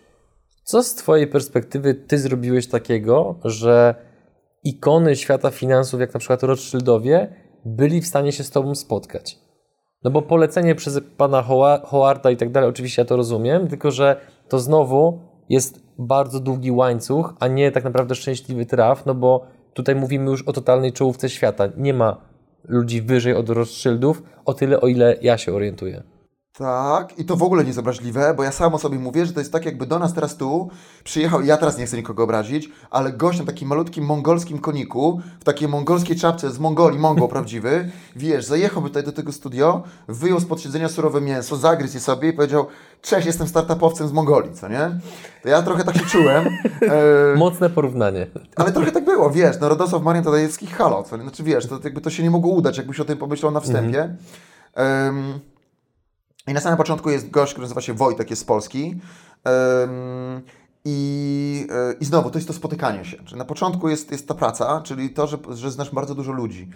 Co 0.64 0.84
z 0.84 0.96
Twojej 0.96 1.28
perspektywy 1.28 1.96
Ty 1.96 2.18
zrobiłeś 2.18 2.68
takiego, 2.68 3.40
że 3.44 3.96
ikony 4.64 5.16
świata 5.16 5.52
finansów, 5.52 6.00
jak 6.00 6.14
na 6.14 6.20
przykład 6.20 6.44
Rothschildowie, 6.44 7.36
byli 7.66 8.02
w 8.02 8.08
stanie 8.08 8.32
się 8.32 8.44
z 8.44 8.50
Tobą 8.50 8.76
spotkać? 8.76 9.40
No 10.04 10.12
bo 10.12 10.22
polecenie 10.22 10.76
przez 10.76 11.00
pana 11.18 11.42
Howarda 11.86 12.32
i 12.32 12.38
tak 12.38 12.52
dalej, 12.52 12.70
oczywiście 12.70 13.02
ja 13.02 13.06
to 13.06 13.16
rozumiem, 13.16 13.68
tylko 13.68 13.92
że 13.92 14.16
to 14.50 14.60
znowu 14.60 15.20
jest 15.50 15.84
bardzo 16.00 16.40
długi 16.40 16.72
łańcuch, 16.72 17.34
a 17.40 17.48
nie 17.48 17.72
tak 17.72 17.84
naprawdę 17.84 18.16
szczęśliwy 18.16 18.66
traf, 18.66 19.06
no 19.06 19.16
bo 19.16 19.46
tutaj 19.74 19.96
mówimy 19.96 20.32
już 20.32 20.42
o 20.42 20.54
totalnej 20.54 20.94
czołówce 20.94 21.30
świata. 21.30 21.70
Nie 21.78 21.94
ma 21.94 22.33
ludzi 22.68 23.02
wyżej 23.02 23.34
od 23.34 23.50
Rothschildów, 23.50 24.24
o 24.46 24.54
tyle 24.54 24.82
o 24.82 24.88
ile 24.88 25.18
ja 25.22 25.38
się 25.38 25.54
orientuję. 25.54 26.04
Tak, 26.58 27.20
i 27.20 27.26
to 27.26 27.36
w 27.36 27.44
ogóle 27.44 27.64
nie 27.64 27.68
jest 27.68 27.80
obraźliwe, 27.80 28.34
bo 28.38 28.44
ja 28.44 28.52
sam 28.52 28.74
o 28.74 28.80
sobie 28.80 29.00
mówię, 29.00 29.26
że 29.26 29.34
to 29.34 29.40
jest 29.40 29.52
tak 29.52 29.66
jakby 29.66 29.86
do 29.86 30.00
nas 30.00 30.14
teraz 30.14 30.38
tu 30.38 30.70
przyjechał, 31.04 31.42
ja 31.42 31.58
teraz 31.58 31.78
nie 31.78 31.86
chcę 31.86 31.98
nikogo 31.98 32.24
obrazić, 32.24 32.70
ale 32.90 33.14
gość 33.14 33.40
na 33.40 33.46
takim 33.46 33.68
malutkim 33.68 34.06
mongolskim 34.06 34.60
koniku, 34.60 35.22
w 35.40 35.44
takiej 35.44 35.68
mongolskiej 35.68 36.16
czapce 36.16 36.52
z 36.52 36.60
Mongolii, 36.60 37.00
Mongol 37.00 37.30
prawdziwy, 37.30 37.92
wiesz, 38.16 38.46
zajechałby 38.46 38.90
tutaj 38.90 39.04
do 39.04 39.12
tego 39.12 39.32
studio, 39.32 39.84
wyjął 40.08 40.40
z 40.40 40.46
podsiedzenia 40.46 40.90
surowe 40.90 41.22
mięso, 41.22 41.56
zagryzł 41.56 41.94
je 41.94 42.00
sobie 42.00 42.30
i 42.30 42.34
powiedział, 42.34 42.66
cześć, 43.02 43.28
jestem 43.28 43.48
startupowcem 43.48 44.08
z 44.08 44.12
Mongolii, 44.12 44.54
co 44.54 44.68
nie? 44.68 45.00
To 45.44 45.50
ja 45.50 45.62
trochę 45.62 45.84
tak 45.84 45.98
się 45.98 46.06
czułem. 46.06 46.46
E... 46.82 47.36
Mocne 47.38 47.70
porównanie. 47.70 48.28
Ale 48.56 48.72
trochę 48.72 48.92
tak 48.92 49.06
było, 49.06 49.30
wiesz, 49.30 49.56
no 49.62 49.70
Rodosław 49.70 50.04
Marian 50.04 50.24
Tadajewski, 50.24 50.68
halo, 50.68 51.04
co 51.04 51.18
nie? 51.18 51.24
Znaczy 51.24 51.44
wiesz, 51.44 51.68
to 51.68 51.80
jakby 51.84 52.02
to 52.02 52.10
się 52.10 52.24
nie 52.24 52.32
mogło 52.32 52.54
udać, 52.54 52.78
jakbyś 52.78 53.00
o 53.00 53.06
tym 53.06 53.18
pomyślał 53.18 53.52
na 53.52 53.60
wstępie. 53.60 54.16
Mhm. 54.76 55.53
I 56.48 56.54
na 56.54 56.62
samym 56.62 56.78
początku 56.78 57.10
jest 57.10 57.30
gość, 57.30 57.52
który 57.54 57.64
nazywa 57.66 57.82
się 57.82 57.94
Wojtek, 57.94 58.30
jest 58.30 58.42
z 58.42 58.46
Polski. 58.46 59.02
Um, 59.46 60.42
i, 60.86 61.68
e, 61.72 61.94
I 62.00 62.06
znowu, 62.06 62.30
to 62.30 62.38
jest 62.38 62.48
to 62.48 62.54
spotykanie 62.54 63.06
się. 63.06 63.18
Czyli 63.18 63.38
na 63.38 63.46
początku 63.46 63.90
jest, 63.90 64.12
jest 64.12 64.28
ta 64.28 64.34
praca, 64.34 64.82
czyli 64.82 65.10
to, 65.10 65.28
że, 65.28 65.38
że 65.50 65.72
znasz 65.72 65.92
bardzo 65.92 66.16
dużo 66.16 66.32
ludzi. 66.32 66.70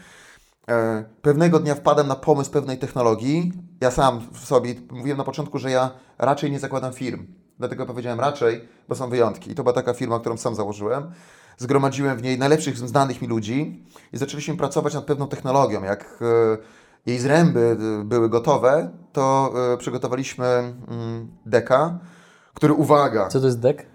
E, 0.69 1.05
pewnego 1.21 1.59
dnia 1.59 1.75
wpadłem 1.75 2.07
na 2.07 2.15
pomysł 2.15 2.51
pewnej 2.51 2.77
technologii. 2.77 3.53
Ja 3.81 3.91
sam 3.91 4.27
w 4.31 4.45
sobie 4.45 4.75
mówiłem 4.91 5.17
na 5.17 5.23
początku, 5.23 5.59
że 5.59 5.71
ja 5.71 5.91
raczej 6.17 6.51
nie 6.51 6.59
zakładam 6.59 6.93
firm. 6.93 7.27
Dlatego 7.59 7.85
powiedziałem 7.85 8.19
raczej, 8.19 8.67
bo 8.89 8.95
są 8.95 9.09
wyjątki. 9.09 9.51
I 9.51 9.55
to 9.55 9.63
była 9.63 9.73
taka 9.73 9.93
firma, 9.93 10.19
którą 10.19 10.37
sam 10.37 10.55
założyłem. 10.55 11.11
Zgromadziłem 11.57 12.17
w 12.17 12.21
niej 12.21 12.39
najlepszych 12.39 12.77
znanych 12.77 13.21
mi 13.21 13.27
ludzi 13.27 13.85
i 14.13 14.17
zaczęliśmy 14.17 14.57
pracować 14.57 14.93
nad 14.93 15.05
pewną 15.05 15.27
technologią, 15.27 15.83
jak 15.83 16.19
e, 16.21 16.57
jej 17.05 17.19
zręby 17.19 17.77
były 18.05 18.29
gotowe, 18.29 18.91
to 19.17 19.53
y, 19.73 19.77
przygotowaliśmy 19.77 20.45
mm, 20.45 21.27
deka, 21.45 21.99
który, 22.53 22.73
uwaga... 22.73 23.27
Co 23.27 23.39
to 23.39 23.45
jest 23.45 23.59
dek? 23.59 23.85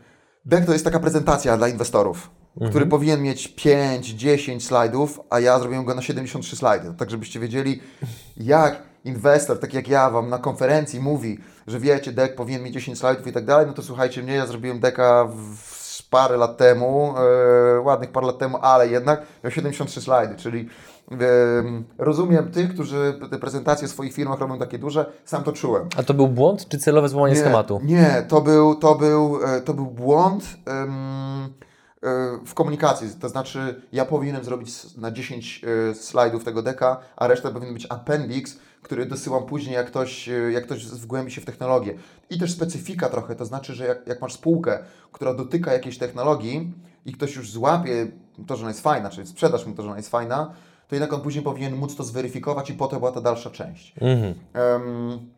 Dek 0.45 0.67
to 0.67 0.73
jest 0.73 0.85
taka 0.85 1.01
prezentacja 1.01 1.57
dla 1.57 1.69
inwestorów, 1.69 2.31
mhm. 2.55 2.71
który 2.71 2.87
powinien 2.87 3.23
mieć 3.23 3.49
5, 3.49 4.09
10 4.09 4.67
slajdów, 4.67 5.21
a 5.31 5.41
ja 5.41 5.59
zrobiłem 5.59 5.85
go 5.85 5.95
na 5.95 6.03
73 6.03 6.57
slajdy. 6.57 6.95
Tak, 6.99 7.11
żebyście 7.11 7.41
wiedzieli, 7.41 7.81
jak 8.37 8.83
inwestor, 9.05 9.61
tak 9.61 9.75
jak 9.75 9.89
ja 9.89 10.11
Wam 10.11 10.29
na 10.29 10.39
konferencji 10.39 11.01
mówi, 11.01 11.39
że 11.67 11.81
wiecie, 11.81 12.13
dek 12.13 12.37
powinien 12.37 12.63
mieć 12.63 12.75
10 12.75 12.99
slajdów 12.99 13.27
i 13.27 13.33
tak 13.33 13.45
dalej, 13.45 13.67
no 13.67 13.73
to 13.73 13.83
słuchajcie 13.83 14.23
mnie, 14.23 14.35
ja 14.35 14.47
zrobiłem 14.47 14.81
deka 14.81 15.29
w 15.57 16.09
parę 16.11 16.37
lat 16.37 16.57
temu, 16.57 17.15
e, 17.77 17.81
ładnych 17.81 18.13
parę 18.13 18.27
lat 18.27 18.39
temu, 18.39 18.59
ale 18.63 18.89
jednak 18.89 19.23
miał 19.45 19.51
73 19.51 20.01
slajdy, 20.01 20.37
czyli 20.37 20.61
e, 20.61 20.92
rozumiem 21.99 22.51
tych, 22.51 22.75
którzy 22.75 23.19
te 23.31 23.39
prezentacje 23.39 23.89
w 23.89 23.91
swoich 23.91 24.15
firmach 24.15 24.39
robią 24.39 24.59
takie 24.59 24.79
duże, 24.79 25.13
sam 25.25 25.43
to 25.43 25.53
czułem. 25.53 25.89
A 25.97 26.03
to 26.03 26.15
był 26.15 26.29
błąd, 26.29 26.69
czy 26.69 26.79
celowe 26.79 27.09
złamanie 27.09 27.37
schematu? 27.37 27.81
Nie, 27.85 28.25
to 28.29 28.41
był, 28.41 28.75
to 28.75 28.95
był, 28.95 29.39
e, 29.45 29.61
to 29.61 29.75
był 29.75 29.87
błąd 29.87 30.45
e, 30.67 30.87
w 32.47 32.55
komunikacji. 32.55 33.09
To 33.21 33.29
znaczy, 33.29 33.83
ja 33.93 34.05
powinienem 34.05 34.45
zrobić 34.45 34.97
na 34.97 35.11
10 35.11 35.65
e, 35.91 35.95
slajdów 35.95 36.45
tego 36.45 36.63
deka, 36.63 37.01
a 37.17 37.27
reszta 37.27 37.51
powinien 37.51 37.75
być 37.75 37.87
appendix, 37.91 38.59
który 38.83 39.07
dosyłam 39.07 39.45
później, 39.45 39.75
jak 39.75 39.87
ktoś, 39.87 40.31
jak 40.51 40.65
ktoś 40.65 40.87
wgłębi 40.87 41.31
się 41.31 41.41
w 41.41 41.45
technologię. 41.45 41.95
I 42.31 42.39
też 42.39 42.53
specyfika 42.53 43.09
trochę, 43.09 43.35
to 43.35 43.45
znaczy, 43.45 43.75
że 43.75 43.87
jak, 43.87 44.07
jak 44.07 44.21
masz 44.21 44.33
spółkę, 44.33 44.79
która 45.13 45.35
dotyka 45.35 45.73
jakiejś 45.73 45.99
technologii 45.99 46.73
i 47.07 47.13
ktoś 47.13 47.37
już 47.37 47.51
złapie 47.51 48.07
to, 48.47 48.57
że 48.57 48.63
ona 48.63 48.71
jest 48.71 48.83
fajna, 48.83 49.11
czyli 49.11 49.27
sprzedasz 49.27 49.67
mu 49.67 49.75
to, 49.75 49.83
że 49.83 49.89
ona 49.89 49.97
jest 49.97 50.11
fajna, 50.11 50.55
to 50.89 50.95
jednak 50.95 51.13
on 51.13 51.21
później 51.21 51.45
powinien 51.45 51.77
móc 51.77 51.97
to 51.97 52.05
zweryfikować 52.05 52.71
i 52.71 52.75
potem 52.75 52.99
była 52.99 53.13
ta 53.13 53.21
dalsza 53.21 53.51
część. 53.51 53.95
Mhm. 54.01 54.35
Em, 54.53 55.31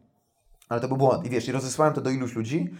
ale 0.68 0.80
to 0.80 0.88
był 0.88 0.96
błąd. 0.96 1.26
I 1.26 1.30
wiesz, 1.30 1.48
i 1.48 1.52
rozesłałem 1.52 1.94
to 1.94 2.00
do 2.00 2.10
iluś 2.10 2.34
ludzi. 2.34 2.70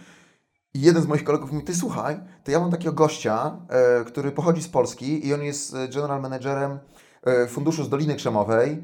I 0.73 0.81
jeden 0.81 1.03
z 1.03 1.07
moich 1.07 1.23
kolegów 1.23 1.51
mówi, 1.51 1.65
ty 1.65 1.75
słuchaj, 1.75 2.19
to 2.43 2.51
ja 2.51 2.59
mam 2.59 2.71
takiego 2.71 2.93
gościa, 2.93 3.57
e, 3.69 4.03
który 4.03 4.31
pochodzi 4.31 4.61
z 4.61 4.69
Polski 4.69 5.27
i 5.27 5.33
on 5.33 5.43
jest 5.43 5.75
e, 5.75 5.87
general 5.87 6.21
managerem 6.21 6.79
e, 7.23 7.47
funduszu 7.47 7.83
z 7.83 7.89
Doliny 7.89 8.15
Krzemowej, 8.15 8.69
em, 8.71 8.83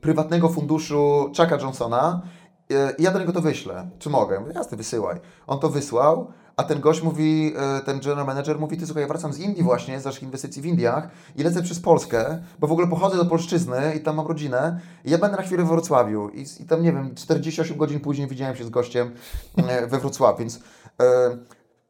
prywatnego 0.00 0.48
funduszu 0.48 1.24
Chucka 1.36 1.56
Johnsona 1.60 2.22
e, 2.70 2.94
i 2.98 3.02
ja 3.02 3.10
do 3.10 3.18
niego 3.18 3.32
to 3.32 3.40
wyślę. 3.40 3.90
Czy 3.98 4.10
mogę? 4.10 4.34
Ja 4.34 4.40
mówię, 4.40 4.52
Jasne, 4.54 4.76
wysyłaj. 4.76 5.20
On 5.46 5.58
to 5.58 5.68
wysłał, 5.68 6.32
a 6.58 6.64
ten 6.64 6.80
gość 6.80 7.02
mówi, 7.02 7.52
e, 7.78 7.80
ten 7.80 8.00
general 8.00 8.26
manager 8.26 8.58
mówi, 8.58 8.76
ty 8.76 8.86
słuchaj, 8.86 9.02
ja 9.02 9.08
wracam 9.08 9.32
z 9.32 9.38
Indii 9.38 9.62
właśnie, 9.62 10.00
z 10.00 10.04
naszych 10.04 10.22
inwestycji 10.22 10.62
w 10.62 10.66
Indiach 10.66 11.08
i 11.36 11.42
lecę 11.42 11.62
przez 11.62 11.80
Polskę, 11.80 12.38
bo 12.58 12.66
w 12.66 12.72
ogóle 12.72 12.86
pochodzę 12.88 13.16
do 13.16 13.24
Polszczyzny 13.26 13.94
i 13.96 14.00
tam 14.00 14.16
mam 14.16 14.26
rodzinę 14.26 14.80
i 15.04 15.10
ja 15.10 15.18
będę 15.18 15.36
na 15.36 15.42
chwilę 15.42 15.62
we 15.62 15.68
Wrocławiu 15.68 16.28
i, 16.28 16.44
i 16.60 16.64
tam, 16.64 16.82
nie 16.82 16.92
wiem, 16.92 17.14
48 17.14 17.76
godzin 17.76 18.00
później 18.00 18.28
widziałem 18.28 18.56
się 18.56 18.64
z 18.64 18.70
gościem 18.70 19.10
e, 19.56 19.86
we 19.86 19.98
Wrocławiu, 19.98 20.38
więc 20.38 20.60
e, 21.02 21.36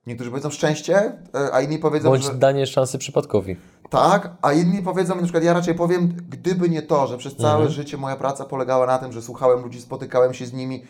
niektórzy 0.07 0.31
powiedzą 0.31 0.51
szczęście, 0.51 1.13
a 1.53 1.61
inni 1.61 1.79
powiedzą, 1.79 2.11
Bądź 2.11 2.25
że 2.25 2.35
danie 2.35 2.67
szansy 2.67 2.99
przypadkowi. 2.99 3.57
tak, 3.91 4.31
a 4.43 4.53
inni 4.53 4.83
powiedzą, 4.83 5.15
na 5.15 5.23
przykład 5.23 5.45
ja 5.45 5.53
raczej 5.53 5.75
powiem, 5.75 6.09
gdyby 6.29 6.69
nie 6.69 6.83
to, 6.83 7.07
że 7.07 7.19
przez 7.19 7.37
całe 7.37 7.53
Mhm. 7.55 7.71
życie 7.71 7.97
moja 7.97 8.17
praca 8.17 8.45
polegała 8.45 8.87
na 8.87 8.99
tym, 8.99 9.13
że 9.13 9.23
słuchałem 9.23 9.63
ludzi, 9.63 9.81
spotykałem 9.81 10.35
się 10.35 10.47
z 10.47 10.53
nimi 10.53 10.85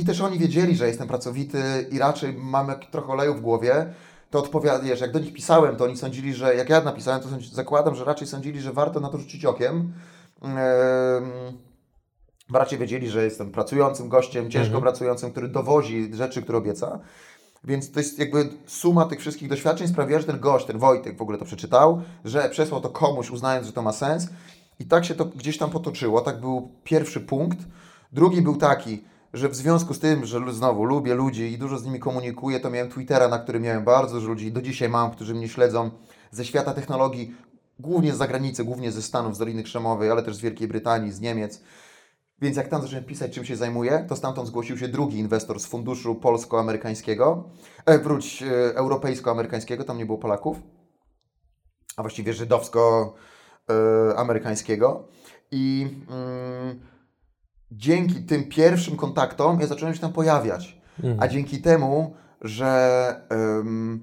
i 0.00 0.04
też 0.04 0.20
oni 0.20 0.38
wiedzieli, 0.38 0.76
że 0.76 0.86
jestem 0.86 1.08
pracowity 1.08 1.62
i 1.90 1.98
raczej 1.98 2.32
mam 2.32 2.68
jak 2.68 2.90
trochę 2.90 3.12
oleju 3.12 3.34
w 3.34 3.40
głowie, 3.40 3.94
to 4.30 4.38
odpowiadasz, 4.38 5.00
jak 5.00 5.12
do 5.12 5.18
nich 5.18 5.32
pisałem, 5.32 5.76
to 5.76 5.84
oni 5.84 5.96
sądzili, 5.96 6.34
że 6.34 6.54
jak 6.54 6.68
ja 6.68 6.80
napisałem, 6.80 7.20
to 7.20 7.28
sądzi- 7.28 7.54
zakładam, 7.54 7.94
że 7.94 8.04
raczej 8.04 8.28
sądzili, 8.28 8.60
że 8.60 8.72
warto 8.72 9.00
na 9.00 9.08
to 9.08 9.18
rzucić 9.18 9.44
okiem. 9.44 9.92
Bo 12.48 12.58
raczej 12.58 12.78
wiedzieli, 12.78 13.10
że 13.10 13.24
jestem 13.24 13.50
pracującym 13.50 14.08
gościem, 14.08 14.50
ciężko 14.50 14.80
pracującym, 14.80 15.30
który 15.30 15.48
dowozi 15.48 16.10
rzeczy, 16.14 16.42
które 16.42 16.58
obieca. 16.58 16.98
Więc 17.64 17.92
to 17.92 18.00
jest 18.00 18.18
jakby 18.18 18.48
suma 18.66 19.04
tych 19.04 19.20
wszystkich 19.20 19.48
doświadczeń 19.48 19.88
sprawiła, 19.88 20.20
że 20.20 20.26
ten 20.26 20.40
gość, 20.40 20.66
ten 20.66 20.78
Wojtek 20.78 21.18
w 21.18 21.22
ogóle 21.22 21.38
to 21.38 21.44
przeczytał, 21.44 22.02
że 22.24 22.48
przesłał 22.48 22.80
to 22.80 22.88
komuś, 22.88 23.30
uznając, 23.30 23.66
że 23.66 23.72
to 23.72 23.82
ma 23.82 23.92
sens. 23.92 24.28
I 24.78 24.84
tak 24.84 25.04
się 25.04 25.14
to 25.14 25.24
gdzieś 25.24 25.58
tam 25.58 25.70
potoczyło. 25.70 26.20
Tak 26.20 26.40
był 26.40 26.70
pierwszy 26.84 27.20
punkt. 27.20 27.58
Drugi 28.12 28.42
był 28.42 28.56
taki, 28.56 29.04
że 29.32 29.48
w 29.48 29.56
związku 29.56 29.94
z 29.94 29.98
tym, 29.98 30.26
że 30.26 30.52
znowu 30.52 30.84
lubię 30.84 31.14
ludzi 31.14 31.52
i 31.52 31.58
dużo 31.58 31.78
z 31.78 31.84
nimi 31.84 32.00
komunikuję, 32.00 32.60
to 32.60 32.70
miałem 32.70 32.90
Twittera, 32.90 33.28
na 33.28 33.38
którym 33.38 33.62
miałem 33.62 33.84
bardzo 33.84 34.14
dużo 34.14 34.28
ludzi 34.28 34.52
do 34.52 34.62
dzisiaj 34.62 34.88
mam, 34.88 35.10
którzy 35.10 35.34
mnie 35.34 35.48
śledzą 35.48 35.90
ze 36.30 36.44
świata 36.44 36.74
technologii, 36.74 37.34
głównie 37.78 38.14
z 38.14 38.16
zagranicy, 38.16 38.64
głównie 38.64 38.92
ze 38.92 39.02
Stanów, 39.02 39.36
z 39.36 39.38
Doliny 39.38 39.62
Krzemowej, 39.62 40.10
ale 40.10 40.22
też 40.22 40.36
z 40.36 40.40
Wielkiej 40.40 40.68
Brytanii, 40.68 41.12
z 41.12 41.20
Niemiec. 41.20 41.62
Więc 42.42 42.56
jak 42.56 42.68
tam 42.68 42.82
zacząłem 42.82 43.04
pisać, 43.04 43.32
czym 43.32 43.44
się 43.44 43.56
zajmuję, 43.56 44.04
to 44.08 44.16
stamtąd 44.16 44.48
zgłosił 44.48 44.78
się 44.78 44.88
drugi 44.88 45.18
inwestor 45.18 45.60
z 45.60 45.66
funduszu 45.66 46.14
polsko-amerykańskiego, 46.14 47.44
e, 47.86 47.98
wróć, 47.98 48.42
e, 48.42 48.46
europejsko-amerykańskiego, 48.74 49.84
tam 49.84 49.98
nie 49.98 50.06
było 50.06 50.18
Polaków, 50.18 50.56
a 51.96 52.02
właściwie 52.02 52.32
żydowsko-amerykańskiego. 52.32 55.04
I 55.50 55.88
mm, 56.10 56.80
dzięki 57.72 58.22
tym 58.22 58.44
pierwszym 58.48 58.96
kontaktom 58.96 59.60
ja 59.60 59.66
zacząłem 59.66 59.94
się 59.94 60.00
tam 60.00 60.12
pojawiać. 60.12 60.80
A 61.20 61.28
dzięki 61.28 61.62
temu, 61.62 62.14
że 62.40 63.22
em, 63.28 64.02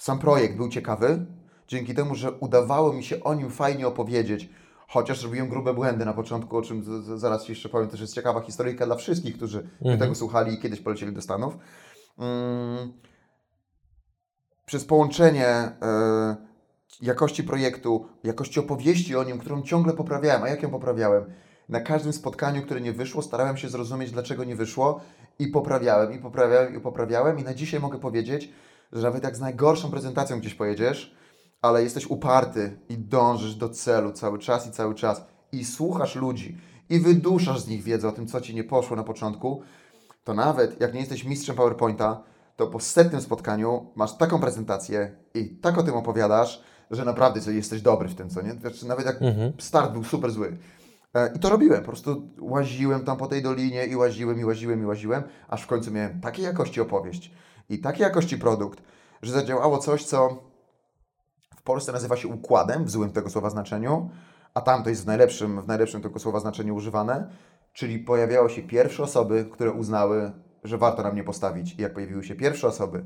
sam 0.00 0.18
projekt 0.18 0.56
był 0.56 0.68
ciekawy, 0.68 1.26
dzięki 1.68 1.94
temu, 1.94 2.14
że 2.14 2.32
udawało 2.32 2.92
mi 2.92 3.04
się 3.04 3.22
o 3.22 3.34
nim 3.34 3.50
fajnie 3.50 3.86
opowiedzieć, 3.86 4.48
chociaż 4.88 5.22
robiłem 5.24 5.48
grube 5.48 5.74
błędy 5.74 6.04
na 6.04 6.12
początku, 6.12 6.56
o 6.56 6.62
czym 6.62 6.84
z, 6.84 6.86
z, 6.88 7.20
zaraz 7.20 7.44
Ci 7.44 7.52
jeszcze 7.52 7.68
powiem, 7.68 7.88
też 7.88 8.00
jest 8.00 8.14
ciekawa 8.14 8.40
historyjka 8.40 8.86
dla 8.86 8.96
wszystkich, 8.96 9.36
którzy 9.36 9.58
Mhm. 9.80 9.98
tego 9.98 10.14
słuchali 10.14 10.54
i 10.54 10.58
kiedyś 10.58 10.80
polecieli 10.80 11.12
do 11.12 11.22
Stanów. 11.22 11.58
Mm, 12.18 12.92
przez 14.66 14.84
połączenie 14.84 15.46
e, 15.46 16.36
jakości 17.02 17.44
projektu, 17.44 18.06
jakości 18.24 18.60
opowieści 18.60 19.16
o 19.16 19.24
nim, 19.24 19.38
którą 19.38 19.62
ciągle 19.62 19.92
poprawiałem. 19.92 20.42
A 20.42 20.48
jak 20.48 20.62
ją 20.62 20.70
poprawiałem? 20.70 21.24
Na 21.68 21.80
każdym 21.80 22.12
spotkaniu, 22.12 22.62
które 22.62 22.80
nie 22.80 22.92
wyszło, 22.92 23.22
starałem 23.22 23.56
się 23.56 23.68
zrozumieć, 23.68 24.10
dlaczego 24.10 24.44
nie 24.44 24.56
wyszło 24.56 25.00
i 25.38 25.48
poprawiałem, 25.48 26.12
i 26.12 26.18
poprawiałem, 26.18 26.76
i 26.76 26.80
poprawiałem. 26.80 27.38
I 27.38 27.44
na 27.44 27.54
dzisiaj 27.54 27.80
mogę 27.80 27.98
powiedzieć, 27.98 28.50
że 28.92 29.02
nawet 29.02 29.24
jak 29.24 29.36
z 29.36 29.40
najgorszą 29.40 29.90
prezentacją 29.90 30.40
gdzieś 30.40 30.54
pojedziesz, 30.54 31.16
ale 31.62 31.82
jesteś 31.82 32.06
uparty 32.06 32.78
i 32.88 32.98
dążysz 32.98 33.54
do 33.54 33.68
celu 33.68 34.12
cały 34.12 34.38
czas 34.38 34.66
i 34.66 34.70
cały 34.70 34.94
czas 34.94 35.24
i 35.52 35.64
słuchasz 35.64 36.16
ludzi 36.16 36.58
i 36.90 37.00
wyduszasz 37.00 37.60
z 37.60 37.68
nich 37.68 37.82
wiedzę 37.82 38.08
o 38.08 38.12
tym, 38.12 38.26
co 38.26 38.40
Ci 38.40 38.54
nie 38.54 38.64
poszło 38.64 38.96
na 38.96 39.04
początku, 39.04 39.62
to 40.24 40.34
nawet 40.34 40.80
jak 40.80 40.94
nie 40.94 41.00
jesteś 41.00 41.24
mistrzem 41.24 41.56
PowerPointa, 41.56 42.22
to 42.56 42.66
po 42.66 42.80
setnym 42.80 43.20
spotkaniu 43.20 43.86
masz 43.94 44.16
taką 44.16 44.40
prezentację 44.40 45.16
i 45.34 45.48
tak 45.48 45.78
o 45.78 45.82
tym 45.82 45.94
opowiadasz, 45.94 46.62
że 46.90 47.04
naprawdę 47.04 47.52
jesteś 47.52 47.82
dobry 47.82 48.08
w 48.08 48.14
tym, 48.14 48.30
co 48.30 48.42
nie? 48.42 48.54
Wiesz, 48.54 48.82
nawet 48.82 49.06
jak 49.06 49.18
start 49.58 49.92
był 49.92 50.04
super 50.04 50.30
zły. 50.30 50.56
E, 51.14 51.32
I 51.34 51.38
to 51.38 51.48
robiłem, 51.48 51.80
po 51.80 51.86
prostu 51.86 52.28
łaziłem 52.40 53.04
tam 53.04 53.16
po 53.16 53.26
tej 53.26 53.42
dolinie 53.42 53.86
i 53.86 53.96
łaziłem, 53.96 54.40
i 54.40 54.44
łaziłem, 54.44 54.82
i 54.82 54.86
łaziłem, 54.86 55.22
aż 55.48 55.62
w 55.62 55.66
końcu 55.66 55.90
miałem 55.90 56.20
takiej 56.20 56.44
jakości 56.44 56.80
opowieść 56.80 57.32
i 57.68 57.78
takiej 57.78 58.02
jakości 58.02 58.38
produkt, 58.38 58.82
że 59.22 59.32
zadziałało 59.32 59.78
coś, 59.78 60.04
co 60.04 60.42
w 61.56 61.62
Polsce 61.62 61.92
nazywa 61.92 62.16
się 62.16 62.28
układem, 62.28 62.84
w 62.84 62.90
złym 62.90 63.12
tego 63.12 63.30
słowa 63.30 63.50
znaczeniu, 63.50 64.10
a 64.54 64.60
tam 64.60 64.82
to 64.82 64.90
jest 64.90 65.02
w 65.02 65.06
najlepszym, 65.06 65.62
w 65.62 65.66
najlepszym 65.66 66.02
tego 66.02 66.18
słowa 66.18 66.40
znaczeniu 66.40 66.74
używane, 66.74 67.30
czyli 67.72 67.98
pojawiały 67.98 68.50
się 68.50 68.62
pierwsze 68.62 69.02
osoby, 69.02 69.46
które 69.52 69.72
uznały, 69.72 70.32
że 70.64 70.78
warto 70.78 71.02
na 71.02 71.10
mnie 71.10 71.24
postawić. 71.24 71.74
I 71.78 71.82
jak 71.82 71.94
pojawiły 71.94 72.24
się 72.24 72.34
pierwsze 72.34 72.68
osoby, 72.68 73.04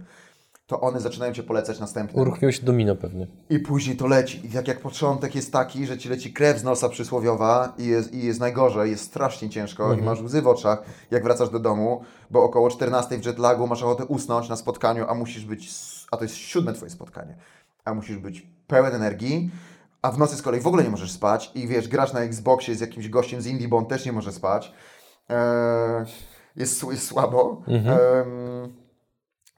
to 0.68 0.80
one 0.80 1.00
zaczynają 1.00 1.32
Cię 1.32 1.42
polecać 1.42 1.80
następnym. 1.80 2.22
Uruchomiło 2.22 2.52
się 2.52 2.62
domino 2.62 2.96
pewnie. 2.96 3.26
I 3.50 3.58
później 3.58 3.96
to 3.96 4.06
leci. 4.06 4.46
I 4.46 4.48
tak 4.48 4.68
jak 4.68 4.80
początek 4.80 5.34
jest 5.34 5.52
taki, 5.52 5.86
że 5.86 5.98
ci 5.98 6.08
leci 6.08 6.32
krew 6.32 6.58
z 6.58 6.64
nosa 6.64 6.88
przysłowiowa 6.88 7.74
i 7.78 7.86
jest, 7.86 8.14
i 8.14 8.26
jest 8.26 8.40
najgorzej, 8.40 8.90
jest 8.90 9.04
strasznie 9.04 9.50
ciężko 9.50 9.94
i 9.94 10.02
masz 10.02 10.20
łzy 10.20 10.42
w 10.42 10.48
oczach, 10.48 10.82
jak 11.10 11.22
wracasz 11.22 11.50
do 11.50 11.58
domu, 11.58 12.02
bo 12.30 12.42
około 12.42 12.70
14 12.70 13.18
w 13.18 13.26
jetlagu 13.26 13.66
masz 13.66 13.82
ochotę 13.82 14.04
usnąć 14.04 14.48
na 14.48 14.56
spotkaniu, 14.56 15.04
a 15.08 15.14
musisz 15.14 15.44
być, 15.44 15.70
a 16.10 16.16
to 16.16 16.22
jest 16.22 16.36
siódme 16.36 16.72
twoje 16.72 16.90
spotkanie, 16.90 17.36
a 17.84 17.94
musisz 17.94 18.18
być 18.18 18.46
pełen 18.66 18.94
energii, 18.94 19.50
a 20.02 20.10
w 20.10 20.18
nocy 20.18 20.36
z 20.36 20.42
kolei 20.42 20.60
w 20.60 20.66
ogóle 20.66 20.84
nie 20.84 20.90
możesz 20.90 21.10
spać 21.10 21.50
i 21.54 21.68
wiesz, 21.68 21.88
grasz 21.88 22.12
na 22.12 22.20
Xboxie 22.20 22.74
z 22.74 22.80
jakimś 22.80 23.08
gościem 23.08 23.42
z 23.42 23.46
Indii, 23.46 23.68
bo 23.68 23.76
on 23.76 23.86
też 23.86 24.06
nie 24.06 24.12
może 24.12 24.32
spać. 24.32 24.72
Eee, 25.28 26.06
jest, 26.56 26.84
jest 26.90 27.06
słabo. 27.06 27.62
Em, 27.66 27.84
tak 27.84 28.87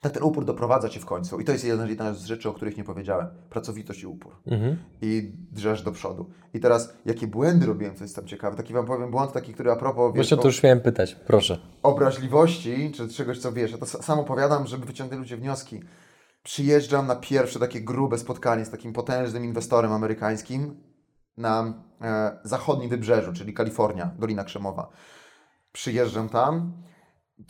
ten 0.00 0.22
upór 0.22 0.44
doprowadza 0.44 0.88
cię 0.88 1.00
w 1.00 1.06
końcu. 1.06 1.40
I 1.40 1.44
to 1.44 1.52
jest 1.52 1.64
jedna, 1.64 2.14
z 2.14 2.24
rzeczy, 2.24 2.48
o 2.48 2.52
których 2.52 2.76
nie 2.76 2.84
powiedziałem. 2.84 3.26
Pracowitość 3.50 4.02
i 4.02 4.06
upór. 4.06 4.36
Mhm. 4.46 4.76
I 5.02 5.32
drzesz 5.52 5.82
do 5.82 5.92
przodu. 5.92 6.30
I 6.54 6.60
teraz, 6.60 6.92
jakie 7.06 7.26
błędy 7.26 7.66
robiłem, 7.66 7.94
to 7.94 8.04
jest 8.04 8.16
tam 8.16 8.26
ciekawe. 8.26 8.56
Taki 8.56 8.72
wam 8.72 8.86
powiem 8.86 9.10
błąd, 9.10 9.32
taki, 9.32 9.54
który 9.54 9.70
a 9.72 9.76
propos 9.76 10.14
wiesz, 10.14 10.26
Właśnie 10.28 10.42
to 10.42 10.48
już 10.48 10.62
miałem 10.62 10.80
pytać, 10.80 11.14
proszę. 11.26 11.58
obraźliwości, 11.82 12.92
czy 12.96 13.08
czegoś, 13.08 13.38
co 13.38 13.52
wiesz. 13.52 13.70
Ja 13.72 13.78
to 13.78 13.86
sa- 13.86 14.02
sam 14.02 14.18
opowiadam, 14.18 14.66
żeby 14.66 14.86
wyciągnąć 14.86 15.20
ludzie 15.20 15.36
wnioski. 15.36 15.80
Przyjeżdżam 16.42 17.06
na 17.06 17.16
pierwsze 17.16 17.58
takie 17.58 17.80
grube 17.80 18.18
spotkanie 18.18 18.64
z 18.64 18.70
takim 18.70 18.92
potężnym 18.92 19.44
inwestorem 19.44 19.92
amerykańskim 19.92 20.76
na 21.36 21.74
e, 22.00 22.38
zachodnim 22.44 22.90
wybrzeżu, 22.90 23.32
czyli 23.32 23.54
Kalifornia, 23.54 24.10
Dolina 24.18 24.44
Krzemowa. 24.44 24.88
Przyjeżdżam 25.72 26.28
tam 26.28 26.72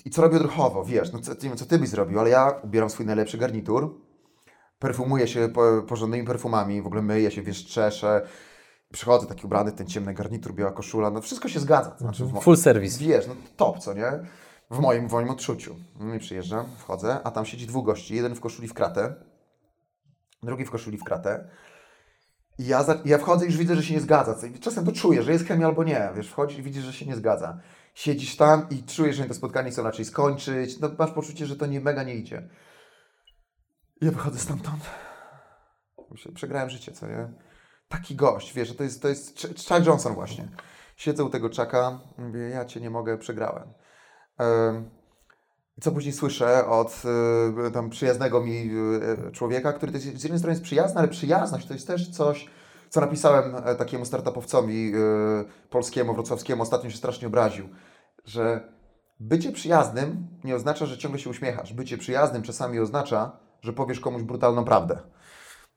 i 0.05 0.11
co 0.11 0.23
robię 0.23 0.37
odruchowo, 0.37 0.85
wiesz, 0.85 1.13
no 1.13 1.19
co, 1.19 1.33
nie 1.33 1.39
wiem, 1.41 1.57
co 1.57 1.67
ty 1.67 1.79
byś 1.79 1.89
zrobił, 1.89 2.21
ale 2.21 2.31
ja 2.31 2.51
ubieram 2.63 2.91
swój 2.91 3.07
najlepszy 3.07 3.39
garnitur, 3.39 4.01
perfumuję 4.79 5.29
się 5.29 5.49
po, 5.49 5.83
porządnymi 5.89 6.27
perfumami, 6.27 6.83
w 6.83 6.87
ogóle 6.87 7.03
myję 7.03 7.31
się, 7.31 7.43
wiesz, 7.43 7.67
czeszę, 7.67 8.27
przychodzę 8.93 9.27
taki 9.27 9.47
ubrany, 9.47 9.73
ten 9.73 9.87
ciemny 9.87 10.15
garnitur, 10.15 10.55
biała 10.55 10.73
koszula, 10.73 11.11
no 11.11 11.21
wszystko 11.21 11.49
się 11.49 11.61
zgadza. 11.61 11.97
Znaczy, 11.99 12.25
mo- 12.25 12.41
Full 12.41 12.57
service. 12.57 12.99
Wiesz, 13.05 13.27
no 13.27 13.35
top, 13.57 13.79
co 13.79 13.95
nie? 13.95 14.13
W 14.71 14.79
moim, 14.79 15.09
w 15.09 15.13
moim 15.13 15.31
odczuciu. 15.31 15.77
No 16.01 16.15
i 16.15 16.19
przyjeżdżam, 16.19 16.67
wchodzę, 16.79 17.19
a 17.25 17.31
tam 17.31 17.47
siedzi 17.47 17.67
dwóch 17.67 17.87
gości. 17.87 18.15
Jeden 18.15 18.35
w 18.35 18.41
koszuli 18.41 18.69
w 18.69 18.75
kratę, 18.75 19.15
drugi 20.43 20.65
w 20.65 20.71
koszuli 20.71 20.99
w 20.99 21.05
kratę. 21.05 21.49
I 22.59 22.67
ja, 22.67 22.83
za, 22.83 22.99
ja 23.05 23.19
wchodzę 23.19 23.45
i 23.45 23.49
już 23.49 23.57
widzę, 23.57 23.77
że 23.77 23.83
się 23.83 23.95
nie 23.95 24.01
zgadza. 24.01 24.37
Czasem 24.61 24.85
to 24.85 24.93
czuję, 24.93 25.23
że 25.23 25.33
jest 25.33 25.45
chemia 25.47 25.67
albo 25.67 25.85
nie. 25.85 26.11
Wiesz, 26.17 26.29
wchodzisz 26.29 26.59
i 26.59 26.63
widzisz, 26.63 26.85
że 26.85 26.93
się 26.93 27.07
nie 27.07 27.17
zgadza. 27.17 27.59
Siedzisz 27.95 28.37
tam 28.37 28.67
i 28.71 28.83
czujesz, 28.83 29.17
że 29.17 29.25
to 29.25 29.35
spotkanie 29.35 29.71
chcą 29.71 29.83
raczej 29.83 30.05
skończyć. 30.05 30.81
No, 30.81 30.91
masz 30.99 31.11
poczucie, 31.11 31.47
że 31.47 31.57
to 31.57 31.67
nie 31.67 31.81
mega 31.81 32.03
nie 32.03 32.15
idzie. 32.15 32.49
Ja 34.01 34.11
wychodzę 34.11 34.39
stamtąd. 34.39 34.83
Przegrałem 36.35 36.71
życie, 36.71 36.93
co 36.93 37.07
nie? 37.07 37.29
Taki 37.89 38.17
gość, 38.17 38.53
wiesz, 38.53 38.77
to 38.77 38.85
jest, 38.85 39.03
to 39.03 39.09
jest 39.09 39.39
Ch- 39.39 39.69
Chuck 39.69 39.87
Johnson 39.87 40.15
właśnie. 40.15 40.49
Siedzę 40.97 41.25
u 41.25 41.31
tego 41.31 41.49
Chucka, 41.49 42.01
mówię, 42.19 42.41
ja 42.41 42.65
cię 42.65 42.81
nie 42.81 42.91
mogę, 42.91 43.19
przegrałem. 43.19 43.73
Em, 44.39 44.91
co 45.81 45.93
później 45.93 46.13
słyszę 46.13 46.67
od 46.67 47.03
y, 47.69 47.71
tam 47.71 47.91
przyjaznego 47.91 48.41
mi 48.41 48.71
y, 49.29 49.33
człowieka, 49.33 49.73
który 49.73 49.93
jest, 49.93 50.05
z 50.05 50.23
jednej 50.23 50.39
strony 50.39 50.53
jest 50.53 50.63
przyjazny, 50.63 50.99
ale 50.99 51.09
przyjazność 51.09 51.67
to 51.67 51.73
jest 51.73 51.87
też 51.87 52.11
coś, 52.11 52.47
co 52.91 53.01
napisałem 53.01 53.57
e, 53.65 53.75
takiemu 53.75 54.05
startupowcowi 54.05 54.93
y, 54.95 55.69
polskiemu, 55.71 56.15
wrocławskiemu, 56.15 56.63
ostatnio 56.63 56.91
się 56.91 56.97
strasznie 56.97 57.29
obraził, 57.29 57.69
że 58.25 58.61
bycie 59.21 59.53
przyjaznym 59.53 60.29
nie 60.45 60.55
oznacza, 60.57 60.87
że 60.87 60.99
ciągle 60.99 61.21
się 61.21 61.31
uśmiechasz. 61.31 61.73
Bycie 61.73 61.99
przyjaznym 61.99 62.43
czasami 62.43 62.79
oznacza, 62.79 63.33
że 63.63 63.73
powiesz 63.73 64.01
komuś 64.01 64.23
brutalną 64.23 64.65
prawdę. 64.65 64.99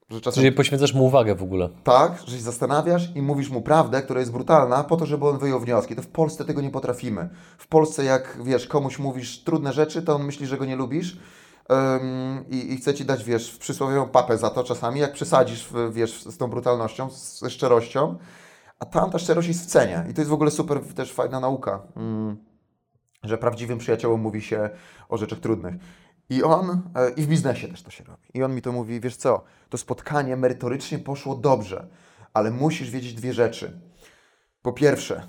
Że 0.09 0.22
czasem 0.22 0.41
Czyli 0.43 0.55
poświęcasz 0.55 0.93
mu 0.93 1.05
uwagę 1.05 1.36
w 1.36 1.43
ogóle. 1.43 1.70
tak, 1.84 2.18
że 2.28 2.38
się 2.38 2.43
zastanawiasz 2.43 3.16
i 3.16 3.22
mówisz 3.22 3.49
mu 3.49 3.61
prawdę, 3.61 4.01
która 4.01 4.20
jest 4.20 4.32
brutalna, 4.32 4.84
po 4.84 4.97
to, 4.97 5.05
żeby 5.05 5.28
on 5.28 5.38
wyjął 5.38 5.59
wnioski. 5.59 5.95
To 5.95 6.01
w 6.01 6.07
Polsce 6.07 6.45
tego 6.45 6.61
nie 6.61 6.70
potrafimy. 6.70 7.30
W 7.57 7.68
Polsce, 7.68 8.03
jak 8.03 8.38
wiesz, 8.43 8.68
komuś 8.68 8.99
mówisz 8.99 9.43
trudne 9.43 9.74
rzeczy, 9.74 10.01
to 10.01 10.16
on 10.16 10.24
myśli, 10.24 10.47
że 10.47 10.57
go 10.57 10.66
nie 10.66 10.76
lubisz 10.76 11.18
i, 12.49 12.74
i 12.74 12.78
chce 12.78 12.93
ci 12.93 13.05
dać, 13.05 13.24
wiesz, 13.24 13.57
przysłowiową 13.57 14.09
papę 14.09 14.38
za 14.38 14.49
to 14.49 14.64
czasami, 14.64 14.99
jak 14.99 15.14
przesadzisz, 15.14 15.70
wiesz, 15.91 16.24
z 16.24 16.38
tą 16.38 16.47
brutalnością, 16.47 17.09
ze 17.09 17.49
szczerością. 17.49 18.18
A 18.80 18.86
tam 18.86 19.11
ta 19.11 19.20
szczerość 19.20 19.47
jest 19.47 19.64
w 19.64 19.66
cenie. 19.66 20.05
I 20.09 20.14
to 20.14 20.22
jest 20.22 20.30
w 20.30 20.34
ogóle 20.34 20.51
super, 20.51 20.82
też 20.95 21.14
fajna 21.14 21.39
nauka. 21.39 21.82
Mm, 21.95 22.38
że 23.24 23.38
prawdziwym 23.38 23.78
przyjaciołom 23.78 24.22
mówi 24.22 24.41
się 24.41 24.70
o 25.09 25.18
rzeczach 25.18 25.39
trudnych. 25.39 25.76
I 26.30 26.43
on, 26.43 26.82
e, 26.95 27.09
i 27.09 27.22
w 27.22 27.28
biznesie 27.28 27.68
też 27.68 27.84
to 27.84 27.91
się 27.91 28.03
robi. 28.03 28.28
I 28.34 28.43
on 28.43 28.55
mi 28.55 28.61
to 28.61 28.72
mówi, 28.72 28.99
wiesz 28.99 29.16
co, 29.16 29.43
to 29.70 29.78
spotkanie 29.78 30.36
merytorycznie 30.36 30.99
poszło 30.99 31.36
dobrze, 31.36 31.88
ale 32.34 32.51
musisz 32.51 32.89
wiedzieć 32.89 33.14
dwie 33.14 33.34
rzeczy. 33.34 33.82
Po 34.61 34.74
pierwsze, 34.74 35.28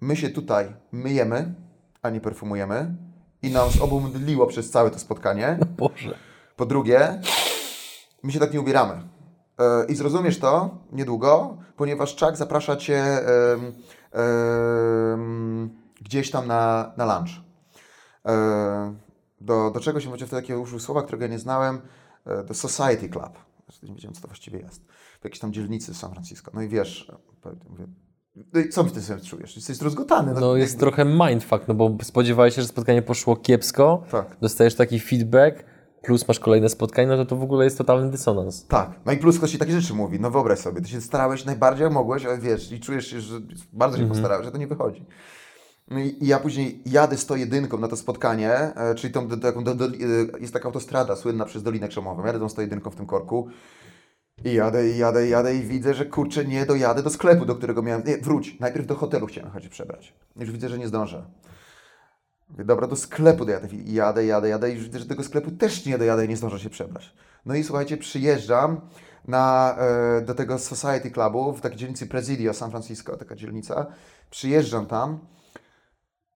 my 0.00 0.16
się 0.16 0.30
tutaj 0.30 0.74
myjemy, 0.92 1.54
a 2.02 2.10
nie 2.10 2.20
perfumujemy 2.20 2.96
i 3.42 3.50
nam 3.50 3.70
z 3.70 3.80
obu 3.80 4.00
mdliło 4.00 4.46
przez 4.46 4.70
całe 4.70 4.90
to 4.90 4.98
spotkanie. 4.98 5.58
Boże. 5.78 6.18
Po 6.56 6.66
drugie, 6.66 7.20
my 8.22 8.32
się 8.32 8.38
tak 8.38 8.52
nie 8.52 8.60
ubieramy. 8.60 9.02
E, 9.58 9.84
I 9.88 9.94
zrozumiesz 9.94 10.38
to 10.38 10.70
niedługo, 10.92 11.56
ponieważ 11.76 12.16
Chuck 12.16 12.36
zaprasza 12.36 12.76
Cię 12.76 13.02
em, 13.02 13.72
em, 14.12 15.70
gdzieś 16.00 16.30
tam 16.30 16.46
na, 16.46 16.92
na 16.96 17.16
lunch. 17.16 17.30
E, 18.26 18.94
do, 19.40 19.70
do 19.70 19.80
czego 19.80 20.00
się 20.00 20.10
będzie 20.10 20.26
wtedy 20.26 20.42
takie 20.42 20.58
użył 20.58 20.80
słowa, 20.80 21.02
którego 21.02 21.24
ja 21.24 21.30
nie 21.30 21.38
znałem, 21.38 21.80
e, 22.26 22.44
do 22.44 22.54
Society 22.54 23.08
Club. 23.08 23.38
Nie 23.82 23.94
wiedziałem, 23.94 24.14
co 24.14 24.20
to 24.20 24.28
właściwie 24.28 24.58
jest. 24.58 24.84
W 25.20 25.24
jakiejś 25.24 25.40
tam 25.40 25.52
dzielnicy 25.52 25.94
San 25.94 26.12
Francisco. 26.12 26.50
No 26.54 26.62
i 26.62 26.68
wiesz, 26.68 27.12
mówię, 27.68 27.86
no 27.86 28.11
co 28.70 28.84
mi 28.84 28.90
ty 28.90 29.02
sobie 29.02 29.20
czujesz? 29.20 29.56
Jesteś 29.56 29.76
zrozgotany. 29.76 30.34
No 30.40 30.56
jest 30.56 30.78
trochę 30.78 31.04
mindfuck, 31.04 31.68
no 31.68 31.74
bo 31.74 31.96
spodziewałeś 32.02 32.54
się, 32.54 32.62
że 32.62 32.68
spotkanie 32.68 33.02
poszło 33.02 33.36
kiepsko, 33.36 34.02
Tak. 34.10 34.36
dostajesz 34.40 34.74
taki 34.74 35.00
feedback, 35.00 35.64
plus 36.02 36.28
masz 36.28 36.40
kolejne 36.40 36.68
spotkanie, 36.68 37.08
no 37.08 37.16
to 37.16 37.24
to 37.26 37.36
w 37.36 37.42
ogóle 37.42 37.64
jest 37.64 37.78
totalny 37.78 38.10
dysonans. 38.10 38.66
Tak. 38.66 38.90
No 39.06 39.12
i 39.12 39.16
plus 39.16 39.38
ktoś 39.38 39.50
ci 39.50 39.58
takie 39.58 39.80
rzeczy 39.80 39.94
mówi. 39.94 40.20
No 40.20 40.30
wyobraź 40.30 40.58
sobie, 40.58 40.80
ty 40.80 40.88
się 40.88 41.00
starałeś 41.00 41.44
najbardziej 41.44 41.84
jak 41.84 41.92
mogłeś, 41.92 42.24
ale 42.24 42.38
wiesz, 42.38 42.72
i 42.72 42.80
czujesz 42.80 43.06
się, 43.06 43.20
że 43.20 43.40
bardzo 43.72 43.98
się 43.98 44.08
postarałeś, 44.08 44.44
że 44.44 44.52
to 44.52 44.58
nie 44.58 44.66
wychodzi. 44.66 45.06
No 45.90 46.00
i, 46.00 46.16
ja 46.20 46.38
później 46.38 46.82
jadę 46.86 47.16
z 47.16 47.26
to 47.26 47.36
jedynką 47.36 47.78
na 47.78 47.88
to 47.88 47.96
spotkanie, 47.96 48.50
e, 48.52 48.94
czyli 48.94 49.12
tą, 49.12 49.28
do, 49.28 49.36
do, 49.36 49.74
do, 49.74 49.86
e, 49.86 49.90
jest 50.40 50.52
taka 50.52 50.64
autostrada 50.66 51.16
słynna 51.16 51.44
przez 51.44 51.62
Dolinę 51.62 51.88
Krzemową. 51.88 52.26
Jadę 52.26 52.38
tą 52.38 52.48
101 52.48 52.80
w 52.80 52.96
tym 52.96 53.06
korku 53.06 53.48
i 54.44 54.54
jadę, 54.54 54.88
i 54.88 54.98
jadę, 54.98 55.26
i 55.26 55.30
jadę 55.30 55.54
i 55.54 55.62
widzę, 55.62 55.94
że 55.94 56.06
kurczę, 56.06 56.44
nie 56.44 56.66
dojadę 56.66 57.02
do 57.02 57.10
sklepu, 57.10 57.44
do 57.46 57.54
którego 57.54 57.82
miałem... 57.82 58.04
Nie, 58.04 58.18
wróć. 58.18 58.60
Najpierw 58.60 58.86
do 58.86 58.94
hotelu 58.94 59.26
chciałem 59.26 59.50
chodzić 59.50 59.70
przebrać. 59.70 60.14
Już 60.36 60.50
widzę, 60.50 60.68
że 60.68 60.78
nie 60.78 60.88
zdążę. 60.88 61.24
Mówię, 62.48 62.64
dobra, 62.64 62.86
do 62.86 62.96
sklepu 62.96 63.44
dojadę. 63.44 63.68
I 63.68 63.94
jadę, 63.94 64.26
jadę, 64.26 64.48
jadę 64.48 64.70
i 64.70 64.74
już 64.74 64.84
widzę, 64.84 64.98
że 64.98 65.06
tego 65.06 65.24
sklepu 65.24 65.50
też 65.50 65.86
nie 65.86 65.98
dojadę 65.98 66.24
i 66.24 66.28
nie 66.28 66.36
zdążę 66.36 66.58
się 66.58 66.70
przebrać. 66.70 67.14
No 67.46 67.54
i 67.54 67.64
słuchajcie, 67.64 67.96
przyjeżdżam 67.96 68.80
na, 69.28 69.76
e, 69.78 70.20
do 70.20 70.34
tego 70.34 70.58
Society 70.58 71.10
Clubu 71.10 71.52
w 71.52 71.60
takiej 71.60 71.78
dzielnicy 71.78 72.06
Presidio, 72.06 72.54
San 72.54 72.70
Francisco, 72.70 73.16
taka 73.16 73.34
dzielnica. 73.36 73.86
Przyjeżdżam 74.30 74.86
tam, 74.86 75.18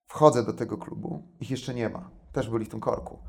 wchodzę 0.07 0.43
do 0.43 0.53
tego 0.53 0.77
klubu, 0.77 1.27
ich 1.39 1.51
jeszcze 1.51 1.73
nie 1.73 1.89
ma. 1.89 2.09
Też 2.31 2.49
byli 2.49 2.65
w 2.65 2.69
tym 2.69 2.79
korku. 2.79 3.19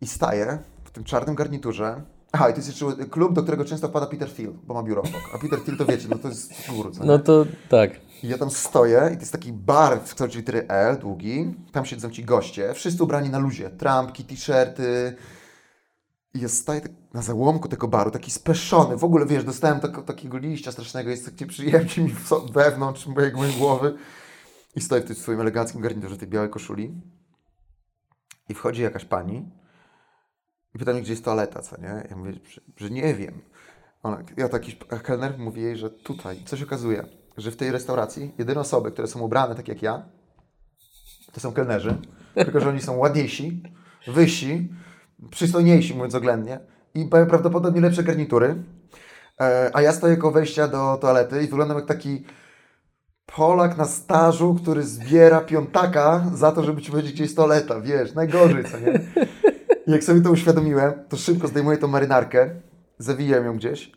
I 0.00 0.06
staję 0.06 0.58
w 0.84 0.90
tym 0.90 1.04
czarnym 1.04 1.34
garniturze. 1.34 2.02
Aha, 2.32 2.48
i 2.48 2.52
to 2.52 2.58
jest 2.58 2.68
jeszcze 2.68 3.06
klub, 3.06 3.32
do 3.32 3.42
którego 3.42 3.64
często 3.64 3.88
wpada 3.88 4.06
Peter 4.06 4.32
Thiel, 4.32 4.52
bo 4.64 4.74
ma 4.74 4.82
biuro 4.82 5.02
obok. 5.02 5.22
A 5.34 5.38
Peter 5.38 5.60
Thiel 5.60 5.76
to 5.76 5.86
wiecie, 5.86 6.08
no 6.10 6.18
to 6.18 6.28
jest 6.28 6.52
gór, 6.68 6.92
co 6.94 7.00
nie? 7.00 7.06
No 7.06 7.18
to 7.18 7.46
tak. 7.68 7.90
I 8.22 8.28
ja 8.28 8.38
tam 8.38 8.50
stoję 8.50 9.10
i 9.12 9.14
to 9.14 9.20
jest 9.20 9.32
taki 9.32 9.52
bar 9.52 10.00
w 10.00 10.14
kształcie 10.14 10.38
litery 10.38 10.68
L, 10.68 10.98
długi. 10.98 11.54
Tam 11.72 11.84
siedzą 11.84 12.10
ci 12.10 12.24
goście, 12.24 12.74
wszyscy 12.74 13.02
ubrani 13.02 13.30
na 13.30 13.38
luzie. 13.38 13.70
Trampki, 13.70 14.24
t-shirty. 14.24 15.16
I 16.34 16.40
ja 16.40 16.48
staję 16.48 16.80
tak 16.80 16.92
na 17.14 17.22
załomku 17.22 17.68
tego 17.68 17.88
baru, 17.88 18.10
taki 18.10 18.30
speszony. 18.30 18.96
W 18.96 19.04
ogóle, 19.04 19.26
wiesz, 19.26 19.44
dostałem 19.44 19.80
tak, 19.80 20.04
takiego 20.04 20.38
liścia 20.38 20.72
strasznego, 20.72 21.10
jest 21.10 21.24
tak 21.24 21.40
nieprzyjemnie 21.40 22.04
mi 22.04 22.14
wewnątrz 22.52 23.06
mojej, 23.06 23.32
mojej 23.32 23.54
głowy. 23.54 23.94
I 24.76 24.80
stoję 24.80 25.02
w 25.02 25.04
tym 25.04 25.16
swoim 25.16 25.40
eleganckim 25.40 25.80
garniturze, 25.80 26.16
tej 26.16 26.28
białej 26.28 26.50
koszuli. 26.50 26.94
I 28.48 28.54
wchodzi 28.54 28.82
jakaś 28.82 29.04
pani 29.04 29.57
i 30.74 30.78
pyta 30.78 30.92
mnie, 30.92 31.02
gdzie 31.02 31.12
jest 31.12 31.24
toaleta, 31.24 31.62
co 31.62 31.80
nie? 31.80 32.06
Ja 32.10 32.16
mówię, 32.16 32.32
że, 32.76 32.90
nie 32.90 33.14
wiem. 33.14 33.42
Ona, 34.02 34.22
ja 34.36 34.48
taki 34.48 34.76
kelner 35.02 35.38
mówi 35.38 35.62
jej, 35.62 35.76
że 35.76 35.90
tutaj. 35.90 36.42
Co 36.46 36.56
się 36.56 36.64
okazuje, 36.64 37.04
że 37.36 37.50
w 37.50 37.56
tej 37.56 37.72
restauracji 37.72 38.34
jedyne 38.38 38.60
osoby, 38.60 38.92
które 38.92 39.08
są 39.08 39.20
ubrane 39.20 39.54
tak 39.54 39.68
jak 39.68 39.82
ja, 39.82 40.08
to 41.32 41.40
są 41.40 41.52
kelnerzy, 41.52 41.96
tylko 42.34 42.60
że 42.60 42.68
oni 42.68 42.80
są 42.80 42.96
ładniejsi, 42.96 43.62
wyżsi, 44.06 44.68
przystojniejsi, 45.30 45.94
mówiąc 45.94 46.14
oględnie, 46.14 46.60
i 46.94 47.08
mają 47.12 47.26
prawdopodobnie 47.26 47.80
lepsze 47.80 48.02
garnitury. 48.02 48.62
E, 49.40 49.70
a 49.74 49.82
ja 49.82 49.92
stoję 49.92 50.16
koło 50.16 50.32
wejścia 50.32 50.68
do 50.68 50.96
toalety 50.96 51.42
i 51.42 51.48
wyglądam 51.48 51.76
jak 51.76 51.86
taki 51.86 52.24
Polak 53.36 53.76
na 53.76 53.84
stażu, 53.84 54.54
który 54.54 54.82
zbiera 54.82 55.40
piątaka 55.40 56.24
za 56.34 56.52
to, 56.52 56.64
żeby 56.64 56.82
ci 56.82 56.90
powiedzieć, 56.90 57.12
gdzie 57.12 57.22
jest 57.22 57.36
toaleta, 57.36 57.80
wiesz, 57.80 58.14
najgorzej, 58.14 58.64
co 58.64 58.78
nie? 58.78 59.00
Jak 59.88 60.04
sobie 60.04 60.20
to 60.20 60.30
uświadomiłem, 60.30 60.92
to 61.08 61.16
szybko 61.16 61.48
zdejmuję 61.48 61.78
tą 61.78 61.88
marynarkę, 61.88 62.50
zawijam 62.98 63.44
ją 63.44 63.56
gdzieś, 63.56 63.92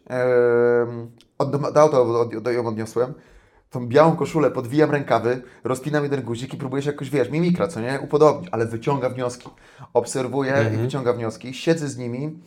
od, 1.37 1.51
do 1.51 1.81
auta 1.81 2.01
od, 2.01 2.35
od, 2.35 2.53
ją 2.53 2.67
odniosłem, 2.67 3.13
tą 3.69 3.87
białą 3.87 4.15
koszulę, 4.15 4.51
podwijam 4.51 4.91
rękawy, 4.91 5.41
rozpinam 5.63 6.03
jeden 6.03 6.21
guzik 6.21 6.53
i 6.53 6.57
próbuję 6.57 6.81
się 6.81 6.91
jakoś, 6.91 7.09
wiesz, 7.09 7.29
mimikra, 7.29 7.67
co 7.67 7.81
nie, 7.81 7.99
upodobnić, 8.03 8.49
ale 8.51 8.65
wyciąga 8.65 9.09
wnioski. 9.09 9.49
Obserwuję 9.93 10.71
i 10.73 10.77
wyciąga 10.77 11.13
wnioski, 11.13 11.53
siedzę 11.53 11.87
z 11.87 11.97
nimi, 11.97 12.39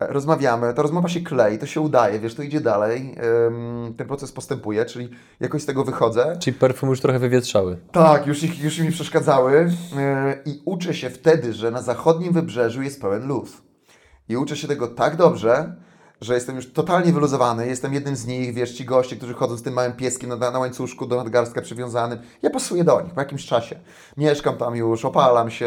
rozmawiamy, 0.00 0.74
ta 0.74 0.82
rozmowa 0.82 1.08
się 1.08 1.20
klei, 1.20 1.58
to 1.58 1.66
się 1.66 1.80
udaje, 1.80 2.18
wiesz, 2.18 2.34
to 2.34 2.42
idzie 2.42 2.60
dalej, 2.60 3.14
ten 3.96 4.06
proces 4.06 4.32
postępuje, 4.32 4.84
czyli 4.84 5.10
jakoś 5.40 5.62
z 5.62 5.66
tego 5.66 5.84
wychodzę. 5.84 6.36
Czyli 6.40 6.58
perfum 6.58 6.90
już 6.90 7.00
trochę 7.00 7.18
wywietrzały. 7.18 7.78
Tak, 7.92 8.26
już, 8.26 8.42
ich, 8.42 8.64
już 8.64 8.78
mi 8.78 8.90
przeszkadzały 8.90 9.70
e, 9.96 10.38
i 10.44 10.62
uczę 10.64 10.94
się 10.94 11.10
wtedy, 11.10 11.52
że 11.52 11.70
na 11.70 11.82
zachodnim 11.82 12.32
wybrzeżu 12.32 12.82
jest 12.82 13.00
pełen 13.00 13.26
luz. 13.26 13.62
I 14.28 14.36
uczę 14.36 14.56
się 14.56 14.68
tego 14.68 14.88
tak 14.88 15.16
dobrze, 15.16 15.76
że 16.20 16.34
jestem 16.34 16.56
już 16.56 16.72
totalnie 16.72 17.12
wyluzowany, 17.12 17.66
jestem 17.66 17.94
jednym 17.94 18.16
z 18.16 18.26
nich, 18.26 18.54
wiesz, 18.54 18.72
ci 18.72 18.84
goście, 18.84 19.16
którzy 19.16 19.34
chodzą 19.34 19.56
z 19.56 19.62
tym 19.62 19.74
małym 19.74 19.92
pieskiem 19.92 20.28
na, 20.38 20.50
na 20.50 20.58
łańcuszku 20.58 21.06
do 21.06 21.16
nadgarstka 21.16 21.62
przywiązanym. 21.62 22.18
Ja 22.42 22.50
pasuję 22.50 22.84
do 22.84 23.00
nich 23.00 23.14
po 23.14 23.20
jakimś 23.20 23.46
czasie. 23.46 23.80
Mieszkam 24.16 24.56
tam 24.56 24.76
już, 24.76 25.04
opalam 25.04 25.50
się, 25.50 25.66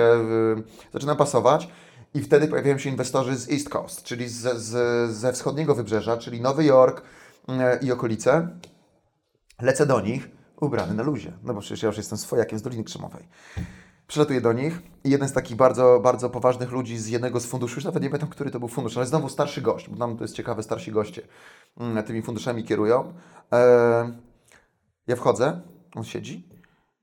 y, 0.57 0.91
zaczynam 0.93 1.17
pasować. 1.17 1.69
I 2.13 2.21
wtedy 2.21 2.47
pojawiają 2.47 2.77
się 2.77 2.89
inwestorzy 2.89 3.35
z 3.35 3.51
East 3.51 3.69
Coast, 3.69 4.03
czyli 4.03 4.29
z, 4.29 4.57
z, 4.57 5.11
ze 5.11 5.33
wschodniego 5.33 5.75
wybrzeża, 5.75 6.17
czyli 6.17 6.41
Nowy 6.41 6.65
Jork 6.65 7.01
y, 7.01 7.85
i 7.85 7.91
okolice. 7.91 8.47
Lecę 9.61 9.85
do 9.85 10.01
nich, 10.01 10.29
ubrany 10.61 10.93
na 10.93 11.03
luzie, 11.03 11.33
no 11.43 11.53
bo 11.53 11.61
przecież 11.61 11.83
ja 11.83 11.87
już 11.87 11.97
jestem 11.97 12.17
swojakiem 12.17 12.59
z 12.59 12.61
Doliny 12.61 12.83
Krzemowej. 12.83 13.27
Przylatuję 14.07 14.41
do 14.41 14.53
nich 14.53 14.81
i 15.03 15.09
jeden 15.09 15.29
z 15.29 15.33
takich 15.33 15.57
bardzo, 15.57 15.99
bardzo 16.03 16.29
poważnych 16.29 16.71
ludzi 16.71 16.97
z 16.97 17.07
jednego 17.07 17.39
z 17.39 17.45
funduszy, 17.45 17.75
już 17.75 17.85
nawet 17.85 18.03
nie 18.03 18.09
pamiętam, 18.09 18.29
który 18.29 18.51
to 18.51 18.59
był 18.59 18.67
fundusz, 18.67 18.97
ale 18.97 19.05
znowu 19.05 19.29
starszy 19.29 19.61
gość, 19.61 19.89
bo 19.89 19.97
tam 19.97 20.17
to 20.17 20.23
jest 20.23 20.35
ciekawe, 20.35 20.63
starsi 20.63 20.91
goście 20.91 21.21
mm, 21.77 22.03
tymi 22.03 22.21
funduszami 22.21 22.63
kierują. 22.63 23.13
E, 23.53 24.13
ja 25.07 25.15
wchodzę, 25.15 25.61
on 25.95 26.03
siedzi 26.03 26.49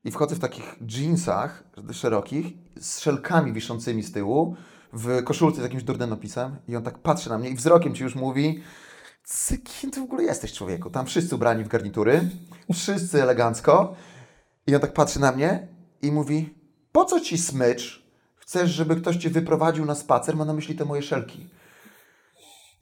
i 0.03 0.11
wchodzę 0.11 0.35
w 0.35 0.39
takich 0.39 0.75
jeansach 0.97 1.63
szerokich, 1.91 2.45
z 2.79 2.99
szelkami 2.99 3.53
wiszącymi 3.53 4.03
z 4.03 4.11
tyłu, 4.11 4.55
w 4.93 5.23
koszulce 5.23 5.61
z 5.61 5.63
jakimś 5.63 5.83
durnym 5.83 6.09
napisem 6.09 6.55
i 6.67 6.75
on 6.75 6.83
tak 6.83 6.97
patrzy 6.97 7.29
na 7.29 7.37
mnie 7.37 7.49
i 7.49 7.55
wzrokiem 7.55 7.95
ci 7.95 8.03
już 8.03 8.15
mówi 8.15 8.63
kim 9.63 9.91
ty 9.91 9.99
w 9.99 10.03
ogóle 10.03 10.23
jesteś 10.23 10.53
człowieku? 10.53 10.89
Tam 10.89 11.05
wszyscy 11.05 11.35
ubrani 11.35 11.63
w 11.63 11.67
garnitury, 11.67 12.29
wszyscy 12.73 13.23
elegancko 13.23 13.95
i 14.67 14.75
on 14.75 14.81
tak 14.81 14.93
patrzy 14.93 15.19
na 15.19 15.31
mnie 15.31 15.67
i 16.01 16.11
mówi 16.11 16.53
po 16.91 17.05
co 17.05 17.19
ci 17.19 17.37
smycz? 17.37 18.07
Chcesz, 18.35 18.69
żeby 18.71 18.95
ktoś 18.95 19.17
cię 19.17 19.29
wyprowadził 19.29 19.85
na 19.85 19.95
spacer? 19.95 20.35
Ma 20.35 20.45
na 20.45 20.53
myśli 20.53 20.75
te 20.75 20.85
moje 20.85 21.01
szelki. 21.01 21.49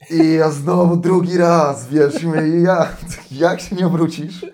I 0.09 0.33
ja 0.33 0.51
znowu 0.51 0.97
drugi 0.97 1.37
raz, 1.37 1.87
wiesz, 1.87 2.23
i 2.23 2.63
ja, 2.63 2.87
jak 3.31 3.61
się 3.61 3.75
nie 3.75 3.87
obrócisz, 3.87 4.45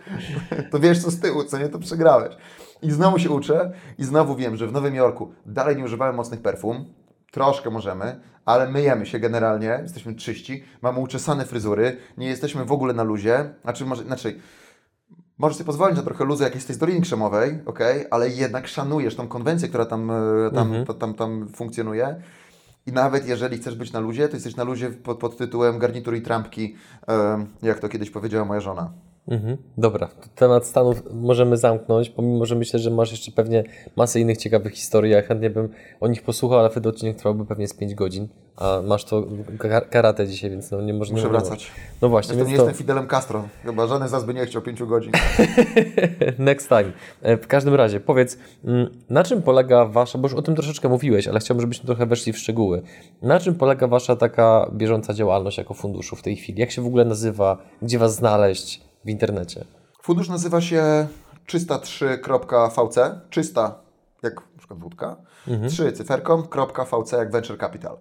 to 0.72 0.80
wiesz 0.80 1.02
co 1.02 1.12
z 1.12 1.20
tyłu, 1.20 1.44
co 1.44 1.58
nie, 1.58 1.70
to 1.70 1.80
przegrałeś. 1.80 2.36
I 2.82 2.92
znowu 2.92 3.20
się 3.20 3.30
uczę 3.30 3.74
i 3.98 4.04
znowu 4.04 4.36
wiem, 4.36 4.58
że 4.58 4.68
w 4.68 4.72
Nowym 4.72 4.96
Jorku 4.96 5.34
dalej 5.46 5.78
nie 5.78 5.84
używałem 5.84 6.16
mocnych 6.16 6.42
perfum, 6.42 6.94
troszkę 7.32 7.70
możemy, 7.70 8.20
ale 8.46 8.72
myjemy 8.72 9.06
się 9.06 9.20
generalnie, 9.20 9.80
jesteśmy 9.82 10.16
czyści, 10.16 10.64
mamy 10.82 11.00
uczesane 11.00 11.46
fryzury, 11.46 11.98
nie 12.18 12.28
jesteśmy 12.28 12.66
w 12.66 12.72
ogóle 12.72 12.94
na 12.94 13.04
luzie, 13.04 13.54
znaczy, 13.64 13.86
może, 13.86 14.04
znaczy 14.04 14.40
możesz 15.38 15.58
sobie 15.58 15.66
pozwolić 15.66 15.98
na 15.98 16.04
trochę 16.04 16.26
luzu, 16.26 16.44
jak 16.44 16.56
jesteś 16.56 16.76
z 16.76 16.80
Doliny 16.80 17.02
Krzemowej, 17.02 17.60
ok, 17.66 17.80
ale 18.12 18.30
jednak 18.30 18.68
szanujesz 18.68 19.16
tą 19.16 19.28
konwencję, 19.28 19.68
która 19.68 19.86
tam, 19.86 20.12
e, 20.12 20.52
tam, 20.54 20.68
mhm. 20.68 20.86
tam, 20.86 20.96
tam, 20.96 21.14
tam 21.14 21.48
funkcjonuje 21.56 22.22
i 22.86 22.92
nawet 22.92 23.28
jeżeli 23.28 23.58
chcesz 23.58 23.76
być 23.76 23.92
na 23.92 24.00
luzie, 24.00 24.28
to 24.28 24.36
jesteś 24.36 24.56
na 24.56 24.64
luzie 24.64 24.90
pod, 24.90 25.20
pod 25.20 25.38
tytułem 25.38 25.80
garnitury 25.80 26.18
i 26.18 26.22
trampki, 26.22 26.76
jak 27.62 27.80
to 27.80 27.90
kiedyś 27.90 28.10
powiedziała 28.10 28.46
moja 28.46 28.62
żona. 28.62 28.94
Mhm. 29.28 29.58
Dobra, 29.78 30.10
temat 30.36 30.66
Stanów 30.66 31.04
możemy 31.14 31.58
zamknąć, 31.58 32.10
pomimo, 32.10 32.46
że 32.46 32.56
myślę, 32.56 32.80
że 32.80 32.92
masz 32.92 33.12
jeszcze 33.12 33.32
pewnie 33.32 33.64
masę 33.96 34.20
innych 34.20 34.38
ciekawych 34.38 34.74
historii. 34.74 35.12
Ja 35.12 35.22
chętnie 35.22 35.50
bym 35.50 35.70
o 36.00 36.08
nich 36.08 36.24
posłuchał, 36.24 36.60
ale 36.60 36.70
wtedy 36.70 36.90
odcinek 36.90 37.18
trwałby 37.18 37.46
pewnie 37.46 37.68
z 37.68 37.74
5 37.74 37.96
godzin. 37.96 38.28
A 38.58 38.82
masz 38.82 39.06
to 39.06 39.24
karate 39.90 40.28
dzisiaj, 40.28 40.50
więc 40.50 40.72
no 40.72 40.82
nie 40.82 40.94
można. 40.94 41.16
Muszę 41.16 41.30
wracać. 41.30 41.72
No 42.02 42.10
właśnie. 42.10 42.36
Jestem, 42.36 42.52
nie 42.52 42.58
to... 42.58 42.64
jestem 42.64 42.78
Fidelem 42.78 43.08
Castro. 43.08 43.48
Chyba 43.64 43.88
żaden 43.88 44.08
z 44.08 44.12
nas 44.12 44.26
by 44.26 44.34
nie 44.34 44.46
chciał 44.46 44.62
5 44.62 44.84
godzin. 44.84 45.12
Next 46.40 46.68
time. 46.68 46.92
E, 47.22 47.38
w 47.38 47.48
każdym 47.48 47.76
razie, 47.76 48.00
powiedz, 48.00 48.38
mm, 48.66 48.90
na 49.10 49.24
czym 49.24 49.42
polega 49.42 49.86
wasza, 49.86 50.18
bo 50.18 50.28
już 50.28 50.34
o 50.34 50.42
tym 50.42 50.56
troszeczkę 50.56 50.90
mówiłeś, 50.90 51.28
ale 51.28 51.40
chciałbym, 51.40 51.62
żebyśmy 51.62 51.86
trochę 51.86 52.06
weszli 52.06 52.34
w 52.34 52.38
szczegóły. 52.38 52.82
Na 53.22 53.40
czym 53.40 53.56
polega 53.56 53.88
wasza 53.88 54.16
taka 54.16 54.72
bieżąca 54.74 55.14
działalność 55.14 55.58
jako 55.58 55.74
funduszu 55.74 56.16
w 56.16 56.22
tej 56.22 56.36
chwili? 56.36 56.60
Jak 56.60 56.72
się 56.72 56.82
w 56.82 56.88
ogóle 56.88 57.06
nazywa? 57.06 57.58
Gdzie 57.82 58.00
was 58.00 58.16
znaleźć? 58.16 58.91
W 59.06 59.10
internecie? 59.10 59.66
Fundusz 60.02 60.30
nazywa 60.30 60.62
się 60.62 61.08
303.vc, 61.48 63.22
czysta 63.30 63.76
jak 64.24 64.36
na 64.36 64.58
przykład 64.58 64.80
wódka, 64.80 65.16
mhm. 65.48 65.70
3 65.70 65.92
cyferką, 65.92 66.44
.vc 66.92 67.18
jak 67.18 67.32
venture 67.32 67.58
capital. 67.60 67.98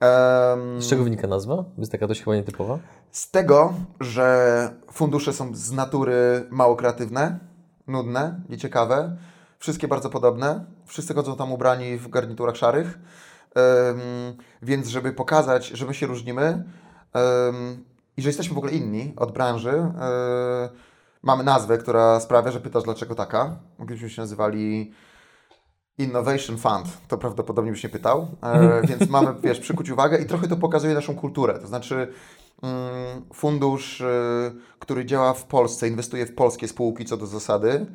Um, 0.00 0.82
z 0.82 0.88
czego 0.88 1.04
wynika 1.04 1.26
nazwa? 1.26 1.64
Jest 1.78 1.92
taka 1.92 2.06
dość 2.06 2.22
chyba 2.22 2.36
nietypowa? 2.36 2.78
Z 3.10 3.30
tego, 3.30 3.74
że 4.00 4.70
fundusze 4.92 5.32
są 5.32 5.54
z 5.54 5.72
natury 5.72 6.46
mało 6.50 6.76
kreatywne, 6.76 7.38
nudne, 7.86 8.40
nieciekawe, 8.48 9.16
wszystkie 9.58 9.88
bardzo 9.88 10.10
podobne, 10.10 10.64
wszyscy 10.86 11.14
chodzą 11.14 11.36
tam 11.36 11.52
ubrani 11.52 11.96
w 11.96 12.08
garniturach 12.08 12.56
szarych, 12.56 12.86
um, 12.86 14.00
więc 14.62 14.88
żeby 14.88 15.12
pokazać, 15.12 15.68
że 15.68 15.86
my 15.86 15.94
się 15.94 16.06
różnimy, 16.06 16.64
um, 17.14 17.84
i 18.16 18.22
że 18.22 18.28
jesteśmy 18.28 18.54
w 18.54 18.58
ogóle 18.58 18.72
inni 18.72 19.12
od 19.16 19.32
branży. 19.32 19.70
Yy, 19.70 20.78
mamy 21.22 21.44
nazwę, 21.44 21.78
która 21.78 22.20
sprawia, 22.20 22.50
że 22.50 22.60
pytasz, 22.60 22.82
dlaczego 22.82 23.14
taka. 23.14 23.56
Moglibyśmy 23.78 24.10
się 24.10 24.22
nazywali 24.22 24.92
Innovation 25.98 26.58
Fund, 26.58 26.86
to 27.08 27.18
prawdopodobnie 27.18 27.70
byś 27.70 27.82
nie 27.82 27.90
pytał, 27.90 28.28
yy, 28.80 28.86
więc 28.88 29.10
mamy, 29.10 29.34
wiesz, 29.42 29.60
przykuć 29.60 29.90
uwagę 29.90 30.18
i 30.18 30.26
trochę 30.26 30.48
to 30.48 30.56
pokazuje 30.56 30.94
naszą 30.94 31.14
kulturę. 31.14 31.58
To 31.58 31.66
znaczy, 31.66 32.12
yy, 32.62 32.68
fundusz, 33.34 34.02
który 34.78 35.04
działa 35.04 35.34
w 35.34 35.44
Polsce, 35.44 35.88
inwestuje 35.88 36.26
w 36.26 36.34
polskie 36.34 36.68
spółki 36.68 37.04
co 37.04 37.16
do 37.16 37.26
zasady. 37.26 37.86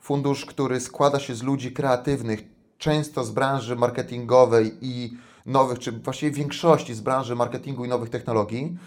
Fundusz, 0.00 0.46
który 0.46 0.80
składa 0.80 1.18
się 1.18 1.34
z 1.34 1.42
ludzi 1.42 1.72
kreatywnych, 1.72 2.40
często 2.78 3.24
z 3.24 3.30
branży 3.30 3.76
marketingowej 3.76 4.78
i 4.80 5.16
nowych, 5.46 5.78
czy 5.78 5.92
właściwie 5.92 6.32
większości 6.32 6.94
z 6.94 7.00
branży 7.00 7.36
marketingu 7.36 7.84
i 7.84 7.88
nowych 7.88 8.10
technologii. 8.10 8.78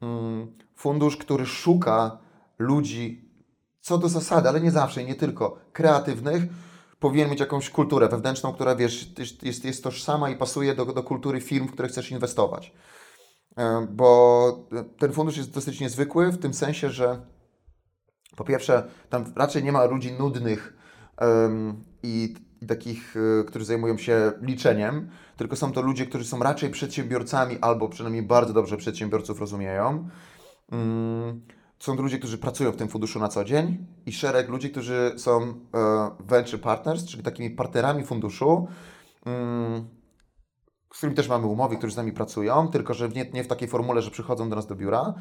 Mm, 0.00 0.56
fundusz, 0.74 1.16
który 1.16 1.46
szuka 1.46 2.18
ludzi 2.58 3.32
co 3.80 3.98
do 3.98 4.08
zasady, 4.08 4.48
ale 4.48 4.60
nie 4.60 4.70
zawsze 4.70 5.02
i 5.02 5.06
nie 5.06 5.14
tylko, 5.14 5.58
kreatywnych, 5.72 6.42
powinien 6.98 7.30
mieć 7.30 7.40
jakąś 7.40 7.70
kulturę 7.70 8.08
wewnętrzną, 8.08 8.52
która 8.52 8.74
wiesz, 8.76 9.10
jest, 9.42 9.64
jest 9.64 9.84
tożsama 9.84 10.30
i 10.30 10.36
pasuje 10.36 10.74
do, 10.74 10.84
do 10.84 11.02
kultury 11.02 11.40
firm, 11.40 11.68
w 11.68 11.72
które 11.72 11.88
chcesz 11.88 12.10
inwestować. 12.10 12.72
E, 13.56 13.86
bo 13.90 14.68
ten 14.98 15.12
fundusz 15.12 15.36
jest 15.36 15.54
dosyć 15.54 15.80
niezwykły 15.80 16.32
w 16.32 16.38
tym 16.38 16.54
sensie, 16.54 16.90
że 16.90 17.26
po 18.36 18.44
pierwsze, 18.44 18.88
tam 19.08 19.32
raczej 19.36 19.64
nie 19.64 19.72
ma 19.72 19.84
ludzi 19.84 20.12
nudnych 20.12 20.76
um, 21.20 21.84
i 22.02 22.34
i 22.62 22.66
takich, 22.66 23.14
e, 23.40 23.44
którzy 23.44 23.64
zajmują 23.64 23.98
się 23.98 24.32
liczeniem, 24.40 25.08
tylko 25.36 25.56
są 25.56 25.72
to 25.72 25.82
ludzie, 25.82 26.06
którzy 26.06 26.24
są 26.24 26.38
raczej 26.38 26.70
przedsiębiorcami 26.70 27.58
albo 27.60 27.88
przynajmniej 27.88 28.22
bardzo 28.22 28.52
dobrze 28.52 28.76
przedsiębiorców 28.76 29.40
rozumieją. 29.40 30.08
Mm, 30.72 31.40
są 31.78 31.96
to 31.96 32.02
ludzie, 32.02 32.18
którzy 32.18 32.38
pracują 32.38 32.72
w 32.72 32.76
tym 32.76 32.88
funduszu 32.88 33.18
na 33.18 33.28
co 33.28 33.44
dzień 33.44 33.86
i 34.06 34.12
szereg 34.12 34.48
ludzi, 34.48 34.70
którzy 34.70 35.14
są 35.16 35.42
e, 35.42 35.54
venture 36.20 36.60
partners, 36.60 37.04
czyli 37.04 37.22
takimi 37.22 37.50
partnerami 37.50 38.04
funduszu, 38.04 38.68
mm, 39.26 39.88
z 40.92 40.96
którymi 40.96 41.16
też 41.16 41.28
mamy 41.28 41.46
umowy, 41.46 41.76
którzy 41.76 41.94
z 41.94 41.96
nami 41.96 42.12
pracują, 42.12 42.68
tylko 42.68 42.94
że 42.94 43.08
nie, 43.08 43.30
nie 43.32 43.44
w 43.44 43.48
takiej 43.48 43.68
formule, 43.68 44.02
że 44.02 44.10
przychodzą 44.10 44.48
do 44.50 44.56
nas 44.56 44.66
do 44.66 44.74
biura. 44.74 45.14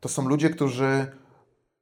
To 0.00 0.08
są 0.08 0.28
ludzie, 0.28 0.50
którzy 0.50 1.06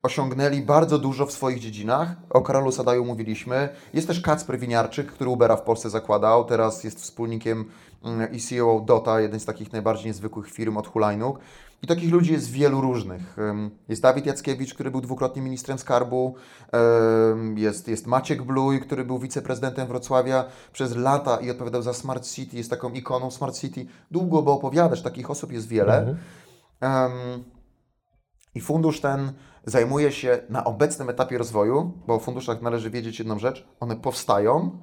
osiągnęli 0.07 0.63
bardzo 0.63 0.99
dużo 0.99 1.27
w 1.27 1.33
swoich 1.33 1.59
dziedzinach. 1.59 2.17
O 2.31 2.41
Karolu 2.41 2.73
Sadaju 2.73 3.05
mówiliśmy. 3.05 3.69
Jest 3.93 4.07
też 4.07 4.21
Kacper 4.21 4.59
Winiarczyk, 4.59 5.13
który 5.13 5.31
Ubera 5.31 5.57
w 5.57 5.63
Polsce 5.63 5.91
zakładał. 5.91 6.45
Teraz 6.45 6.85
jest 6.85 7.01
wspólnikiem 7.01 7.65
mm, 8.05 8.33
i 8.33 8.41
CEO 8.41 8.81
Dota, 8.87 9.21
jeden 9.21 9.41
z 9.41 9.45
takich 9.45 9.73
najbardziej 9.73 10.07
niezwykłych 10.07 10.51
firm 10.53 10.77
od 10.77 10.87
hulajnóg. 10.87 11.39
I 11.83 11.87
takich 11.87 12.13
ludzi 12.13 12.33
jest 12.33 12.51
wielu 12.51 12.81
różnych. 12.81 13.37
Jest 13.89 14.03
Dawid 14.03 14.27
Jackiewicz, 14.27 14.75
który 14.75 14.91
był 14.91 15.01
dwukrotnie 15.01 15.43
ministrem 15.43 15.79
skarbu. 15.79 16.35
Jest, 17.57 17.89
jest 17.89 18.07
Maciek 18.07 18.43
Bluj, 18.43 18.81
który 18.81 19.05
był 19.05 19.19
wiceprezydentem 19.19 19.87
Wrocławia 19.87 20.45
przez 20.73 20.97
lata 20.97 21.37
i 21.37 21.51
odpowiadał 21.51 21.83
za 21.83 21.93
Smart 21.93 22.27
City. 22.27 22.57
Jest 22.57 22.71
taką 22.71 22.93
ikoną 22.93 23.31
Smart 23.31 23.59
City. 23.59 23.87
Długo 24.11 24.43
by 24.43 24.51
opowiadać, 24.51 25.03
takich 25.03 25.31
osób 25.31 25.53
jest 25.53 25.69
wiele. 25.69 25.99
Mhm. 25.99 26.17
Um, 26.83 27.45
I 28.55 28.61
fundusz 28.61 29.01
ten 29.01 29.33
zajmuje 29.67 30.13
się 30.13 30.39
na 30.49 30.65
obecnym 30.65 31.11
etapie 31.11 31.39
rozwoju, 31.39 31.93
bo 32.07 32.15
o 32.15 32.19
funduszach 32.19 32.63
należy 32.63 32.91
wiedzieć 32.91 33.19
jedną 33.19 33.39
rzecz, 33.39 33.69
one 33.81 33.97
powstają, 33.97 34.79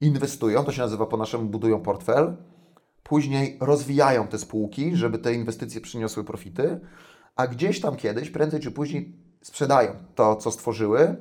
inwestują, 0.00 0.64
to 0.64 0.72
się 0.72 0.82
nazywa 0.82 1.06
po 1.06 1.16
naszemu 1.16 1.44
budują 1.44 1.80
portfel, 1.80 2.36
później 3.02 3.58
rozwijają 3.60 4.26
te 4.26 4.38
spółki, 4.38 4.96
żeby 4.96 5.18
te 5.18 5.34
inwestycje 5.34 5.80
przyniosły 5.80 6.24
profity, 6.24 6.80
a 7.36 7.46
gdzieś 7.46 7.80
tam 7.80 7.96
kiedyś, 7.96 8.30
prędzej 8.30 8.60
czy 8.60 8.70
później 8.70 9.16
sprzedają 9.42 9.92
to, 10.14 10.36
co 10.36 10.50
stworzyły, 10.50 11.16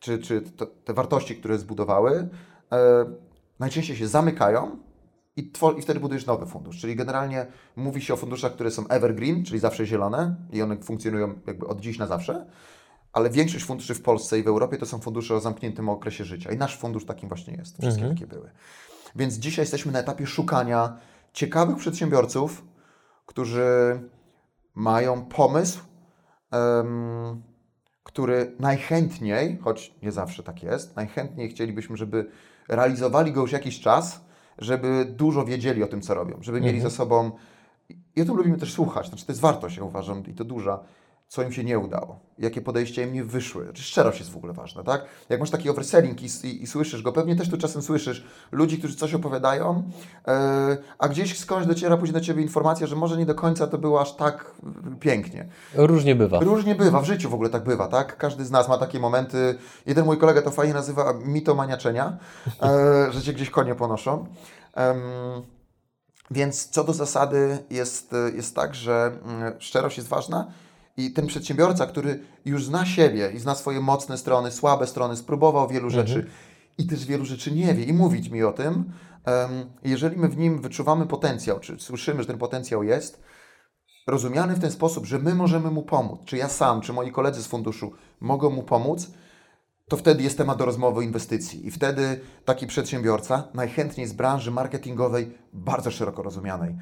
czy, 0.00 0.18
czy 0.18 0.42
te 0.84 0.94
wartości, 0.94 1.36
które 1.36 1.58
zbudowały. 1.58 2.28
E, 2.72 3.04
najczęściej 3.58 3.96
się 3.96 4.08
zamykają 4.08 4.78
i, 5.36 5.52
i 5.78 5.82
wtedy 5.82 6.00
budujesz 6.00 6.26
nowy 6.26 6.46
fundusz. 6.46 6.80
Czyli 6.80 6.96
generalnie 6.96 7.46
mówi 7.76 8.00
się 8.02 8.14
o 8.14 8.16
funduszach, 8.16 8.52
które 8.52 8.70
są 8.70 8.88
evergreen, 8.88 9.44
czyli 9.44 9.58
zawsze 9.58 9.86
zielone 9.86 10.36
i 10.52 10.62
one 10.62 10.76
funkcjonują 10.76 11.34
jakby 11.46 11.66
od 11.66 11.80
dziś 11.80 11.98
na 11.98 12.06
zawsze, 12.06 12.46
ale 13.12 13.30
większość 13.30 13.64
funduszy 13.64 13.94
w 13.94 14.02
Polsce 14.02 14.38
i 14.38 14.42
w 14.42 14.46
Europie 14.46 14.78
to 14.78 14.86
są 14.86 14.98
fundusze 14.98 15.34
o 15.34 15.40
zamkniętym 15.40 15.88
okresie 15.88 16.24
życia 16.24 16.52
i 16.52 16.56
nasz 16.56 16.78
fundusz 16.78 17.04
takim 17.04 17.28
właśnie 17.28 17.54
jest. 17.54 17.78
Wszystkie 17.78 18.02
mhm. 18.02 18.14
takie 18.14 18.26
były. 18.26 18.50
Więc 19.16 19.34
dzisiaj 19.34 19.62
jesteśmy 19.62 19.92
na 19.92 19.98
etapie 19.98 20.26
szukania 20.26 20.98
ciekawych 21.32 21.76
przedsiębiorców, 21.76 22.64
którzy 23.26 24.00
mają 24.74 25.24
pomysł, 25.24 25.80
um, 26.52 27.42
który 28.02 28.56
najchętniej, 28.58 29.58
choć 29.64 29.94
nie 30.02 30.12
zawsze 30.12 30.42
tak 30.42 30.62
jest, 30.62 30.96
najchętniej 30.96 31.50
chcielibyśmy, 31.50 31.96
żeby 31.96 32.30
realizowali 32.68 33.32
go 33.32 33.40
już 33.40 33.52
jakiś 33.52 33.80
czas, 33.80 34.24
żeby 34.58 35.04
dużo 35.04 35.44
wiedzieli 35.44 35.82
o 35.82 35.86
tym, 35.86 36.00
co 36.00 36.14
robią, 36.14 36.38
żeby 36.40 36.60
mieli 36.60 36.76
mhm. 36.76 36.90
ze 36.90 36.96
sobą, 36.96 37.30
i 38.16 38.22
o 38.22 38.24
tym 38.24 38.36
lubimy 38.36 38.58
też 38.58 38.72
słuchać, 38.72 39.08
znaczy 39.08 39.26
to 39.26 39.32
jest 39.32 39.40
wartość, 39.40 39.76
ja 39.76 39.84
uważam, 39.84 40.26
i 40.26 40.34
to 40.34 40.44
duża, 40.44 40.80
co 41.32 41.42
im 41.42 41.52
się 41.52 41.64
nie 41.64 41.78
udało, 41.78 42.20
jakie 42.38 42.60
podejścia 42.60 43.02
im 43.02 43.12
nie 43.12 43.24
wyszły. 43.24 43.72
Szczerość 43.74 44.18
jest 44.18 44.30
w 44.30 44.36
ogóle 44.36 44.52
ważna, 44.52 44.82
tak? 44.82 45.04
Jak 45.28 45.40
masz 45.40 45.50
taki 45.50 45.70
overselling 45.70 46.22
i, 46.22 46.26
i, 46.26 46.62
i 46.62 46.66
słyszysz 46.66 47.02
go, 47.02 47.12
pewnie 47.12 47.36
też 47.36 47.50
tu 47.50 47.58
czasem 47.58 47.82
słyszysz 47.82 48.24
ludzi, 48.52 48.78
którzy 48.78 48.96
coś 48.96 49.14
opowiadają, 49.14 49.90
yy, 50.26 50.32
a 50.98 51.08
gdzieś 51.08 51.38
skądś 51.38 51.66
dociera 51.66 51.96
później 51.96 52.14
do 52.14 52.20
Ciebie 52.20 52.42
informacja, 52.42 52.86
że 52.86 52.96
może 52.96 53.16
nie 53.16 53.26
do 53.26 53.34
końca 53.34 53.66
to 53.66 53.78
było 53.78 54.00
aż 54.00 54.16
tak 54.16 54.54
pięknie. 55.00 55.48
Różnie 55.74 56.14
bywa. 56.14 56.40
Różnie 56.40 56.74
bywa, 56.74 57.00
w 57.00 57.04
życiu 57.04 57.30
w 57.30 57.34
ogóle 57.34 57.50
tak 57.50 57.64
bywa, 57.64 57.88
tak? 57.88 58.16
Każdy 58.16 58.44
z 58.44 58.50
nas 58.50 58.68
ma 58.68 58.78
takie 58.78 59.00
momenty, 59.00 59.58
jeden 59.86 60.04
mój 60.04 60.18
kolega 60.18 60.42
to 60.42 60.50
fajnie 60.50 60.74
nazywa 60.74 61.12
mitomaniaczenia, 61.24 62.18
yy, 62.46 63.12
że 63.12 63.22
Cię 63.22 63.32
gdzieś 63.32 63.50
konie 63.50 63.74
ponoszą. 63.74 64.26
Yy, 64.76 64.82
więc 66.30 66.68
co 66.68 66.84
do 66.84 66.92
zasady 66.92 67.58
jest, 67.70 68.14
jest 68.34 68.56
tak, 68.56 68.74
że 68.74 69.12
mm, 69.24 69.60
szczerość 69.60 69.96
jest 69.96 70.08
ważna, 70.08 70.52
i 70.96 71.12
ten 71.12 71.26
przedsiębiorca, 71.26 71.86
który 71.86 72.20
już 72.44 72.64
zna 72.64 72.86
siebie 72.86 73.30
i 73.34 73.38
zna 73.38 73.54
swoje 73.54 73.80
mocne 73.80 74.18
strony, 74.18 74.50
słabe 74.50 74.86
strony, 74.86 75.16
spróbował 75.16 75.68
wielu 75.68 75.86
mhm. 75.86 76.06
rzeczy 76.06 76.30
i 76.78 76.86
też 76.86 77.06
wielu 77.06 77.24
rzeczy 77.24 77.52
nie 77.52 77.74
wie 77.74 77.84
i 77.84 77.92
mówić 77.92 78.28
mi 78.28 78.42
o 78.42 78.52
tym, 78.52 78.92
jeżeli 79.84 80.16
my 80.16 80.28
w 80.28 80.36
nim 80.36 80.60
wyczuwamy 80.60 81.06
potencjał, 81.06 81.60
czy 81.60 81.80
słyszymy, 81.80 82.22
że 82.22 82.26
ten 82.26 82.38
potencjał 82.38 82.82
jest, 82.82 83.22
rozumiany 84.06 84.54
w 84.54 84.60
ten 84.60 84.70
sposób, 84.70 85.06
że 85.06 85.18
my 85.18 85.34
możemy 85.34 85.70
mu 85.70 85.82
pomóc, 85.82 86.20
czy 86.24 86.36
ja 86.36 86.48
sam, 86.48 86.80
czy 86.80 86.92
moi 86.92 87.12
koledzy 87.12 87.42
z 87.42 87.46
funduszu 87.46 87.92
mogą 88.20 88.50
mu 88.50 88.62
pomóc, 88.62 89.10
to 89.88 89.96
wtedy 89.96 90.22
jest 90.22 90.38
temat 90.38 90.58
do 90.58 90.64
rozmowy 90.64 90.98
o 90.98 91.02
inwestycji. 91.02 91.66
I 91.66 91.70
wtedy 91.70 92.20
taki 92.44 92.66
przedsiębiorca, 92.66 93.48
najchętniej 93.54 94.06
z 94.06 94.12
branży 94.12 94.50
marketingowej, 94.50 95.34
bardzo 95.52 95.90
szeroko 95.90 96.22
rozumianej, 96.22 96.76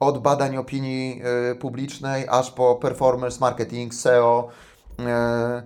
od 0.00 0.18
badań 0.18 0.56
opinii 0.56 1.22
e, 1.50 1.54
publicznej, 1.54 2.28
aż 2.28 2.50
po 2.50 2.74
performance 2.74 3.40
marketing, 3.40 3.94
SEO. 3.94 4.48
E, 4.98 5.62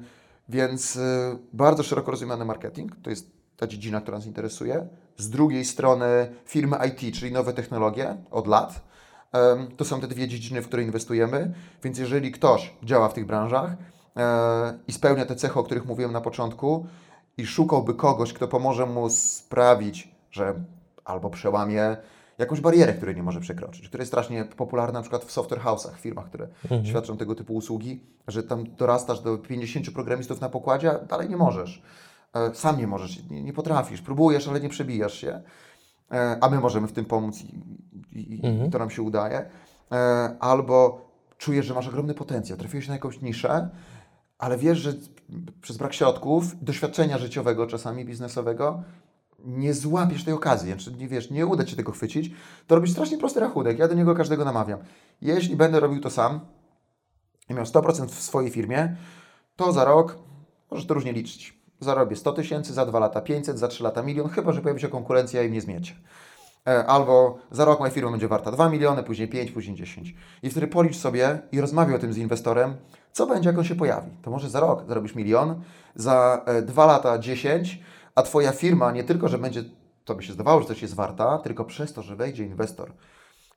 więc 0.49 0.97
e, 0.97 1.37
bardzo 1.53 1.83
szeroko 1.83 2.11
rozumiany 2.11 2.45
marketing, 2.45 2.97
to 3.03 3.11
jest 3.11 3.31
ta 3.57 3.67
dziedzina, 3.67 4.01
która 4.01 4.19
nas 4.19 4.27
interesuje. 4.27 4.87
Z 5.17 5.31
drugiej 5.31 5.65
strony 5.65 6.07
firmy 6.45 6.77
IT, 6.89 7.15
czyli 7.15 7.33
nowe 7.33 7.53
technologie 7.53 8.17
od 8.31 8.47
lat. 8.47 8.91
To 9.77 9.85
są 9.85 10.01
te 10.01 10.09
dwie 10.09 10.29
dziedziny, 10.29 10.63
w 10.63 10.67
które 10.67 10.83
inwestujemy, 10.83 11.55
więc 11.83 11.99
jeżeli 11.99 12.33
ktoś 12.33 12.75
działa 12.83 13.09
w 13.09 13.15
tych 13.15 13.27
branżach 13.27 13.71
i 14.89 14.93
spełnia 14.93 15.27
te 15.27 15.37
cechy, 15.37 15.59
o 15.59 15.63
których 15.63 15.87
mówiłem 15.87 16.13
na 16.13 16.21
początku, 16.21 16.87
i 17.39 17.47
szukałby 17.47 17.95
kogoś, 17.95 18.33
kto 18.33 18.49
pomoże 18.49 18.87
mu 18.87 19.11
sprawić, 19.11 20.15
że 20.31 20.55
albo 21.05 21.31
przełamie 21.31 21.97
jakąś 22.41 22.61
barierę, 22.61 22.93
której 22.93 23.17
nie 23.17 23.23
może 23.23 23.41
przekroczyć, 23.41 23.89
która 23.89 24.03
jest 24.03 24.11
strasznie 24.11 24.45
popularna 24.45 24.99
na 24.99 25.03
przykład 25.03 25.25
w 25.25 25.33
software 25.33 25.61
house'ach, 25.61 25.97
firmach, 25.97 26.27
które 26.27 26.49
mhm. 26.63 26.87
świadczą 26.87 27.17
tego 27.17 27.35
typu 27.35 27.55
usługi, 27.55 28.01
że 28.29 28.43
tam 28.43 28.65
dorastasz 28.77 29.21
do 29.21 29.39
50 29.39 29.91
programistów 29.91 30.41
na 30.41 30.49
pokładzie, 30.49 30.91
a 30.91 30.99
dalej 30.99 31.29
nie 31.29 31.37
możesz. 31.37 31.83
E, 32.35 32.55
sam 32.55 32.79
nie 32.79 32.87
możesz, 32.87 33.29
nie, 33.31 33.43
nie 33.43 33.53
potrafisz, 33.53 34.03
próbujesz, 34.03 34.49
ale 34.49 34.61
nie 34.61 34.69
przebijasz 34.69 35.15
się. 35.15 35.43
E, 36.13 36.39
a 36.41 36.51
my 36.51 36.61
możemy 36.61 36.89
w 36.89 36.93
tym 36.93 37.05
pomóc 37.05 37.43
i, 37.43 37.55
i, 38.13 38.47
mhm. 38.47 38.69
i 38.69 38.71
to 38.71 38.79
nam 38.79 38.91
się 38.91 39.03
udaje. 39.03 39.51
E, 39.93 39.97
albo 40.41 41.07
czujesz, 41.39 41.67
że 41.67 41.75
masz 41.75 41.89
ogromny 41.89 42.15
potencjał, 42.15 42.59
trafiłeś 42.59 42.89
na 42.89 42.95
jakąś 42.95 43.21
niszę, 43.21 43.69
ale 44.39 44.59
wiesz, 44.59 44.79
że 44.79 44.93
przez 45.63 45.77
brak 45.77 45.95
środków, 45.95 46.65
doświadczenia 46.65 47.19
życiowego, 47.19 47.67
czasami 47.67 48.05
biznesowego, 48.05 48.83
nie 49.45 49.75
złapiesz 49.75 50.25
tej 50.25 50.35
okazji, 50.35 50.73
znaczy 50.73 50.93
nie 50.99 51.09
wiesz, 51.09 51.31
nie 51.31 51.47
uda 51.47 51.65
Ci 51.65 51.77
tego 51.77 51.93
chwycić, 51.93 52.31
to 52.67 52.75
robisz 52.75 52.91
strasznie 52.91 53.19
prosty 53.19 53.41
rachunek. 53.41 53.79
Ja 53.79 53.89
do 53.89 53.95
niego 53.95 54.15
każdego 54.15 54.45
namawiam. 54.45 54.79
Jeśli 55.23 55.57
będę 55.57 55.81
robił 55.81 56.01
to 56.01 56.11
sam 56.11 56.41
i 57.49 57.55
miał 57.55 57.65
100% 57.65 58.07
w 58.07 58.23
swojej 58.23 58.51
firmie, 58.51 58.97
to 59.57 59.73
za 59.73 59.85
rok 59.85 60.19
możesz 60.71 60.87
to 60.87 60.95
różnie 60.95 61.13
liczyć. 61.13 61.61
Zarobię 61.81 62.17
100 62.17 62.33
tysięcy, 62.33 62.73
za 62.73 62.87
2 62.87 62.99
lata 62.99 63.21
500, 63.21 63.59
za 63.59 63.69
3 63.69 63.83
lata 63.83 64.03
milion, 64.03 64.29
chyba 64.29 64.53
że 64.53 64.63
pojawi 64.63 64.81
się 64.81 64.89
konkurencja 64.89 65.43
i 65.43 65.49
mnie 65.49 65.61
zmiecie. 65.61 65.95
E, 66.67 66.87
albo 66.87 67.39
za 67.51 67.65
rok 67.65 67.81
moja 67.81 67.93
firma 67.93 68.11
będzie 68.11 68.29
warta 68.29 68.53
2 68.53 68.69
miliony, 68.69 69.03
później 69.03 69.29
5, 69.29 69.51
później 69.51 69.77
10. 69.77 70.15
I 70.43 70.51
wtedy 70.51 70.67
policz 70.67 70.97
sobie 70.97 71.39
i 71.53 71.61
rozmawiaj 71.61 71.95
o 71.95 71.99
tym 71.99 72.13
z 72.13 72.17
inwestorem, 72.17 72.77
co 73.13 73.27
będzie, 73.27 73.49
jak 73.49 73.59
on 73.59 73.65
się 73.65 73.75
pojawi. 73.75 74.11
To 74.23 74.31
może 74.31 74.51
za 74.51 74.61
rok 74.61 74.85
zarobisz 74.89 75.15
milion, 75.15 75.63
za 75.95 76.45
2 76.63 76.85
e, 76.85 76.87
lata 76.87 77.19
10, 77.19 77.83
a 78.15 78.23
Twoja 78.23 78.53
firma 78.53 78.93
nie 78.93 79.05
tylko, 79.05 79.29
że 79.29 79.39
będzie, 79.39 79.65
to 80.05 80.15
by 80.15 80.23
się 80.23 80.33
zdawało, 80.33 80.61
że 80.61 80.67
coś 80.67 80.83
jest 80.83 80.95
warta, 80.95 81.39
tylko 81.39 81.65
przez 81.65 81.93
to, 81.93 82.03
że 82.03 82.17
wejdzie 82.17 82.45
inwestor, 82.45 82.93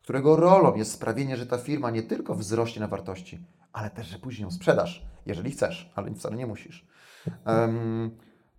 którego 0.04 0.36
rolą 0.36 0.76
jest 0.76 0.92
sprawienie, 0.92 1.38
że 1.38 1.46
ta 1.46 1.58
firma 1.58 1.92
nie 1.92 2.04
tylko 2.04 2.36
wzrośnie 2.36 2.80
na 2.80 2.88
wartości, 2.88 3.40
ale 3.74 3.90
też, 3.90 4.08
że 4.08 4.20
później 4.20 4.44
ją 4.44 4.52
sprzedasz, 4.52 5.06
jeżeli 5.26 5.52
chcesz, 5.52 5.92
ale 5.96 6.14
wcale 6.14 6.36
nie 6.36 6.48
musisz. 6.48 6.86
Um, 7.46 8.12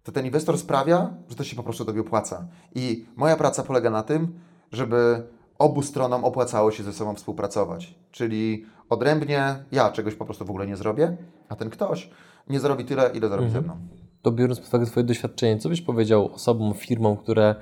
to 0.02 0.12
ten 0.12 0.26
inwestor 0.26 0.58
sprawia, 0.58 1.14
że 1.28 1.36
to 1.36 1.44
się 1.44 1.56
po 1.56 1.62
prostu 1.62 1.84
Tobie 1.84 2.00
opłaca. 2.00 2.46
I 2.74 3.06
moja 3.16 3.36
praca 3.36 3.62
polega 3.62 3.90
na 3.90 4.02
tym, 4.02 4.40
żeby 4.72 5.26
obu 5.58 5.82
stronom 5.82 6.24
opłacało 6.24 6.70
się 6.70 6.82
ze 6.82 6.92
sobą 6.92 7.14
współpracować. 7.14 7.94
Czyli 8.10 8.66
odrębnie 8.88 9.64
ja 9.72 9.92
czegoś 9.92 10.14
po 10.14 10.24
prostu 10.24 10.44
w 10.44 10.50
ogóle 10.50 10.66
nie 10.66 10.76
zrobię, 10.76 11.16
a 11.48 11.56
ten 11.56 11.70
ktoś 11.70 12.10
nie 12.48 12.60
zrobi 12.60 12.84
tyle, 12.84 13.10
ile 13.14 13.28
zrobi 13.28 13.44
mhm. 13.44 13.52
ze 13.52 13.60
mną 13.60 14.03
to 14.24 14.32
biorąc 14.32 14.60
pod 14.60 14.68
uwagę 14.68 14.86
Twoje 14.86 15.04
doświadczenie, 15.04 15.58
co 15.58 15.68
byś 15.68 15.82
powiedział 15.82 16.30
osobom, 16.34 16.74
firmom, 16.74 17.16
które 17.16 17.54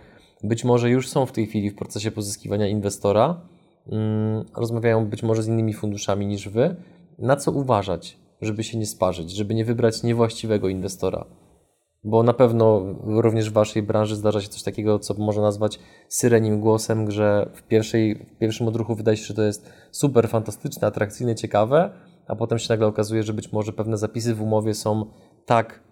być 0.42 0.64
może 0.64 0.90
już 0.90 1.08
są 1.08 1.26
w 1.26 1.32
tej 1.32 1.46
chwili 1.46 1.70
w 1.70 1.74
procesie 1.74 2.10
pozyskiwania 2.10 2.68
inwestora, 2.68 3.40
mm, 3.92 4.44
rozmawiają 4.56 5.06
być 5.06 5.22
może 5.22 5.42
z 5.42 5.48
innymi 5.48 5.74
funduszami 5.74 6.26
niż 6.26 6.48
Wy, 6.48 6.76
na 7.18 7.36
co 7.36 7.52
uważać, 7.52 8.18
żeby 8.42 8.64
się 8.64 8.78
nie 8.78 8.86
sparzyć, 8.86 9.30
żeby 9.30 9.54
nie 9.54 9.64
wybrać 9.64 10.02
niewłaściwego 10.02 10.68
inwestora? 10.68 11.24
Bo 12.04 12.22
na 12.22 12.32
pewno 12.32 12.82
również 13.04 13.50
w 13.50 13.52
Waszej 13.52 13.82
branży 13.82 14.16
zdarza 14.16 14.40
się 14.40 14.48
coś 14.48 14.62
takiego, 14.62 14.98
co 14.98 15.14
można 15.14 15.42
nazwać 15.42 15.78
syrenim 16.08 16.60
głosem, 16.60 17.10
że 17.10 17.50
w, 17.54 17.62
pierwszej, 17.62 18.14
w 18.14 18.38
pierwszym 18.38 18.68
odruchu 18.68 18.94
wydaje 18.94 19.16
się, 19.16 19.24
że 19.24 19.34
to 19.34 19.42
jest 19.42 19.72
super, 19.90 20.28
fantastyczne, 20.28 20.88
atrakcyjne, 20.88 21.34
ciekawe, 21.34 21.90
a 22.26 22.36
potem 22.36 22.58
się 22.58 22.66
nagle 22.68 22.86
okazuje, 22.86 23.22
że 23.22 23.32
być 23.32 23.52
może 23.52 23.72
pewne 23.72 23.96
zapisy 23.96 24.34
w 24.34 24.42
umowie 24.42 24.74
są 24.74 25.06
tak 25.46 25.91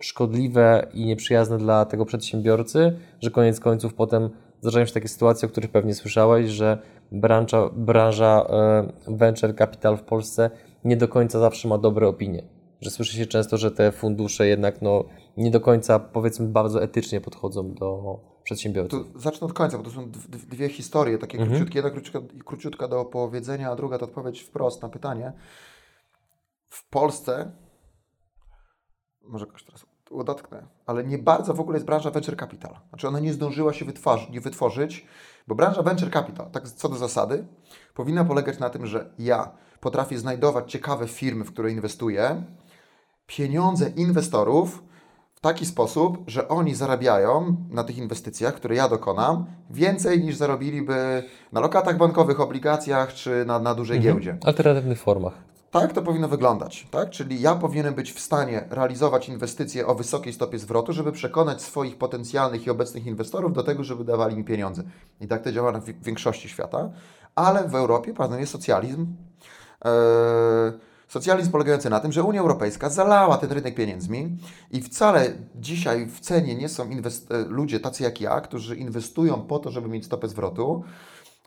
szkodliwe 0.00 0.86
i 0.94 1.04
nieprzyjazne 1.04 1.58
dla 1.58 1.84
tego 1.84 2.04
przedsiębiorcy, 2.04 2.98
że 3.20 3.30
koniec 3.30 3.60
końców 3.60 3.94
potem 3.94 4.30
zdarzają 4.60 4.86
się 4.86 4.92
takie 4.92 5.08
sytuacje, 5.08 5.48
o 5.48 5.50
których 5.50 5.70
pewnie 5.70 5.94
słyszałeś, 5.94 6.50
że 6.50 6.78
branża, 7.12 7.70
branża 7.72 8.46
e, 8.48 8.92
venture 9.08 9.56
capital 9.56 9.96
w 9.96 10.02
Polsce 10.02 10.50
nie 10.84 10.96
do 10.96 11.08
końca 11.08 11.40
zawsze 11.40 11.68
ma 11.68 11.78
dobre 11.78 12.08
opinie. 12.08 12.42
Że 12.80 12.90
słyszy 12.90 13.16
się 13.16 13.26
często, 13.26 13.56
że 13.56 13.70
te 13.70 13.92
fundusze 13.92 14.46
jednak 14.46 14.82
no, 14.82 15.04
nie 15.36 15.50
do 15.50 15.60
końca, 15.60 15.98
powiedzmy, 15.98 16.46
bardzo 16.46 16.82
etycznie 16.82 17.20
podchodzą 17.20 17.74
do 17.74 18.20
przedsiębiorców. 18.42 19.12
To 19.12 19.20
zacznę 19.20 19.46
od 19.46 19.52
końca, 19.52 19.78
bo 19.78 19.84
to 19.84 19.90
są 19.90 20.10
dwie 20.50 20.68
historie, 20.68 21.18
takie 21.18 21.38
mhm. 21.38 21.50
króciutkie. 21.50 21.78
Jedna 21.78 21.90
króciutka, 21.90 22.20
króciutka 22.44 22.88
do 22.88 23.00
opowiedzenia, 23.00 23.70
a 23.70 23.76
druga 23.76 23.98
to 23.98 24.04
odpowiedź 24.04 24.40
wprost 24.40 24.82
na 24.82 24.88
pytanie. 24.88 25.32
W 26.68 26.88
Polsce 26.88 27.52
może 29.22 29.46
jakoś 29.46 29.64
teraz 29.64 29.85
dotknę, 30.24 30.62
ale 30.86 31.04
nie 31.04 31.18
bardzo 31.18 31.54
w 31.54 31.60
ogóle 31.60 31.76
jest 31.76 31.86
branża 31.86 32.10
venture 32.10 32.36
capital. 32.36 32.76
Znaczy 32.88 33.08
ona 33.08 33.20
nie 33.20 33.32
zdążyła 33.32 33.72
się 33.72 33.84
wytworzyć, 33.84 34.30
nie 34.30 34.40
wytworzyć, 34.40 35.06
bo 35.48 35.54
branża 35.54 35.82
venture 35.82 36.10
capital, 36.10 36.50
tak 36.50 36.68
co 36.68 36.88
do 36.88 36.96
zasady, 36.96 37.44
powinna 37.94 38.24
polegać 38.24 38.58
na 38.58 38.70
tym, 38.70 38.86
że 38.86 39.10
ja 39.18 39.50
potrafię 39.80 40.18
znajdować 40.18 40.72
ciekawe 40.72 41.08
firmy, 41.08 41.44
w 41.44 41.52
które 41.52 41.70
inwestuję, 41.70 42.42
pieniądze 43.26 43.88
inwestorów 43.96 44.82
w 45.34 45.40
taki 45.40 45.66
sposób, 45.66 46.18
że 46.26 46.48
oni 46.48 46.74
zarabiają 46.74 47.56
na 47.70 47.84
tych 47.84 47.98
inwestycjach, 47.98 48.54
które 48.54 48.74
ja 48.74 48.88
dokonam, 48.88 49.46
więcej 49.70 50.24
niż 50.24 50.36
zarobiliby 50.36 51.22
na 51.52 51.60
lokatach 51.60 51.96
bankowych, 51.98 52.40
obligacjach 52.40 53.14
czy 53.14 53.44
na, 53.46 53.58
na 53.58 53.74
dużej 53.74 53.96
mhm. 53.96 54.14
giełdzie. 54.14 54.38
Alternatywnych 54.44 55.00
formach. 55.00 55.55
Tak 55.80 55.92
to 55.92 56.02
powinno 56.02 56.28
wyglądać, 56.28 56.86
tak? 56.90 57.10
Czyli 57.10 57.40
ja 57.40 57.54
powinienem 57.54 57.94
być 57.94 58.12
w 58.12 58.20
stanie 58.20 58.64
realizować 58.70 59.28
inwestycje 59.28 59.86
o 59.86 59.94
wysokiej 59.94 60.32
stopie 60.32 60.58
zwrotu, 60.58 60.92
żeby 60.92 61.12
przekonać 61.12 61.62
swoich 61.62 61.98
potencjalnych 61.98 62.66
i 62.66 62.70
obecnych 62.70 63.06
inwestorów 63.06 63.52
do 63.52 63.62
tego, 63.62 63.84
żeby 63.84 64.04
dawali 64.04 64.36
mi 64.36 64.44
pieniądze. 64.44 64.82
I 65.20 65.28
tak 65.28 65.42
to 65.42 65.52
działa 65.52 65.72
na 65.72 65.80
większości 66.02 66.48
świata, 66.48 66.90
ale 67.34 67.68
w 67.68 67.74
Europie 67.74 68.14
panuje 68.14 68.46
socjalizm. 68.46 69.06
Eee, 69.84 69.92
socjalizm 71.08 71.50
polegający 71.50 71.90
na 71.90 72.00
tym, 72.00 72.12
że 72.12 72.22
Unia 72.22 72.40
Europejska 72.40 72.90
zalała 72.90 73.38
ten 73.38 73.52
rynek 73.52 73.74
pieniędzmi 73.74 74.38
i 74.70 74.82
wcale 74.82 75.32
dzisiaj 75.54 76.06
w 76.06 76.20
cenie 76.20 76.54
nie 76.54 76.68
są 76.68 76.84
e, 76.84 76.88
ludzie 77.48 77.80
tacy 77.80 78.02
jak 78.02 78.20
ja, 78.20 78.40
którzy 78.40 78.76
inwestują 78.76 79.42
po 79.42 79.58
to, 79.58 79.70
żeby 79.70 79.88
mieć 79.88 80.04
stopę 80.04 80.28
zwrotu 80.28 80.84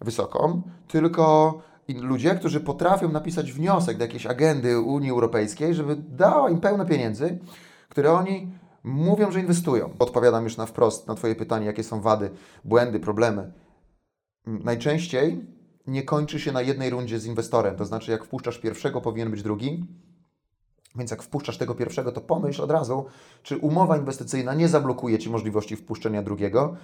wysoką, 0.02 0.62
tylko 0.88 1.54
ludzie, 1.94 2.36
którzy 2.36 2.60
potrafią 2.60 3.12
napisać 3.12 3.52
wniosek 3.52 3.98
do 3.98 4.04
jakiejś 4.04 4.26
agendy 4.26 4.80
Unii 4.80 5.10
Europejskiej, 5.10 5.74
żeby 5.74 5.96
dała 5.96 6.50
im 6.50 6.60
pełno 6.60 6.86
pieniędzy, 6.86 7.40
które 7.90 8.12
oni 8.12 8.52
mówią, 8.84 9.32
że 9.32 9.40
inwestują. 9.40 9.94
Odpowiadam 10.00 10.44
już 10.44 10.58
na 10.58 10.66
wprost 10.66 11.08
na 11.08 11.16
Twoje 11.16 11.36
pytanie, 11.36 11.66
jakie 11.66 11.84
są 11.84 12.02
wady, 12.02 12.30
błędy, 12.66 13.00
problemy. 13.00 13.54
Najczęściej 14.46 15.46
nie 15.88 16.04
kończy 16.04 16.40
się 16.40 16.52
na 16.52 16.62
jednej 16.62 16.90
rundzie 16.90 17.20
z 17.20 17.26
inwestorem. 17.26 17.76
To 17.76 17.86
znaczy, 17.86 18.12
jak 18.12 18.26
wpuszczasz 18.26 18.60
pierwszego, 18.60 19.02
powinien 19.02 19.32
być 19.32 19.44
drugi. 19.44 19.86
Więc 20.96 21.12
jak 21.12 21.24
wpuszczasz 21.24 21.58
tego 21.58 21.76
pierwszego, 21.76 22.12
to 22.12 22.22
pomyśl 22.22 22.62
od 22.62 22.72
razu, 22.72 23.06
czy 23.44 23.58
umowa 23.58 23.98
inwestycyjna 23.98 24.54
nie 24.54 24.68
zablokuje 24.68 25.20
Ci 25.20 25.30
możliwości 25.30 25.76
wpuszczenia 25.76 26.24
drugiego. 26.24 26.76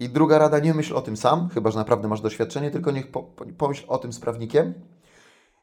I 0.00 0.08
druga 0.08 0.38
rada, 0.38 0.58
nie 0.58 0.74
myśl 0.74 0.96
o 0.96 1.02
tym 1.02 1.16
sam, 1.16 1.48
chyba 1.48 1.70
że 1.70 1.78
naprawdę 1.78 2.08
masz 2.08 2.20
doświadczenie, 2.20 2.70
tylko 2.70 2.90
niech 2.90 3.10
po, 3.10 3.22
pomyśl 3.58 3.84
o 3.88 3.98
tym 3.98 4.12
z 4.12 4.20
prawnikiem. 4.20 4.74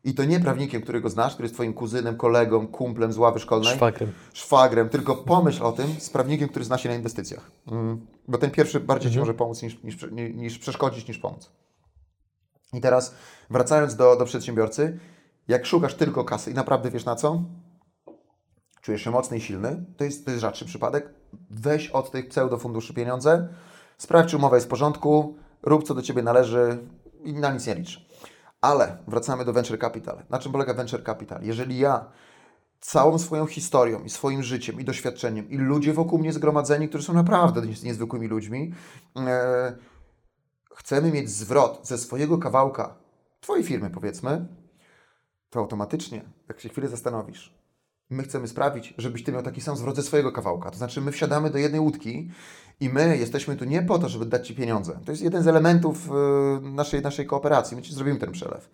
I 0.04 0.14
to 0.14 0.26
nie 0.26 0.40
prawnikiem, 0.40 0.82
którego 0.82 1.10
znasz, 1.10 1.34
który 1.34 1.46
jest 1.46 1.56
Twoim 1.56 1.74
kuzynem, 1.74 2.18
kolegą, 2.18 2.68
kumplem 2.68 3.14
z 3.14 3.18
ławy 3.18 3.40
szkolnej. 3.40 3.76
Szwagrem. 3.76 4.12
Szwagrem, 4.34 4.90
tylko 4.90 5.16
pomyśl 5.16 5.64
o 5.64 5.72
tym 5.72 5.88
z 6.00 6.10
prawnikiem, 6.10 6.50
który 6.50 6.66
zna 6.66 6.78
się 6.78 6.90
na 6.90 6.96
inwestycjach. 6.96 7.52
Mm, 7.72 8.08
bo 8.28 8.38
ten 8.38 8.52
pierwszy 8.52 8.80
bardziej 8.80 9.12
Ci 9.12 9.20
może 9.20 9.34
pomóc 9.34 9.62
niż, 9.62 9.84
niż, 9.84 9.98
niż 10.12 10.60
przeszkodzić, 10.60 11.08
niż 11.08 11.18
pomóc. 11.18 11.52
I 12.74 12.82
teraz 12.82 13.16
wracając 13.50 13.96
do, 13.96 14.16
do 14.16 14.26
przedsiębiorcy, 14.26 15.00
jak 15.48 15.66
szukasz 15.66 15.94
tylko 15.94 16.24
kasy 16.24 16.52
i 16.52 16.54
naprawdę 16.54 16.92
wiesz 16.92 17.06
na 17.06 17.16
co, 17.16 17.44
czujesz 18.82 19.02
się 19.02 19.12
mocny 19.12 19.38
i 19.38 19.42
silny, 19.42 19.86
to 19.98 20.04
jest, 20.04 20.26
to 20.26 20.32
jest 20.32 20.42
rzadszy 20.42 20.66
przypadek, 20.66 21.10
weź 21.50 21.90
od 21.90 22.12
tych 22.12 22.28
pseudofunduszy 22.28 22.94
pieniądze, 22.94 23.48
sprawdź, 23.98 24.30
czy 24.30 24.38
umowa 24.38 24.56
jest 24.56 24.68
w 24.68 24.70
porządku, 24.70 25.36
rób 25.64 25.84
co 25.84 25.94
do 25.94 26.02
Ciebie 26.02 26.24
należy 26.24 26.78
i 27.24 27.34
na 27.34 27.54
nic 27.54 27.68
nie 27.68 27.76
licz. 27.76 28.08
Ale 28.62 28.98
wracamy 29.08 29.46
do 29.46 29.54
venture 29.54 29.80
capital. 29.80 30.24
Na 30.30 30.40
czym 30.40 30.52
polega 30.52 30.74
venture 30.74 31.04
capital? 31.04 31.44
Jeżeli 31.44 31.78
ja 31.78 32.12
całą 32.80 33.20
swoją 33.20 33.46
historią 33.46 34.04
i 34.04 34.10
swoim 34.10 34.44
życiem 34.44 34.80
i 34.80 34.86
doświadczeniem 34.86 35.50
i 35.50 35.58
ludzie 35.58 35.94
wokół 35.94 36.20
mnie 36.20 36.34
zgromadzeni, 36.34 36.90
którzy 36.90 37.04
są 37.04 37.14
naprawdę 37.14 37.62
niezwykłymi 37.84 38.28
ludźmi, 38.28 38.74
e, 39.18 39.78
chcemy 40.76 41.12
mieć 41.12 41.30
zwrot 41.30 41.88
ze 41.88 41.98
swojego 41.98 42.38
kawałka 42.38 43.08
Twojej 43.42 43.64
firmy, 43.64 43.90
powiedzmy, 43.90 44.48
to 45.50 45.60
automatycznie, 45.60 46.22
jak 46.50 46.60
się 46.60 46.70
chwilę 46.70 46.88
zastanowisz, 46.88 47.58
my 48.10 48.24
chcemy 48.24 48.48
sprawić, 48.48 48.94
żebyś 48.98 49.24
Ty 49.24 49.32
miał 49.32 49.44
taki 49.44 49.62
sam 49.62 49.78
zwrot 49.78 49.96
ze 49.96 50.04
swojego 50.04 50.32
kawałka. 50.32 50.72
To 50.72 50.78
znaczy, 50.78 51.02
my 51.02 51.12
wsiadamy 51.12 51.50
do 51.50 51.58
jednej 51.58 51.82
łódki 51.82 52.32
i 52.80 52.90
my 52.90 53.18
jesteśmy 53.18 53.56
tu 53.56 53.66
nie 53.66 53.82
po 53.82 54.00
to, 54.00 54.10
żeby 54.10 54.26
dać 54.26 54.48
Ci 54.48 54.56
pieniądze. 54.56 55.00
To 55.06 55.12
jest 55.12 55.24
jeden 55.24 55.44
z 55.44 55.48
elementów 55.48 56.10
y, 56.10 56.12
naszej, 56.62 57.02
naszej 57.02 57.26
kooperacji. 57.26 57.78
My 57.78 57.84
Ci 57.84 57.94
zrobimy 57.94 58.20
ten 58.20 58.32
przelew. 58.32 58.70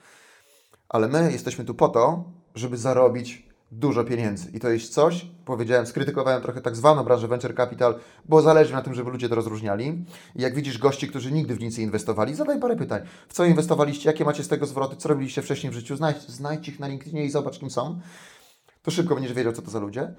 Ale 0.89 1.07
my 1.07 1.31
jesteśmy 1.31 1.65
tu 1.65 1.75
po 1.75 1.89
to, 1.89 2.23
żeby 2.55 2.77
zarobić 2.77 3.53
dużo 3.71 4.03
pieniędzy. 4.03 4.51
I 4.53 4.59
to 4.59 4.69
jest 4.69 4.93
coś, 4.93 5.25
powiedziałem, 5.45 5.86
skrytykowałem 5.86 6.41
trochę 6.41 6.61
tak 6.61 6.75
zwaną 6.75 7.03
branżę 7.03 7.27
venture 7.27 7.55
capital, 7.55 7.99
bo 8.25 8.41
zależy 8.41 8.73
na 8.73 8.81
tym, 8.81 8.93
żeby 8.93 9.11
ludzie 9.11 9.29
to 9.29 9.36
rozróżniali. 9.36 10.05
I 10.36 10.41
jak 10.41 10.55
widzisz 10.55 10.77
gości, 10.77 11.07
którzy 11.07 11.31
nigdy 11.31 11.55
w 11.55 11.59
nic 11.59 11.77
nie 11.77 11.84
inwestowali, 11.84 12.36
zadaj 12.36 12.59
parę 12.59 12.75
pytań. 12.75 13.01
W 13.27 13.34
co 13.34 13.45
inwestowaliście, 13.45 14.09
jakie 14.09 14.25
macie 14.25 14.43
z 14.43 14.47
tego 14.47 14.65
zwroty, 14.65 14.95
co 14.95 15.09
robiliście 15.09 15.41
wcześniej 15.41 15.71
w 15.71 15.75
życiu, 15.75 15.95
znajdź, 15.95 16.29
znajdź 16.29 16.67
ich 16.67 16.79
na 16.79 16.88
LinkedInie 16.88 17.25
i 17.25 17.29
zobacz, 17.29 17.59
kim 17.59 17.69
są. 17.69 17.99
To 18.84 18.91
szybko 18.91 19.15
będziesz 19.15 19.34
wiedział, 19.34 19.53
co 19.53 19.61
to 19.61 19.71
za 19.71 19.79
ludzie. 19.79 20.13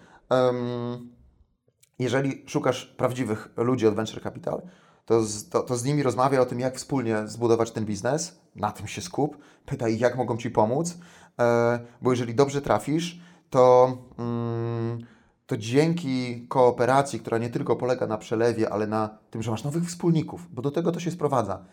Jeżeli 1.98 2.42
szukasz 2.46 2.86
prawdziwych 2.86 3.48
ludzi 3.56 3.86
od 3.86 3.94
venture 3.94 4.22
capital, 4.22 4.62
to 5.06 5.22
z, 5.22 5.48
to, 5.48 5.62
to 5.62 5.76
z 5.76 5.84
nimi 5.84 6.02
rozmawiaj 6.02 6.40
o 6.40 6.46
tym, 6.46 6.60
jak 6.60 6.76
wspólnie 6.76 7.28
zbudować 7.28 7.70
ten 7.70 7.84
biznes, 7.84 8.40
na 8.56 8.72
tym 8.72 8.86
się 8.86 9.02
skup, 9.02 9.38
pytaj 9.66 9.94
ich, 9.94 10.00
jak 10.00 10.16
mogą 10.16 10.36
Ci 10.36 10.50
pomóc, 10.50 10.98
e, 11.38 11.78
bo 12.02 12.10
jeżeli 12.10 12.34
dobrze 12.34 12.62
trafisz, 12.62 13.20
to, 13.50 13.96
mm, 14.18 14.98
to 15.46 15.56
dzięki 15.56 16.46
kooperacji, 16.48 17.20
która 17.20 17.38
nie 17.38 17.50
tylko 17.50 17.76
polega 17.76 18.06
na 18.06 18.18
przelewie, 18.18 18.72
ale 18.72 18.86
na 18.86 19.18
tym, 19.30 19.42
że 19.42 19.50
masz 19.50 19.64
nowych 19.64 19.84
wspólników, 19.84 20.54
bo 20.54 20.62
do 20.62 20.70
tego 20.70 20.92
to 20.92 21.00
się 21.00 21.10
sprowadza. 21.10 21.64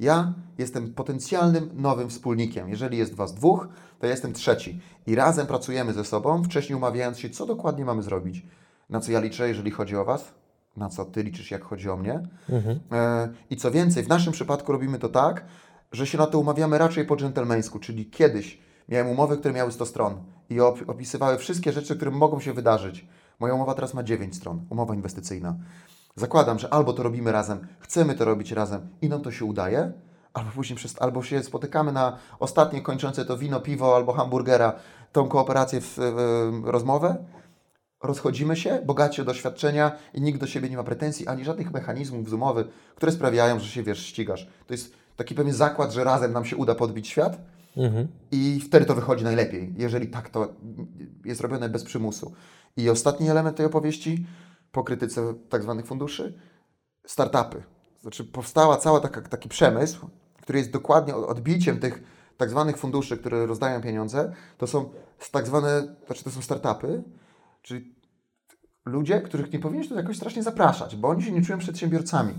Ja 0.00 0.32
jestem 0.58 0.94
potencjalnym 0.94 1.70
nowym 1.74 2.08
wspólnikiem. 2.08 2.68
Jeżeli 2.68 2.98
jest 2.98 3.14
Was 3.14 3.34
dwóch, 3.34 3.68
to 3.98 4.06
ja 4.06 4.12
jestem 4.12 4.32
trzeci. 4.32 4.80
I 5.06 5.14
razem 5.14 5.46
pracujemy 5.46 5.92
ze 5.92 6.04
sobą, 6.04 6.42
wcześniej 6.44 6.76
umawiając 6.76 7.18
się, 7.18 7.30
co 7.30 7.46
dokładnie 7.46 7.84
mamy 7.84 8.02
zrobić. 8.02 8.46
Na 8.90 9.00
co 9.00 9.12
ja 9.12 9.20
liczę, 9.20 9.48
jeżeli 9.48 9.70
chodzi 9.70 9.96
o 9.96 10.04
Was, 10.04 10.34
na 10.76 10.88
co 10.88 11.04
Ty 11.04 11.22
liczysz, 11.22 11.50
jak 11.50 11.64
chodzi 11.64 11.90
o 11.90 11.96
mnie. 11.96 12.28
Mhm. 12.48 12.80
E, 12.92 13.28
I 13.50 13.56
co 13.56 13.70
więcej, 13.70 14.04
w 14.04 14.08
naszym 14.08 14.32
przypadku 14.32 14.72
robimy 14.72 14.98
to 14.98 15.08
tak, 15.08 15.44
że 15.92 16.06
się 16.06 16.18
na 16.18 16.26
to 16.26 16.38
umawiamy 16.38 16.78
raczej 16.78 17.04
po 17.04 17.16
dżentelmeńsku, 17.16 17.78
czyli 17.78 18.10
kiedyś 18.10 18.58
miałem 18.88 19.08
umowy, 19.08 19.38
które 19.38 19.54
miały 19.54 19.72
100 19.72 19.86
stron 19.86 20.24
i 20.50 20.60
opisywały 20.60 21.38
wszystkie 21.38 21.72
rzeczy, 21.72 21.96
które 21.96 22.10
mogą 22.10 22.40
się 22.40 22.52
wydarzyć. 22.52 23.06
Moja 23.40 23.54
umowa 23.54 23.74
teraz 23.74 23.94
ma 23.94 24.02
9 24.02 24.36
stron, 24.36 24.66
umowa 24.70 24.94
inwestycyjna. 24.94 25.56
Zakładam, 26.16 26.58
że 26.58 26.72
albo 26.72 26.92
to 26.92 27.02
robimy 27.02 27.32
razem, 27.32 27.66
chcemy 27.78 28.14
to 28.14 28.24
robić 28.24 28.52
razem 28.52 28.88
i 29.02 29.08
nam 29.08 29.22
to 29.22 29.32
się 29.32 29.44
udaje, 29.44 29.92
albo 30.32 30.50
później 30.50 30.76
przez, 30.76 31.02
albo 31.02 31.22
się 31.22 31.42
spotykamy 31.42 31.92
na 31.92 32.18
ostatnie 32.38 32.80
kończące 32.82 33.24
to 33.24 33.38
wino, 33.38 33.60
piwo 33.60 33.96
albo 33.96 34.12
hamburgera, 34.12 34.72
tą 35.12 35.28
kooperację 35.28 35.80
w, 35.80 35.98
rozmowę, 36.64 37.16
rozchodzimy 38.02 38.56
się, 38.56 38.82
bogaci 38.86 39.20
o 39.20 39.24
doświadczenia 39.24 39.92
i 40.14 40.20
nikt 40.20 40.40
do 40.40 40.46
siebie 40.46 40.70
nie 40.70 40.76
ma 40.76 40.84
pretensji, 40.84 41.26
ani 41.28 41.44
żadnych 41.44 41.72
mechanizmów 41.72 42.28
z 42.28 42.32
umowy, 42.32 42.64
które 42.94 43.12
sprawiają, 43.12 43.60
że 43.60 43.66
się, 43.66 43.82
wiesz, 43.82 44.06
ścigasz. 44.06 44.48
To 44.66 44.74
jest 44.74 44.92
taki 45.16 45.34
pewien 45.34 45.54
zakład, 45.54 45.92
że 45.92 46.04
razem 46.04 46.32
nam 46.32 46.44
się 46.44 46.56
uda 46.56 46.74
podbić 46.74 47.08
świat, 47.08 47.38
Mhm. 47.76 48.08
I 48.30 48.60
wtedy 48.60 48.86
to 48.86 48.94
wychodzi 48.94 49.24
najlepiej, 49.24 49.74
jeżeli 49.76 50.08
tak 50.08 50.30
to 50.30 50.54
jest 51.24 51.40
robione 51.40 51.68
bez 51.68 51.84
przymusu. 51.84 52.32
I 52.76 52.90
ostatni 52.90 53.30
element 53.30 53.56
tej 53.56 53.66
opowieści, 53.66 54.26
po 54.76 54.84
krytyce 54.84 55.34
tak 55.48 55.62
zwanych 55.62 55.86
funduszy, 55.86 56.38
startupy. 57.06 57.62
Znaczy 58.00 58.24
powstała 58.24 58.76
cała 58.76 59.00
taka, 59.00 59.22
taki 59.22 59.48
przemysł, 59.48 60.08
który 60.42 60.58
jest 60.58 60.70
dokładnie 60.70 61.16
odbiciem 61.16 61.80
tych 61.80 62.02
tak 62.36 62.50
zwanych 62.50 62.78
funduszy, 62.78 63.16
które 63.16 63.46
rozdają 63.46 63.82
pieniądze. 63.82 64.32
To 64.58 64.66
są 64.66 64.90
tak 65.30 65.46
zwane, 65.46 65.96
znaczy 66.06 66.24
to 66.24 66.30
są 66.30 66.42
startupy, 66.42 67.02
czyli 67.62 67.94
ludzie, 68.84 69.20
których 69.20 69.52
nie 69.52 69.58
powinieneś 69.58 69.88
tu 69.88 69.94
jakoś 69.94 70.16
strasznie 70.16 70.42
zapraszać, 70.42 70.96
bo 70.96 71.08
oni 71.08 71.22
się 71.22 71.32
nie 71.32 71.42
czują 71.42 71.58
przedsiębiorcami. 71.58 72.34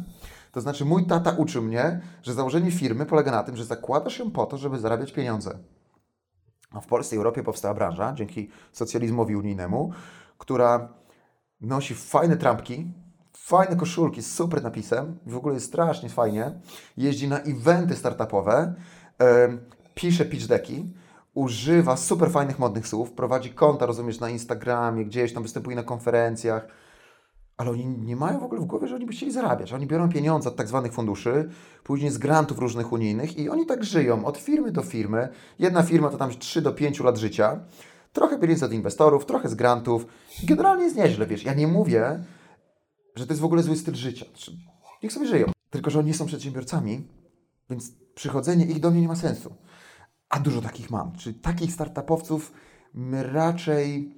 To 0.52 0.62
znaczy, 0.62 0.86
mój 0.86 1.06
tata 1.06 1.32
uczył 1.32 1.64
mnie, 1.64 2.02
że 2.24 2.34
założenie 2.34 2.72
firmy 2.72 3.06
polega 3.06 3.32
na 3.32 3.44
tym, 3.44 3.56
że 3.56 3.66
zakładasz 3.66 4.20
ją 4.20 4.32
po 4.32 4.46
to, 4.46 4.58
żeby 4.58 4.80
zarabiać 4.80 5.12
pieniądze. 5.12 5.58
A 6.72 6.82
w 6.82 6.88
Polsce 6.88 7.16
i 7.16 7.18
Europie 7.18 7.44
powstała 7.44 7.74
branża, 7.74 8.14
dzięki 8.14 8.50
socjalizmowi 8.72 9.36
unijnemu, 9.36 9.92
która 10.38 10.98
nosi 11.62 11.94
fajne 11.94 12.38
trampki, 12.38 12.88
fajne 13.34 13.76
koszulki 13.76 14.22
z 14.22 14.36
super 14.36 14.64
napisem, 14.64 15.18
w 15.26 15.38
ogóle 15.38 15.54
jest 15.54 15.66
strasznie 15.66 16.10
fajnie, 16.10 16.52
jeździ 16.98 17.28
na 17.28 17.40
eventy 17.40 17.96
startupowe, 17.96 18.74
pisze 19.96 20.26
pitch 20.26 20.48
decki, 20.48 20.94
używa 21.34 21.98
super 21.98 22.32
fajnych 22.32 22.60
modnych 22.60 22.88
słów, 22.88 23.12
prowadzi 23.12 23.50
konta, 23.50 23.86
rozumiesz, 23.86 24.20
na 24.20 24.30
Instagramie, 24.30 25.06
gdzieś 25.06 25.34
tam 25.34 25.44
występuje 25.44 25.76
na 25.76 25.84
konferencjach, 25.84 26.68
ale 27.58 27.72
oni 27.72 27.86
nie 27.86 28.16
mają 28.16 28.40
w 28.40 28.44
ogóle 28.44 28.62
w 28.62 28.66
głowie, 28.66 28.88
że 28.88 28.96
oni 28.96 29.06
by 29.06 29.14
chcieli 29.14 29.32
zarabiać. 29.32 29.74
Oni 29.74 29.88
biorą 29.88 30.10
pieniądze 30.10 30.50
od 30.50 30.56
tak 30.56 30.68
zwanych 30.68 30.94
funduszy, 30.94 31.50
później 31.84 32.12
z 32.12 32.18
grantów 32.18 32.60
różnych 32.60 32.92
unijnych 32.92 33.38
i 33.38 33.50
oni 33.50 33.66
tak 33.66 33.84
żyją 33.84 34.26
od 34.26 34.38
firmy 34.38 34.72
do 34.72 34.82
firmy. 34.82 35.30
Jedna 35.60 35.84
firma 35.84 36.10
to 36.10 36.18
tam 36.18 36.30
3 36.30 36.62
do 36.62 36.74
5 36.74 37.00
lat 37.00 37.18
życia, 37.18 37.60
trochę 38.18 38.40
pieniędzy 38.40 38.66
od 38.66 38.74
inwestorów, 38.74 39.26
trochę 39.26 39.50
z 39.50 39.56
grantów. 39.56 40.08
Generalnie 40.44 40.84
jest 40.84 40.96
nieźle, 40.96 41.28
wiesz. 41.28 41.44
Ja 41.44 41.54
nie 41.54 41.68
mówię, 41.68 42.24
że 43.16 43.28
to 43.28 43.34
jest 43.34 43.42
w 43.42 43.46
ogóle 43.46 43.64
zły 43.64 43.76
styl 43.76 43.96
życia. 43.96 44.26
Znaczy, 44.26 44.58
niech 45.04 45.14
sobie 45.14 45.28
żyją. 45.28 45.52
Tylko, 45.70 45.90
że 45.90 46.00
oni 46.00 46.08
nie 46.08 46.14
są 46.14 46.26
przedsiębiorcami, 46.26 47.08
więc 47.70 47.92
przychodzenie 48.16 48.66
ich 48.66 48.80
do 48.80 48.92
mnie 48.92 49.02
nie 49.02 49.08
ma 49.08 49.16
sensu. 49.16 49.56
A 50.30 50.40
dużo 50.40 50.62
takich 50.62 50.90
mam. 50.90 51.16
Czyli 51.16 51.36
takich 51.40 51.74
startupowców 51.74 52.54
my 52.94 53.24
raczej 53.24 54.16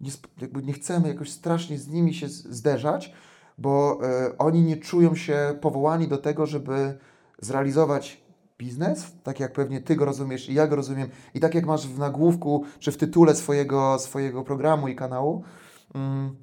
nie, 0.00 0.10
jakby 0.40 0.62
nie 0.62 0.72
chcemy 0.72 1.08
jakoś 1.08 1.30
strasznie 1.30 1.78
z 1.78 1.88
nimi 1.88 2.14
się 2.14 2.28
zderzać, 2.28 3.12
bo 3.58 4.00
y, 4.28 4.38
oni 4.38 4.62
nie 4.62 4.76
czują 4.76 5.14
się 5.14 5.58
powołani 5.60 6.08
do 6.08 6.18
tego, 6.18 6.46
żeby 6.46 6.98
zrealizować 7.38 8.27
biznes, 8.58 9.12
tak 9.22 9.40
jak 9.40 9.52
pewnie 9.52 9.80
Ty 9.80 9.96
go 9.96 10.04
rozumiesz 10.04 10.48
i 10.48 10.54
ja 10.54 10.66
go 10.66 10.76
rozumiem, 10.76 11.08
i 11.34 11.40
tak 11.40 11.54
jak 11.54 11.66
masz 11.66 11.86
w 11.86 11.98
nagłówku 11.98 12.64
czy 12.78 12.92
w 12.92 12.96
tytule 12.96 13.34
swojego, 13.34 13.98
swojego 13.98 14.42
programu 14.42 14.88
i 14.88 14.96
kanału. 14.96 15.44
Mm, 15.94 16.36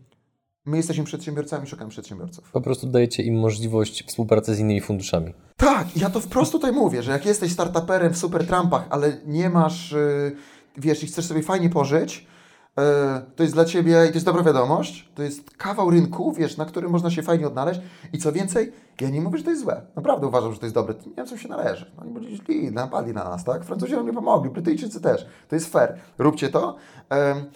my 0.65 0.77
jesteśmy 0.77 1.03
przedsiębiorcami, 1.03 1.67
szukamy 1.67 1.89
przedsiębiorców. 1.89 2.51
Po 2.51 2.61
prostu 2.61 2.87
dajecie 2.87 3.23
im 3.23 3.39
możliwość 3.39 4.07
współpracy 4.07 4.55
z 4.55 4.59
innymi 4.59 4.81
funduszami. 4.81 5.33
Tak, 5.57 5.97
ja 5.97 6.09
to 6.09 6.19
wprost 6.19 6.51
tutaj 6.51 6.71
mówię, 6.71 7.03
że 7.03 7.11
jak 7.11 7.25
jesteś 7.25 7.51
startuperem 7.51 8.13
w 8.13 8.17
super 8.17 8.47
trampach, 8.47 8.87
ale 8.89 9.17
nie 9.25 9.49
masz, 9.49 9.91
yy, 9.91 10.35
wiesz, 10.77 11.03
i 11.03 11.07
chcesz 11.07 11.25
sobie 11.25 11.43
fajnie 11.43 11.69
pożyć, 11.69 12.27
to 13.35 13.43
jest 13.43 13.55
dla 13.55 13.65
Ciebie 13.65 14.05
i 14.05 14.07
to 14.07 14.13
jest 14.13 14.25
dobra 14.25 14.43
wiadomość, 14.43 15.09
to 15.15 15.23
jest 15.23 15.51
kawał 15.57 15.89
rynku, 15.89 16.33
wiesz, 16.33 16.57
na 16.57 16.65
którym 16.65 16.91
można 16.91 17.11
się 17.11 17.23
fajnie 17.23 17.47
odnaleźć 17.47 17.79
i 18.13 18.17
co 18.17 18.31
więcej, 18.31 18.71
ja 19.01 19.09
nie 19.09 19.21
mówię, 19.21 19.37
że 19.37 19.43
to 19.43 19.49
jest 19.49 19.61
złe. 19.61 19.81
Naprawdę 19.95 20.27
uważam, 20.27 20.53
że 20.53 20.59
to 20.59 20.65
jest 20.65 20.75
dobre. 20.75 20.93
Nie 21.05 21.13
wiem, 21.17 21.25
co 21.25 21.37
się 21.37 21.49
należy. 21.49 21.91
Oni 21.97 22.11
byli 22.11 22.35
źli, 22.35 22.71
napadli 22.71 23.13
na 23.13 23.23
nas, 23.23 23.43
tak? 23.43 23.65
Francuzi 23.65 23.93
nam 23.93 24.05
nie 24.05 24.13
pomogli, 24.13 24.49
Brytyjczycy 24.49 25.01
też. 25.01 25.27
To 25.49 25.55
jest 25.55 25.71
fair. 25.71 25.95
Róbcie 26.17 26.49
to. 26.49 26.75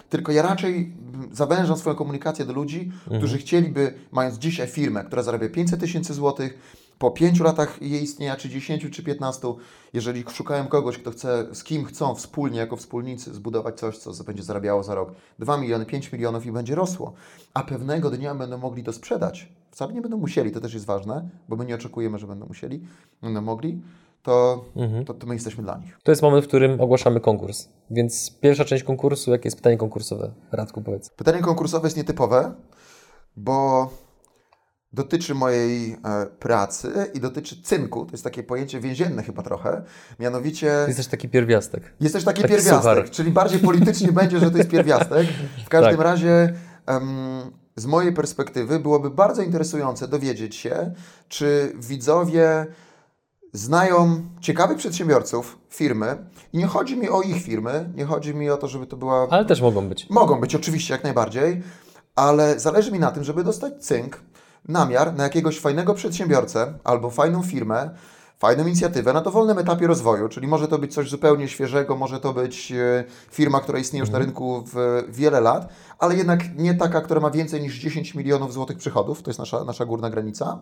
Tylko 0.09 0.32
ja 0.32 0.41
raczej 0.41 0.93
zawężam 1.32 1.78
swoją 1.78 1.95
komunikację 1.95 2.45
do 2.45 2.53
ludzi, 2.53 2.91
mhm. 2.93 3.17
którzy 3.17 3.38
chcieliby, 3.38 3.93
mając 4.11 4.38
dzisiaj 4.38 4.67
firmę, 4.67 5.03
która 5.03 5.24
zarabia 5.24 5.49
500 5.49 5.80
tysięcy 5.80 6.13
złotych, 6.13 6.59
Po 6.99 7.11
pięciu 7.11 7.43
latach 7.43 7.81
jej 7.81 8.03
istnienia, 8.03 8.35
czy 8.35 8.49
10, 8.49 8.89
czy 8.91 9.03
15, 9.03 9.47
jeżeli 9.93 10.23
szukają 10.29 10.67
kogoś, 10.67 10.97
kto 10.97 11.11
chce, 11.11 11.47
z 11.55 11.63
kim 11.63 11.85
chcą 11.85 12.15
wspólnie, 12.15 12.59
jako 12.59 12.75
wspólnicy, 12.75 13.33
zbudować 13.33 13.79
coś, 13.79 13.97
co 13.97 14.23
będzie 14.23 14.43
zarabiało 14.43 14.83
za 14.83 14.95
rok 14.95 15.11
2 15.39 15.57
miliony, 15.57 15.85
5 15.85 16.11
milionów 16.11 16.45
i 16.45 16.51
będzie 16.51 16.75
rosło, 16.75 17.13
a 17.53 17.63
pewnego 17.63 18.09
dnia 18.09 18.35
będą 18.35 18.57
mogli 18.57 18.83
to 18.83 18.93
sprzedać, 18.93 19.49
wcale 19.71 19.93
nie 19.93 20.01
będą 20.01 20.17
musieli, 20.17 20.51
to 20.51 20.61
też 20.61 20.73
jest 20.73 20.85
ważne, 20.85 21.29
bo 21.49 21.55
my 21.55 21.65
nie 21.65 21.75
oczekujemy, 21.75 22.19
że 22.19 22.27
będą 22.27 22.45
musieli, 22.45 22.81
będą 23.21 23.41
mogli, 23.41 23.81
to, 24.23 24.65
to, 25.05 25.13
to 25.13 25.27
my 25.27 25.33
jesteśmy 25.33 25.63
dla 25.63 25.77
nich. 25.77 25.99
To 26.03 26.11
jest 26.11 26.21
moment, 26.21 26.45
w 26.45 26.47
którym 26.47 26.81
ogłaszamy 26.81 27.19
konkurs. 27.19 27.69
Więc 27.91 28.37
pierwsza 28.41 28.65
część 28.65 28.83
konkursu, 28.83 29.31
jakie 29.31 29.47
jest 29.47 29.57
pytanie 29.57 29.77
konkursowe? 29.77 30.31
Radku, 30.51 30.81
powiedz. 30.81 31.09
Pytanie 31.09 31.41
konkursowe 31.41 31.87
jest 31.87 31.97
nietypowe, 31.97 32.53
bo 33.37 33.89
dotyczy 34.93 35.35
mojej 35.35 35.91
e, 35.93 36.25
pracy 36.25 37.11
i 37.13 37.19
dotyczy 37.19 37.61
cynku. 37.63 38.05
To 38.05 38.11
jest 38.11 38.23
takie 38.23 38.43
pojęcie 38.43 38.79
więzienne 38.79 39.23
chyba 39.23 39.43
trochę. 39.43 39.81
Mianowicie 40.19 40.71
Jest 40.87 40.97
też 40.97 41.07
taki 41.07 41.29
pierwiastek. 41.29 41.93
jest 42.01 42.15
też 42.15 42.23
taki, 42.23 42.41
Taki 42.41 42.53
pierwiastek, 42.53 42.81
suchar. 42.81 43.09
czyli 43.09 43.31
bardziej 43.31 43.59
politycznie 43.59 44.11
będzie, 44.11 44.39
że 44.39 44.51
to 44.51 44.57
jest 44.57 44.69
pierwiastek. 44.69 45.27
W 45.65 45.69
każdym 45.75 45.95
Tak. 45.97 46.03
razie 46.05 46.53
em, 46.85 47.09
z 47.75 47.85
mojej 47.85 48.13
perspektywy 48.13 48.79
byłoby 48.79 49.09
bardzo 49.09 49.41
interesujące 49.41 50.07
dowiedzieć 50.07 50.55
się, 50.55 50.93
czy 51.27 51.73
widzowie 51.75 52.65
znają 53.53 54.21
ciekawych 54.41 54.77
przedsiębiorców, 54.77 55.59
firmy 55.69 56.17
i 56.53 56.57
nie 56.57 56.67
chodzi 56.67 56.97
mi 56.97 57.09
o 57.09 57.21
ich 57.21 57.43
firmy, 57.43 57.89
nie 57.95 58.05
chodzi 58.05 58.35
mi 58.35 58.49
o 58.49 58.57
to, 58.57 58.67
żeby 58.67 58.87
to 58.87 58.97
była 58.97 59.27
Ale 59.29 59.45
też 59.45 59.61
mogą 59.61 59.89
być. 59.89 60.09
Mogą 60.09 60.39
być 60.41 60.55
oczywiście 60.55 60.93
jak 60.93 61.03
najbardziej, 61.03 61.63
ale 62.15 62.59
zależy 62.59 62.91
mi 62.91 62.99
na 62.99 63.11
tym, 63.11 63.23
żeby 63.23 63.43
dostać 63.43 63.73
cynk, 63.85 64.19
namiar 64.68 65.16
na 65.16 65.24
jakiegoś 65.24 65.60
fajnego 65.60 65.93
przedsiębiorcę 65.93 66.74
albo 66.84 67.10
fajną 67.10 67.43
firmę, 67.43 67.89
fajną 68.39 68.66
inicjatywę 68.66 69.14
na 69.14 69.22
dowolnym 69.22 69.57
etapie 69.57 69.88
rozwoju, 69.88 70.30
czyli 70.30 70.47
może 70.47 70.68
to 70.68 70.78
być 70.78 70.93
coś 70.93 71.10
zupełnie 71.10 71.47
świeżego, 71.47 71.95
może 71.95 72.20
to 72.20 72.34
być 72.34 72.72
e, 72.72 73.03
firma, 73.32 73.60
która 73.60 73.80
istnieje 73.80 74.01
już 74.01 74.10
na 74.10 74.20
rynku 74.20 74.64
w 74.74 75.03
wiele 75.10 75.41
lat, 75.41 75.70
ale 75.99 76.16
jednak 76.16 76.55
nie 76.57 76.76
taka, 76.76 77.01
która 77.01 77.20
ma 77.20 77.32
więcej 77.32 77.62
niż 77.62 77.80
10 77.80 78.16
milionów 78.16 78.53
złotych 78.53 78.78
przychodów, 78.78 79.22
to 79.22 79.30
jest 79.30 79.39
nasza, 79.39 79.64
nasza 79.64 79.86
górna 79.86 80.10
granica. 80.10 80.60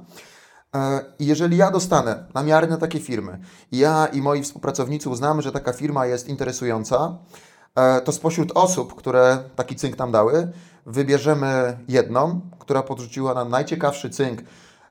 E, 0.76 1.06
I 1.20 1.26
jeżeli 1.26 1.58
ja 1.58 1.72
dostanę 1.72 2.26
namiary 2.34 2.68
na 2.68 2.78
takie 2.78 3.00
firmy, 3.00 3.40
ja 3.72 4.08
i 4.14 4.22
moi 4.22 4.44
współpracownicy 4.44 5.10
uznamy, 5.10 5.42
że 5.42 5.52
taka 5.52 5.74
firma 5.74 6.06
jest 6.06 6.30
interesująca, 6.30 6.98
e, 6.98 7.18
to 8.04 8.12
spośród 8.12 8.52
osób, 8.56 8.96
które 8.96 9.38
taki 9.56 9.76
cynk 9.76 9.98
nam 9.98 10.12
dały, 10.12 10.52
wybierzemy 10.86 11.78
jedną, 11.88 12.42
która 12.60 12.84
podrzuciła 12.84 13.34
nam 13.34 13.50
najciekawszy 13.50 14.10
cynk, 14.10 14.42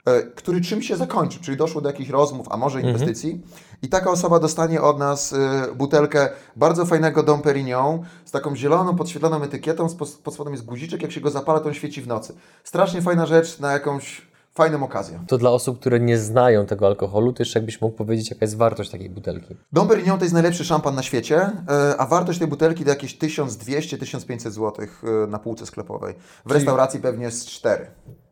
e, 0.04 0.22
który 0.22 0.60
czym 0.60 0.82
się 0.82 0.96
zakończy, 0.96 1.40
czyli 1.40 1.56
doszło 1.56 1.80
do 1.80 1.88
jakichś 1.88 2.10
rozmów, 2.10 2.46
a 2.50 2.56
może 2.56 2.80
inwestycji. 2.80 3.42
I 3.82 3.88
taka 3.88 4.10
osoba 4.10 4.38
dostanie 4.38 4.82
od 4.82 4.98
nas 4.98 5.32
e, 5.32 5.66
butelkę 5.74 6.28
bardzo 6.56 6.86
fajnego 6.86 7.22
Dom 7.22 7.42
Perignon 7.42 8.02
z 8.24 8.30
taką 8.30 8.56
zieloną, 8.56 8.96
podświetloną 8.96 9.42
etykietą, 9.42 9.86
pod 10.24 10.34
spodem 10.34 10.52
jest 10.52 10.64
guziczek, 10.64 11.02
jak 11.02 11.12
się 11.12 11.20
go 11.20 11.30
zapala, 11.30 11.60
to 11.60 11.68
on 11.68 11.74
świeci 11.74 12.02
w 12.02 12.06
nocy. 12.06 12.34
Strasznie 12.64 13.02
fajna 13.02 13.26
rzecz 13.26 13.58
na 13.58 13.72
jakąś 13.72 14.26
fajną 14.56 14.84
okazję. 14.84 15.20
To 15.28 15.38
dla 15.38 15.50
osób, 15.50 15.80
które 15.80 16.00
nie 16.00 16.18
znają 16.18 16.66
tego 16.66 16.86
alkoholu, 16.86 17.32
to 17.32 17.42
jeszcze 17.42 17.58
jakbyś 17.58 17.80
mógł 17.80 17.96
powiedzieć, 17.96 18.30
jaka 18.30 18.44
jest 18.44 18.56
wartość 18.56 18.90
takiej 18.90 19.10
butelki. 19.10 19.56
Dom 19.72 19.88
Perignon 19.88 20.18
to 20.18 20.24
jest 20.24 20.34
najlepszy 20.34 20.64
szampan 20.64 20.94
na 20.94 21.02
świecie, 21.02 21.50
e, 21.68 21.96
a 21.98 22.06
wartość 22.06 22.38
tej 22.38 22.48
butelki 22.48 22.84
to 22.84 22.90
jakieś 22.90 23.18
1200-1500 23.18 24.50
zł 24.50 24.72
e, 24.76 25.26
na 25.26 25.38
półce 25.38 25.66
sklepowej. 25.66 26.14
W 26.46 26.50
restauracji 26.50 27.00
pewnie 27.00 27.24
jest 27.24 27.48
4. 27.48 27.86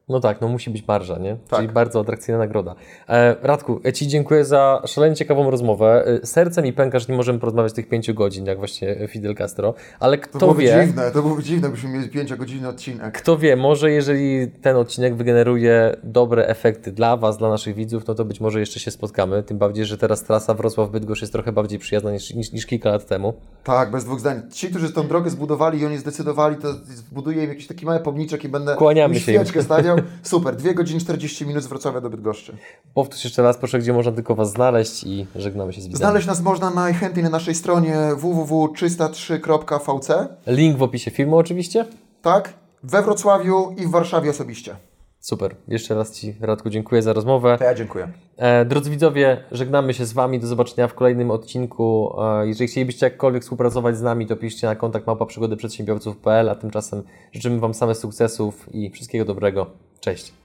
No 0.09 0.20
tak, 0.20 0.40
no 0.40 0.48
musi 0.48 0.70
być 0.70 0.86
marża, 0.88 1.18
nie? 1.18 1.36
Tak. 1.48 1.61
Czyli 1.61 1.72
bardzo 1.72 2.00
atrakcyjna 2.00 2.38
nagroda. 2.38 2.74
E, 3.09 3.36
Radku, 3.42 3.80
ja 3.84 3.92
Ci 3.92 4.09
dziękuję 4.09 4.44
za 4.44 4.82
szalenie 4.86 5.16
ciekawą 5.16 5.50
rozmowę. 5.50 6.05
E, 6.22 6.26
Serce 6.26 6.62
mi 6.62 6.72
pęka, 6.72 6.98
że 6.98 7.07
nie 7.09 7.16
możemy 7.16 7.38
porozmawiać 7.38 7.72
tych 7.72 7.88
pięciu 7.88 8.14
godzin, 8.14 8.46
jak 8.46 8.59
właśnie 8.59 9.09
Fidel 9.09 9.34
Castro, 9.34 9.74
ale 10.00 10.18
To 10.18 10.24
kto 10.28 10.38
byłoby 10.38 10.62
wie, 10.62 10.84
dziwne, 10.86 11.11
to 11.11 11.22
byłoby 11.22 11.42
dziwne, 11.42 11.68
byśmy 11.68 11.88
mieli 11.90 12.11
5-godzinny 12.11 12.68
odcinek. 12.68 13.12
kto 13.18 13.38
wie, 13.38 13.57
może 13.57 13.90
jeżeli 13.90 14.50
ten 14.50 14.76
odcinek 14.76 15.14
wygeneruje 15.16 15.96
dobre 16.02 16.46
efekty 16.46 16.92
dla 16.92 17.16
Was, 17.16 17.38
dla 17.38 17.48
naszych 17.48 17.74
widzów, 17.74 18.07
no 18.07 18.14
to 18.14 18.24
być 18.24 18.40
może 18.40 18.61
jeszcze 18.61 18.80
się 18.80 18.90
spotkamy. 18.90 19.42
Tym 19.42 19.59
bardziej, 19.59 19.84
że 19.84 19.98
teraz 19.98 20.22
trasa 20.24 20.55
Wrocław-Bydgoszcz 20.55 21.20
jest 21.22 21.32
trochę 21.32 21.52
bardziej 21.52 21.78
przyjazna 21.78 22.12
niż, 22.12 22.34
niż, 22.34 22.52
niż 22.52 22.66
kilka 22.66 22.90
lat 22.90 23.07
temu. 23.07 23.34
Tak, 23.64 23.90
bez 23.90 24.05
dwóch 24.05 24.20
zdań. 24.20 24.42
Ci, 24.52 24.68
którzy 24.70 24.92
tą 24.92 25.09
drogę 25.09 25.30
zbudowali 25.30 25.80
i 25.80 25.86
oni 25.86 25.98
zdecydowali, 25.98 26.57
to 26.57 26.72
zbuduję 26.74 27.42
im 27.44 27.48
jakiś 27.48 27.66
taki 27.66 27.86
mały 27.86 28.00
pomniczek 28.00 28.44
i 28.44 28.48
będę 28.48 28.74
Kłaniamy 28.76 29.14
się 29.20 29.32
im. 29.32 29.38
świeczkę 29.38 29.62
stawiał. 29.95 30.11
Super, 30.32 30.57
2 30.57 30.72
godziny 30.74 31.01
40 31.01 31.47
minut 31.47 31.62
z 31.62 31.66
Wrocławia 31.66 32.01
do 32.01 32.11
Bydgoszczy. 32.11 32.57
Powtórz 32.95 33.24
jeszcze 33.24 33.42
raz, 33.42 33.59
proszę, 33.59 33.78
gdzie 33.78 33.92
można 33.92 34.12
tylko 34.12 34.34
Was 34.34 34.51
znaleźć 34.51 35.05
i 35.05 35.26
żegnamy 35.36 35.72
się 35.72 35.80
z 35.80 35.84
widzami. 35.84 35.99
Znaleźć 35.99 36.26
nas 36.26 36.40
można 36.40 36.70
najchętniej 36.70 37.24
na 37.24 37.30
naszej 37.30 37.55
stronie 37.55 37.97
www.303.vc, 38.16 40.28
Link 40.47 40.78
w 40.78 40.82
opisie 40.82 41.11
filmu 41.11 41.36
oczywiście. 41.36 41.86
tak? 42.22 42.53
We 42.82 43.03
Wrocławiu 43.03 43.74
i 43.78 43.86
w 43.86 43.90
Warszawie 43.90 44.30
osobiście. 44.30 44.76
Super. 45.25 45.57
Jeszcze 45.68 45.95
raz 45.95 46.12
Ci, 46.12 46.35
Radku, 46.41 46.70
dziękuję 46.70 47.03
za 47.03 47.12
rozmowę. 47.12 47.57
To 47.59 47.64
ja 47.64 47.75
dziękuję. 47.75 48.09
E, 48.37 48.64
drodzy 48.64 48.91
widzowie, 48.91 49.45
żegnamy 49.53 49.95
się 49.95 50.07
z 50.07 50.12
Wami. 50.12 50.41
Do 50.41 50.47
zobaczenia 50.47 50.89
w 50.89 50.95
kolejnym 50.95 51.31
odcinku. 51.31 52.16
E, 52.22 52.47
jeżeli 52.47 52.68
chcielibyście 52.68 53.07
jakkolwiek 53.07 53.43
współpracować 53.43 53.97
z 53.97 54.03
nami, 54.03 54.27
to 54.27 54.37
piszcie 54.37 54.66
na 54.66 54.77
kontakt 54.77 55.07
małpa 55.07 55.27
przygody 55.27 55.57
przedsiębiorców.pl, 55.57 56.49
a 56.49 56.55
tymczasem 56.55 57.03
życzymy 57.33 57.61
Wam 57.61 57.75
same 57.75 57.95
sukcesów 57.95 58.75
i 58.75 58.91
wszystkiego 58.91 59.25
dobrego. 59.25 59.66
Cześć. 60.01 60.43